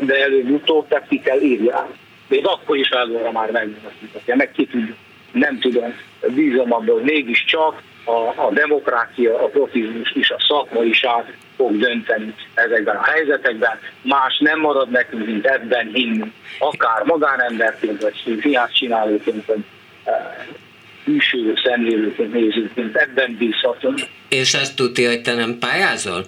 de 0.00 0.22
előbb-utóbb 0.22 0.88
tehát 0.88 1.08
ki 1.08 1.20
kell 1.20 1.40
írják. 1.40 1.88
Még 2.28 2.46
akkor 2.46 2.76
is 2.76 2.88
előre 2.88 3.30
már 3.30 3.50
megbízott, 3.50 4.26
meg 4.26 4.50
ki 4.52 4.66
tudjuk, 4.66 4.96
nem 5.32 5.58
tudom, 5.58 5.94
bízom 6.34 6.72
abban, 6.72 6.94
hogy 6.94 7.02
mégiscsak 7.02 7.82
a, 8.04 8.42
a 8.46 8.50
demokrácia, 8.52 9.42
a 9.44 9.46
profizmus 9.46 10.12
és 10.12 10.30
a 10.30 10.44
szakmaiság 10.48 11.36
fog 11.56 11.78
dönteni 11.78 12.34
ezekben 12.54 12.96
a 12.96 13.02
helyzetekben. 13.02 13.78
Más 14.02 14.38
nem 14.38 14.60
marad 14.60 14.90
nekünk, 14.90 15.26
mint 15.26 15.46
ebben 15.46 15.90
hinni. 15.92 16.32
Akár 16.58 17.02
magánemberként, 17.04 18.02
vagy 18.02 18.38
fiás 18.40 18.72
csinálóként, 18.72 19.46
vagy 19.46 19.64
e, 20.04 20.46
külső 21.04 21.54
szemlélőként, 21.64 22.32
nézőként, 22.32 22.96
ebben 22.96 23.36
bízhatunk. 23.38 23.98
És 24.28 24.54
ezt 24.54 24.76
tudja, 24.76 25.08
hogy 25.08 25.22
te 25.22 25.34
nem 25.34 25.58
pályázol? 25.58 26.24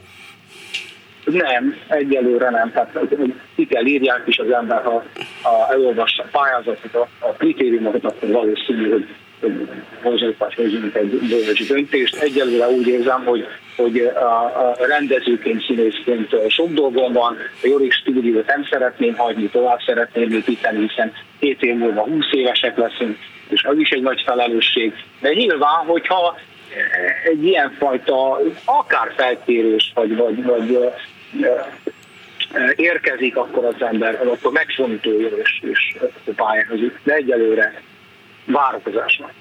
Nem, 1.24 1.76
egyelőre 1.88 2.50
nem. 2.50 2.72
Tehát 2.72 3.08
ki 3.56 3.66
kell 3.66 3.86
írják 3.86 4.22
is 4.26 4.38
az 4.38 4.50
ember, 4.50 4.82
ha, 4.82 5.04
ha 5.42 5.72
elolvassa 5.72 6.22
a 6.22 6.38
pályázatot, 6.38 6.94
a, 6.94 7.08
a 7.18 7.32
kritériumokat, 7.32 8.04
akkor 8.04 8.28
valószínű, 8.28 8.90
hogy 8.90 9.06
hozunk 10.02 10.94
egy 10.94 11.18
dolgos 11.28 11.66
döntést. 11.66 12.16
Egyelőre 12.16 12.68
úgy 12.68 12.86
érzem, 12.86 13.24
hogy, 13.24 13.46
hogy 13.76 13.98
a, 13.98 14.44
a 14.44 14.76
rendezőként, 14.86 15.64
színészként 15.66 16.50
sok 16.50 16.72
dolgom 16.72 17.12
van, 17.12 17.36
a 17.62 17.66
Jorik 17.66 17.92
stúdiót 17.92 18.46
nem 18.46 18.66
szeretném 18.70 19.14
hagyni, 19.14 19.48
tovább 19.48 19.78
szeretném 19.86 20.32
építeni, 20.32 20.86
hiszen 20.88 21.12
két 21.38 21.62
év 21.62 21.74
múlva 21.74 22.02
20 22.02 22.24
évesek 22.30 22.76
leszünk, 22.76 23.18
és 23.48 23.64
az 23.64 23.78
is 23.78 23.90
egy 23.90 24.02
nagy 24.02 24.22
felelősség. 24.26 24.92
De 25.20 25.32
nyilván, 25.32 25.84
hogyha 25.86 26.38
egy 27.24 27.44
ilyenfajta 27.44 28.40
akár 28.64 29.12
felkérés, 29.16 29.92
vagy, 29.94 30.16
vagy, 30.16 30.42
vagy 30.42 30.92
érkezik, 32.76 33.36
akkor 33.36 33.64
az 33.64 33.82
ember 33.82 34.20
akkor 34.26 34.52
megfontolja 34.52 35.28
és, 35.28 35.62
és 35.70 35.96
pályázik. 36.36 37.00
De 37.02 37.14
egyelőre 37.14 37.82
várakozásnak. 38.44 39.32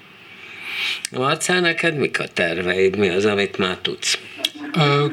Marcel, 1.11 1.59
neked 1.59 1.97
mik 1.97 2.19
a 2.19 2.28
terveid? 2.28 2.97
Mi 2.97 3.09
az, 3.09 3.26
amit 3.26 3.57
már 3.57 3.78
tudsz? 3.78 4.19
A 4.73 5.11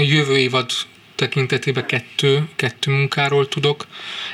jövő 0.00 0.38
évad 0.38 0.70
tekintetében 1.14 1.86
kettő, 1.86 2.48
kettő 2.56 2.90
munkáról 2.90 3.48
tudok. 3.48 3.86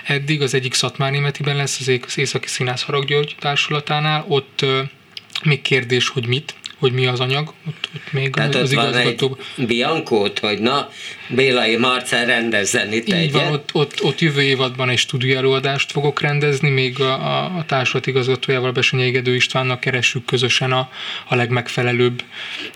Eddig 0.06 0.42
az 0.42 0.54
egyik 0.54 0.74
Szatmár 0.74 1.10
Németiben 1.10 1.56
lesz, 1.56 1.80
az 1.80 2.16
Északi 2.16 2.48
Színász 2.48 2.82
Haraggyörgy 2.82 3.36
társulatánál. 3.38 4.24
Ott 4.28 4.64
még 5.42 5.62
kérdés, 5.62 6.08
hogy 6.08 6.26
mit, 6.26 6.54
hogy 6.82 6.92
mi 6.92 7.06
az 7.06 7.20
anyag, 7.20 7.52
ott, 7.68 7.88
ott 7.94 8.12
még 8.12 8.30
Tehát 8.30 8.54
az 8.54 8.70
ott 8.70 8.76
van 8.76 8.88
igazgató... 8.88 9.38
egy 9.56 9.66
Biankót, 9.66 10.38
hogy 10.38 10.58
na, 10.58 10.88
Bélai 11.28 11.76
Marcel 11.76 12.26
rendezzen 12.26 12.92
itt 12.92 13.08
Így 13.08 13.14
egyet. 13.14 13.32
van, 13.32 13.52
ott, 13.52 13.70
ott, 13.72 14.02
ott 14.02 14.20
jövő 14.20 14.42
évadban 14.42 14.88
egy 14.88 14.98
stúdió 14.98 15.36
előadást 15.36 15.92
fogok 15.92 16.20
rendezni, 16.20 16.70
még 16.70 17.00
a, 17.00 17.12
a, 17.12 17.44
a 17.44 17.64
társulat 17.66 18.06
igazgatójával, 18.06 18.72
Besenyei 18.72 19.10
Gedő 19.10 19.34
Istvánnak 19.34 19.80
keressük 19.80 20.24
közösen 20.24 20.72
a, 20.72 20.90
a 21.28 21.34
legmegfelelőbb 21.34 22.22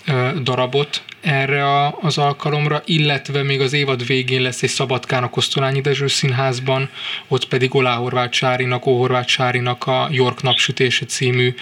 ö, 0.07 0.29
darabot 0.43 1.03
erre 1.21 1.65
a, 1.65 1.99
az 2.01 2.19
alkalomra, 2.19 2.83
illetve 2.85 3.43
még 3.43 3.61
az 3.61 3.73
évad 3.73 4.07
végén 4.07 4.43
lesz 4.43 4.63
egy 4.63 4.69
Szabadkán 4.69 5.23
a 5.23 5.31
Kosztolányi 5.31 5.81
Dezső 5.81 6.07
Színházban, 6.07 6.91
ott 7.29 7.49
pedig 7.49 7.75
Olá 7.75 7.97
Horváth 7.97 8.33
Sárinak, 8.33 8.87
Ó 8.87 8.99
Horváth 8.99 9.29
Sárinak 9.29 9.87
a 9.87 10.09
York 10.11 10.43
napsütése 10.43 11.05
című 11.05 11.55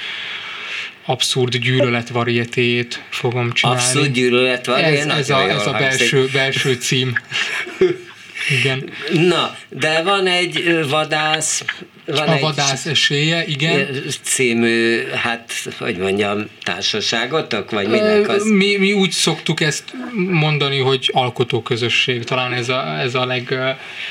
abszurd 1.07 1.57
gyűlölet 1.57 2.09
varietéjét 2.09 3.05
fogom 3.11 3.53
csinálni. 3.53 3.81
Abszurd 3.81 4.13
gyűlölet 4.13 4.69
ez, 4.69 5.07
ez, 5.07 5.31
a, 5.31 5.51
ez 5.51 5.67
a 5.67 5.73
belső, 5.73 6.29
belső 6.33 6.75
cím. 6.75 7.15
Igen. 8.61 8.91
Na, 9.13 9.57
de 9.69 10.03
van 10.03 10.27
egy 10.27 10.87
vadász, 10.89 11.65
van 12.07 12.29
a 12.29 12.39
vadász 12.39 12.87
esélye, 12.87 13.45
igen. 13.47 13.89
című, 14.23 15.07
hát, 15.15 15.53
hogy 15.79 15.97
mondjam, 15.97 16.47
társaságotok, 16.63 17.71
vagy 17.71 17.89
minek 17.89 18.29
az? 18.29 18.45
Mi, 18.45 18.77
mi 18.77 18.93
úgy 18.93 19.11
szoktuk 19.11 19.61
ezt 19.61 19.85
mondani, 20.31 20.79
hogy 20.79 21.11
alkotóközösség. 21.13 22.25
Talán 22.25 22.53
ez 22.53 22.69
a, 22.69 22.99
ez 22.99 23.15
a 23.15 23.27
leg, 23.27 23.59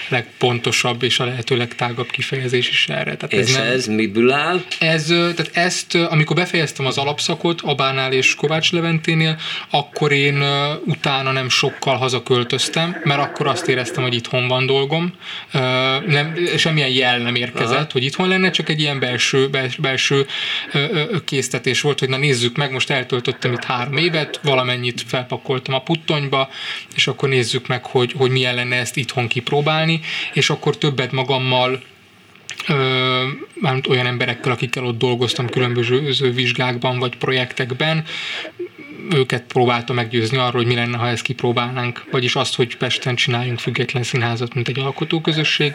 legpontosabb 0.09 1.03
és 1.03 1.19
a 1.19 1.25
lehető 1.25 1.57
legtágabb 1.57 2.09
kifejezés 2.09 2.69
is 2.69 2.87
erre. 2.87 3.15
Tehát 3.15 3.33
és 3.33 3.39
ez, 3.39 3.51
nem, 3.51 3.65
ez 3.65 3.87
miből 3.87 4.31
áll? 4.31 4.61
Ez, 4.79 5.05
tehát 5.05 5.49
ezt, 5.53 5.95
amikor 5.95 6.35
befejeztem 6.35 6.85
az 6.85 6.97
alapszakot 6.97 7.61
Abánál 7.61 8.13
és 8.13 8.35
Kovács 8.35 8.71
Leventénél, 8.71 9.39
akkor 9.69 10.11
én 10.11 10.43
utána 10.85 11.31
nem 11.31 11.49
sokkal 11.49 11.95
hazaköltöztem, 11.95 13.01
mert 13.03 13.21
akkor 13.21 13.47
azt 13.47 13.67
éreztem, 13.67 14.03
hogy 14.03 14.13
itthon 14.13 14.47
van 14.47 14.65
dolgom. 14.65 15.13
Nem, 16.07 16.35
semmilyen 16.57 16.89
jel 16.89 17.17
nem 17.17 17.35
érkezett, 17.35 17.71
Aha. 17.71 17.82
Hogy 17.91 18.03
itthon 18.03 18.27
lenne, 18.27 18.49
csak 18.49 18.69
egy 18.69 18.79
ilyen 18.79 18.99
belső, 18.99 19.49
belső 19.77 20.27
késztetés 21.25 21.81
volt, 21.81 21.99
hogy 21.99 22.09
na 22.09 22.17
nézzük 22.17 22.57
meg, 22.57 22.71
most 22.71 22.89
eltöltöttem 22.89 23.53
itt 23.53 23.63
három 23.63 23.97
évet, 23.97 24.39
valamennyit 24.43 25.03
felpakoltam 25.07 25.73
a 25.73 25.81
puttonyba, 25.81 26.49
és 26.95 27.07
akkor 27.07 27.29
nézzük 27.29 27.67
meg, 27.67 27.85
hogy, 27.85 28.13
hogy 28.17 28.31
milyen 28.31 28.55
lenne 28.55 28.75
ezt 28.75 28.97
itthon 28.97 29.27
kipróbálni, 29.27 29.99
és 30.33 30.49
akkor 30.49 30.77
többet 30.77 31.11
magammal 31.11 31.83
mármint 33.63 33.87
olyan 33.87 34.05
emberekkel, 34.05 34.51
akikkel 34.51 34.85
ott 34.85 34.97
dolgoztam 34.97 35.49
különböző 35.49 36.31
vizsgákban 36.33 36.99
vagy 36.99 37.17
projektekben, 37.17 38.05
őket 39.11 39.43
próbálta 39.43 39.93
meggyőzni 39.93 40.37
arról, 40.37 40.51
hogy 40.51 40.65
mi 40.65 40.75
lenne, 40.75 40.97
ha 40.97 41.07
ezt 41.07 41.23
kipróbálnánk, 41.23 42.03
vagyis 42.11 42.35
azt, 42.35 42.55
hogy 42.55 42.77
Pesten 42.77 43.15
csináljunk 43.15 43.59
független 43.59 44.03
színházat, 44.03 44.53
mint 44.53 44.67
egy 44.67 44.79
alkotóközösség, 44.79 45.73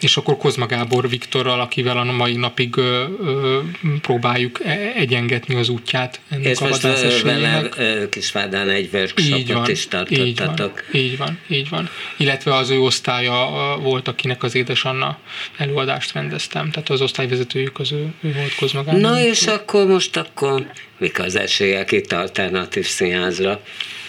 és 0.00 0.16
akkor 0.16 0.36
Kozma 0.36 0.66
Gábor 0.66 1.08
Viktorral, 1.08 1.60
akivel 1.60 1.96
a 1.96 2.04
mai 2.04 2.36
napig 2.36 2.76
ö, 2.76 3.04
ö, 3.20 3.58
próbáljuk 4.00 4.60
e, 4.64 4.92
egyengetni 4.96 5.54
az 5.54 5.68
útját 5.68 6.20
ennek 6.28 6.46
és 6.46 6.58
a 6.58 6.66
most 6.68 7.22
vele 7.22 7.68
Kisvádán 8.10 8.68
egy 8.68 8.88
workshopot 8.92 9.38
így 9.38 9.52
van, 9.52 9.70
is 9.70 9.88
tartottatok. 9.88 10.28
Így 10.28 10.38
van, 10.38 10.58
így 10.92 11.18
van, 11.18 11.38
így 11.46 11.68
van. 11.68 11.88
Illetve 12.16 12.54
az 12.54 12.70
ő 12.70 12.80
osztálya 12.80 13.50
volt, 13.82 14.08
akinek 14.08 14.42
az 14.42 14.54
édesanna 14.54 15.18
előadást 15.56 16.12
rendeztem, 16.12 16.70
tehát 16.70 16.90
az 16.90 17.00
osztályvezetőjük 17.22 17.78
az 17.78 17.92
ő, 17.92 18.12
ő 18.20 18.32
volt 18.32 18.54
Kozma 18.54 18.84
Gábor. 18.84 19.00
Na 19.00 19.20
és 19.20 19.46
akkor 19.46 19.86
most 19.86 20.16
akkor 20.16 20.66
mik 20.98 21.18
az 21.18 21.36
esélyek 21.36 21.92
itt 21.92 22.12
alternatív 22.12 22.86
színházra? 22.86 23.60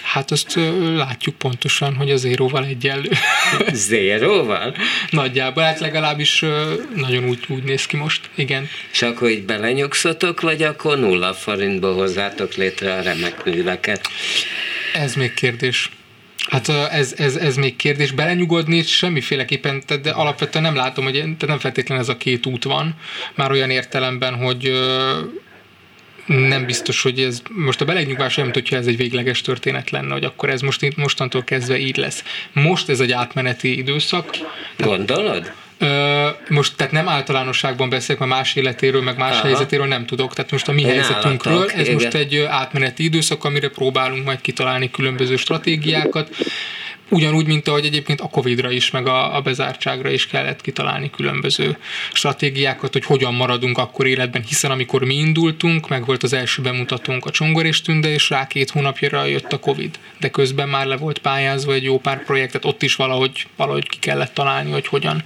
Hát 0.03 0.31
azt 0.31 0.59
látjuk 0.95 1.35
pontosan, 1.35 1.95
hogy 1.95 2.11
a 2.11 2.15
zéróval 2.15 2.65
egyenlő. 2.65 3.09
Zéróval? 3.89 4.75
Nagyjából, 5.09 5.63
hát 5.63 5.79
legalábbis 5.79 6.45
nagyon 6.95 7.27
úgy, 7.27 7.39
úgy 7.47 7.63
néz 7.63 7.85
ki 7.85 7.97
most, 7.97 8.29
igen. 8.35 8.69
És 8.91 9.01
akkor 9.01 9.29
így 9.29 9.43
belenyugszatok, 9.43 10.41
vagy 10.41 10.63
akkor 10.63 10.99
nulla 10.99 11.33
forintból 11.33 11.93
hozzátok 11.93 12.53
létre 12.53 12.93
a 12.93 13.01
remek 13.01 13.45
műveket? 13.45 14.07
Ez 14.93 15.15
még 15.15 15.33
kérdés. 15.33 15.89
Hát 16.49 16.69
ez, 16.69 17.13
ez, 17.17 17.35
ez 17.35 17.55
még 17.55 17.75
kérdés. 17.75 18.11
Belenyugodni 18.11 18.81
semmiféleképpen, 18.81 19.83
de 20.01 20.09
alapvetően 20.09 20.63
nem 20.63 20.75
látom, 20.75 21.03
hogy 21.03 21.23
nem 21.47 21.59
feltétlenül 21.59 22.03
ez 22.03 22.09
a 22.09 22.17
két 22.17 22.45
út 22.45 22.63
van. 22.63 22.95
Már 23.35 23.51
olyan 23.51 23.69
értelemben, 23.69 24.35
hogy 24.35 24.71
nem 26.25 26.65
biztos, 26.65 27.01
hogy 27.01 27.19
ez 27.19 27.41
most 27.49 27.81
a 27.81 27.85
belegnyugvás 27.85 28.37
olyan, 28.37 28.51
hogyha 28.53 28.75
ez 28.75 28.87
egy 28.87 28.97
végleges 28.97 29.41
történet 29.41 29.89
lenne, 29.89 30.13
hogy 30.13 30.23
akkor 30.23 30.49
ez 30.49 30.61
most, 30.61 30.95
mostantól 30.95 31.43
kezdve 31.43 31.77
így 31.77 31.97
lesz. 31.97 32.23
Most 32.53 32.89
ez 32.89 32.99
egy 32.99 33.11
átmeneti 33.11 33.77
időszak. 33.77 34.37
Gondolod? 34.77 35.51
Most 36.49 36.75
tehát 36.75 36.91
nem 36.91 37.07
általánosságban 37.09 37.89
beszélek, 37.89 38.19
mert 38.19 38.31
más 38.31 38.55
életéről, 38.55 39.01
meg 39.01 39.17
más 39.17 39.33
Aha. 39.37 39.45
helyzetéről 39.47 39.87
nem 39.87 40.05
tudok. 40.05 40.33
Tehát 40.33 40.51
most 40.51 40.67
a 40.67 40.71
mi 40.71 40.81
Én 40.81 40.87
helyzetünkről, 40.87 41.69
ez 41.69 41.79
igen. 41.79 41.93
most 41.93 42.13
egy 42.13 42.37
átmeneti 42.37 43.03
időszak, 43.03 43.43
amire 43.43 43.69
próbálunk 43.69 44.25
majd 44.25 44.41
kitalálni 44.41 44.91
különböző 44.91 45.35
stratégiákat. 45.35 46.29
Ugyanúgy, 47.13 47.45
mint 47.45 47.67
ahogy 47.67 47.85
egyébként 47.85 48.21
a 48.21 48.27
Covid-ra 48.27 48.71
is, 48.71 48.91
meg 48.91 49.07
a, 49.07 49.35
a 49.35 49.41
bezártságra 49.41 50.09
is 50.09 50.27
kellett 50.27 50.61
kitalálni 50.61 51.09
különböző 51.09 51.77
stratégiákat, 52.13 52.93
hogy 52.93 53.05
hogyan 53.05 53.33
maradunk 53.33 53.77
akkor 53.77 54.07
életben, 54.07 54.43
hiszen 54.47 54.71
amikor 54.71 55.03
mi 55.03 55.15
indultunk, 55.15 55.89
meg 55.89 56.05
volt 56.05 56.23
az 56.23 56.33
első 56.33 56.61
bemutatónk 56.61 57.25
a 57.25 57.31
Csongor 57.31 57.65
és 57.65 57.81
Tünde, 57.81 58.09
és 58.09 58.29
rá 58.29 58.47
két 58.47 58.69
hónapjára 58.69 59.25
jött 59.25 59.53
a 59.53 59.59
Covid. 59.59 59.99
De 60.19 60.29
közben 60.29 60.69
már 60.69 60.85
le 60.85 60.97
volt 60.97 61.19
pályázva 61.19 61.73
egy 61.73 61.83
jó 61.83 61.99
pár 61.99 62.23
projektet, 62.23 62.65
ott 62.65 62.83
is 62.83 62.95
valahogy, 62.95 63.47
valahogy 63.55 63.89
ki 63.89 63.97
kellett 63.99 64.33
találni, 64.33 64.71
hogy 64.71 64.87
hogyan, 64.87 65.23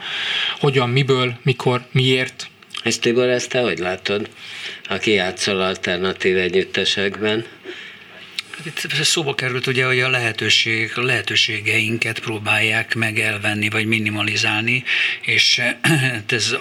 hogyan 0.60 0.90
miből, 0.90 1.38
mikor, 1.42 1.86
miért. 1.92 2.50
És 2.84 3.00
Tibor, 3.00 3.28
ezt 3.28 3.50
te 3.50 3.60
hogy 3.60 3.78
látod, 3.78 4.30
aki 4.90 5.12
játszol 5.12 5.62
alternatív 5.62 6.38
együttesekben? 6.38 7.46
Itt 8.66 9.04
szóba 9.04 9.36
került 9.36 9.68
ugye, 9.68 9.86
hogy 9.86 10.00
a 10.00 10.10
lehetőség, 10.10 10.92
lehetőségeinket 10.96 12.20
próbálják 12.20 12.96
meg 12.96 13.20
elvenni, 13.20 13.70
vagy 13.70 13.86
minimalizálni, 13.86 14.84
és 15.22 15.60
hát 15.82 16.32
ez 16.32 16.56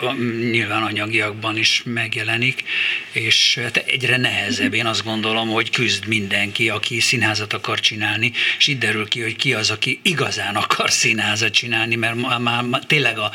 nyilván 0.51 0.83
anyagiakban 0.83 1.57
is 1.57 1.83
megjelenik, 1.85 2.65
és 3.13 3.59
hát 3.63 3.77
egyre 3.77 4.17
nehezebb. 4.17 4.75
Én 4.75 4.87
azt 4.87 5.05
gondolom, 5.05 5.49
hogy 5.49 5.71
küzd 5.71 6.07
mindenki, 6.07 6.69
aki 6.69 7.01
színházat 7.01 7.53
akar 7.53 7.81
csinálni, 7.81 8.33
és 8.59 8.67
itt 8.67 8.81
derül 8.81 9.09
ki, 9.09 9.23
hogy 9.23 9.37
ki 9.37 9.55
az, 9.55 9.71
aki 9.71 10.01
igazán 10.03 10.57
akar 10.57 10.91
színházat 10.91 11.53
csinálni, 11.53 11.95
mert 11.95 12.39
már, 12.39 12.63
már 12.63 12.85
tényleg 12.87 13.19
a, 13.19 13.31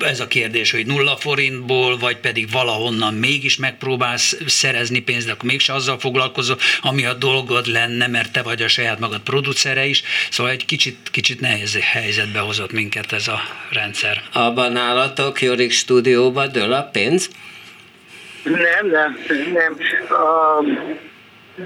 ez 0.00 0.20
a 0.20 0.26
kérdés, 0.26 0.70
hogy 0.70 0.86
nulla 0.86 1.16
forintból, 1.16 1.98
vagy 1.98 2.16
pedig 2.16 2.50
valahonnan 2.50 3.14
mégis 3.14 3.56
megpróbálsz 3.56 4.36
szerezni 4.46 4.98
pénzt, 5.00 5.26
de 5.26 5.32
akkor 5.32 5.48
mégse 5.48 5.74
azzal 5.74 5.98
foglalkozol, 5.98 6.58
ami 6.80 7.04
a 7.04 7.14
dolgod 7.14 7.66
lenne, 7.66 7.94
lenne, 7.96 8.12
mert 8.12 8.32
te 8.32 8.42
vagy 8.42 8.62
a 8.62 8.68
saját 8.68 8.98
magad 8.98 9.20
producere 9.20 9.84
is, 9.84 10.02
szóval 10.30 10.52
egy 10.52 10.64
kicsit, 10.64 10.96
kicsit 11.10 11.40
nehéz 11.40 11.78
helyzetbe 11.80 12.38
hozott 12.38 12.72
minket 12.72 13.12
ez 13.12 13.28
a 13.28 13.38
rendszer. 13.70 14.22
Abban 14.32 14.72
nálatok 14.72 15.42
Jorik 15.42 15.72
stúdióba 15.72 16.46
dől 16.46 16.72
a 16.72 16.82
pénz? 16.92 17.30
Nem, 18.44 18.86
nem, 18.90 19.18
nem. 19.52 19.76
Uh, 20.10 20.68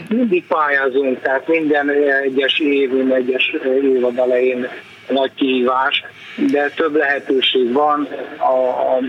mindig 0.08 0.44
pályázunk, 0.46 1.22
tehát 1.22 1.48
minden 1.48 1.90
egyes 2.22 2.58
évén, 2.58 3.12
egyes 3.12 3.54
évad 3.82 4.18
elején 4.18 4.68
nagy 5.08 5.30
kihívás, 5.34 6.04
de 6.36 6.68
több 6.68 6.96
lehetőség 6.96 7.72
van. 7.72 8.08
A, 8.38 8.68
a 8.68 9.00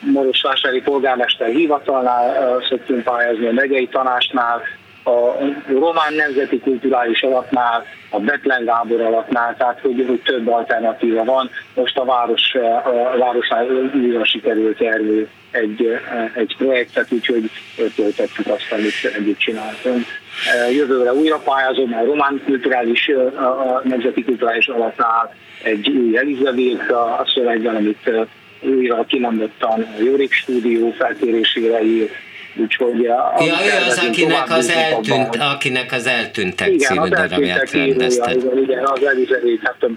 Marosvásárhelyi 0.00 0.82
polgármester 0.82 1.48
hivatalnál 1.48 2.58
szoktunk 2.68 3.04
pályázni, 3.04 3.46
a 3.46 3.52
megyei 3.52 3.86
tanásnál, 3.86 4.62
a 5.08 5.38
román 5.68 6.14
nemzeti 6.14 6.60
kulturális 6.60 7.22
alapnál, 7.22 7.84
a 8.10 8.20
Betlen 8.20 8.64
Gábor 8.64 9.00
alapnál, 9.00 9.56
tehát 9.56 9.80
hogy, 9.80 10.04
hogy 10.08 10.20
több 10.20 10.48
alternatíva 10.48 11.24
van. 11.24 11.50
Most 11.74 11.98
a 11.98 12.04
város, 12.04 12.54
a 13.14 13.18
városnál 13.18 13.66
újra 13.94 14.24
sikerült 14.24 14.80
erő 14.80 15.28
egy, 15.50 15.98
egy 16.34 16.54
projektet, 16.58 17.12
úgyhogy 17.12 17.50
töltettük 17.94 18.46
azt, 18.46 18.72
amit 18.72 19.14
együtt 19.16 19.38
csináltunk. 19.38 20.04
Jövőre 20.72 21.12
újra 21.12 21.38
pályázom, 21.38 21.94
a 21.94 22.04
Román 22.04 22.42
Kulturális, 22.44 23.08
a 23.36 23.80
Nemzeti 23.84 24.24
Kulturális 24.24 24.66
Alapnál 24.66 25.34
egy 25.62 25.88
új 25.88 26.16
Elizabeth 26.16 26.92
a 26.92 27.24
szövegben, 27.34 27.74
amit 27.76 28.10
újra 28.60 29.04
kimondottan 29.04 29.80
a 29.80 30.02
Jórik 30.02 30.32
stúdió 30.32 30.90
felkérésére 30.90 31.82
ír, 31.82 32.10
Úgyhogy 32.58 33.00
ja, 33.02 33.34
ő 33.40 33.50
az, 33.88 34.04
akinek 34.08 34.50
az, 34.50 34.68
eltűnt, 34.70 35.36
akinek 35.36 35.92
az 35.92 36.06
eltűntek 36.06 36.68
igen, 36.68 36.78
című 36.78 37.08
darabját 37.08 37.70
rendezte. 37.70 38.32
Igen, 38.32 38.58
igen, 38.58 38.84
az 38.84 39.04
Elizabeth, 39.04 39.62
hát 39.62 39.90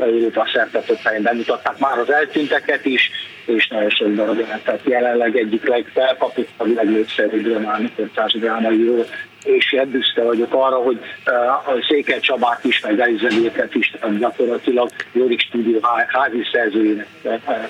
Európa 0.00 0.48
szerte 0.52 0.80
több 0.80 0.98
helyen 1.02 1.22
bemutatták 1.22 1.78
már 1.78 1.98
az 1.98 2.10
eltűnteket 2.12 2.84
is, 2.84 3.10
és 3.44 3.68
nagyon 3.68 3.90
sok 3.90 4.14
darab 4.14 4.36
tehát 4.64 4.80
jelenleg 4.84 5.36
egyik 5.36 5.66
legfelkapittabb, 5.66 6.74
legnépszerűbb 6.74 7.52
román 7.52 7.90
társadalmai 8.14 9.04
és 9.46 9.72
ilyen 9.72 9.90
büszke 9.90 10.22
vagyok 10.22 10.54
arra, 10.54 10.76
hogy 10.76 10.98
uh, 11.26 11.34
a 11.52 11.76
Székely 11.88 12.20
Csabát 12.20 12.64
is, 12.64 12.80
meg 12.80 13.00
Elizabethet 13.00 13.74
is, 13.74 13.92
gyakorlatilag 14.18 14.90
Jorik 15.12 15.40
Stúdió 15.40 15.80
házi 16.08 16.42
szerzőjének 16.52 17.06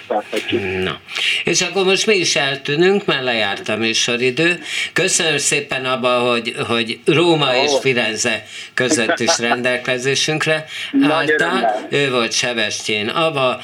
tarthatjuk. 0.06 0.62
Na, 0.82 1.00
és 1.44 1.60
akkor 1.60 1.84
most 1.84 2.06
mi 2.06 2.14
is 2.14 2.36
eltűnünk, 2.36 3.04
mert 3.04 3.22
lejárt 3.22 3.68
a 3.68 3.76
műsoridő. 3.76 4.58
Köszönöm 4.92 5.38
szépen 5.38 5.84
abba, 5.84 6.18
hogy, 6.18 6.54
hogy 6.68 6.98
Róma 7.04 7.46
oh. 7.46 7.62
és 7.62 7.70
Firenze 7.80 8.42
között 8.74 9.18
is 9.18 9.38
rendelkezésünkre 9.38 10.64
álltál. 11.10 11.86
Ő 11.90 12.10
volt 12.10 12.32
Sebestyén 12.32 13.08
Aba, 13.08 13.60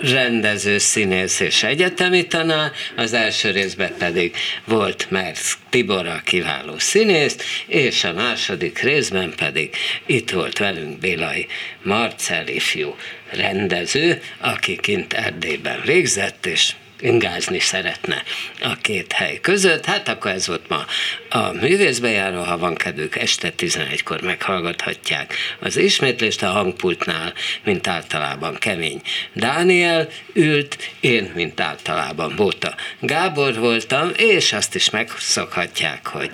rendező, 0.00 0.78
színész 0.78 1.40
és 1.40 1.62
egyetemi 1.62 2.26
tanár, 2.26 2.70
az 2.96 3.12
első 3.12 3.50
részben 3.50 3.94
pedig 3.98 4.34
volt 4.64 5.06
Mersz 5.10 5.58
Tibor 5.68 6.06
a 6.06 6.20
kiváló 6.24 6.78
színészt, 6.96 7.42
és 7.66 8.04
a 8.04 8.12
második 8.12 8.78
részben 8.78 9.32
pedig 9.36 9.74
itt 10.06 10.30
volt 10.30 10.58
velünk 10.58 10.98
Bélai 10.98 11.46
Marcel 11.82 12.48
ifjú 12.48 12.96
rendező, 13.30 14.20
aki 14.40 14.76
kint 14.76 15.12
Erdélyben 15.12 15.80
végzett, 15.84 16.46
és 16.46 16.72
ingázni 17.00 17.58
szeretne 17.58 18.22
a 18.60 18.76
két 18.80 19.12
hely 19.12 19.38
között. 19.40 19.84
Hát 19.84 20.08
akkor 20.08 20.30
ez 20.30 20.46
volt 20.46 20.68
ma 20.68 20.84
a 21.28 21.52
művészbejáró, 21.52 22.42
ha 22.42 22.58
van 22.58 22.74
kedvük, 22.74 23.16
este 23.16 23.52
11-kor 23.58 24.20
meghallgathatják 24.20 25.34
az 25.60 25.76
ismétlést 25.76 26.42
a 26.42 26.50
hangpultnál, 26.50 27.32
mint 27.64 27.86
általában 27.86 28.54
kemény. 28.54 29.00
Dániel 29.32 30.08
ült, 30.32 30.76
én, 31.00 31.32
mint 31.34 31.60
általában 31.60 32.32
Bóta 32.36 32.74
Gábor 33.00 33.54
voltam, 33.54 34.10
és 34.16 34.52
azt 34.52 34.74
is 34.74 34.90
megszokhatják, 34.90 36.06
hogy 36.06 36.30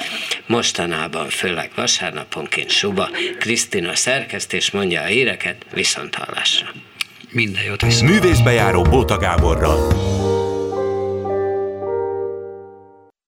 mostanában, 0.46 1.28
főleg 1.28 1.70
vasárnaponként 1.74 2.70
Suba, 2.70 3.10
Krisztina 3.38 3.94
szerkesztés 3.94 4.70
mondja 4.70 5.00
a 5.00 5.04
híreket, 5.04 5.56
viszont 5.72 6.14
hallásra. 6.14 6.72
Minden 7.30 7.62
jót 7.62 7.82
viszont. 7.82 8.10
Művészbejáró 8.10 8.82
Bóta 8.82 9.18
Gáborral. 9.18 9.92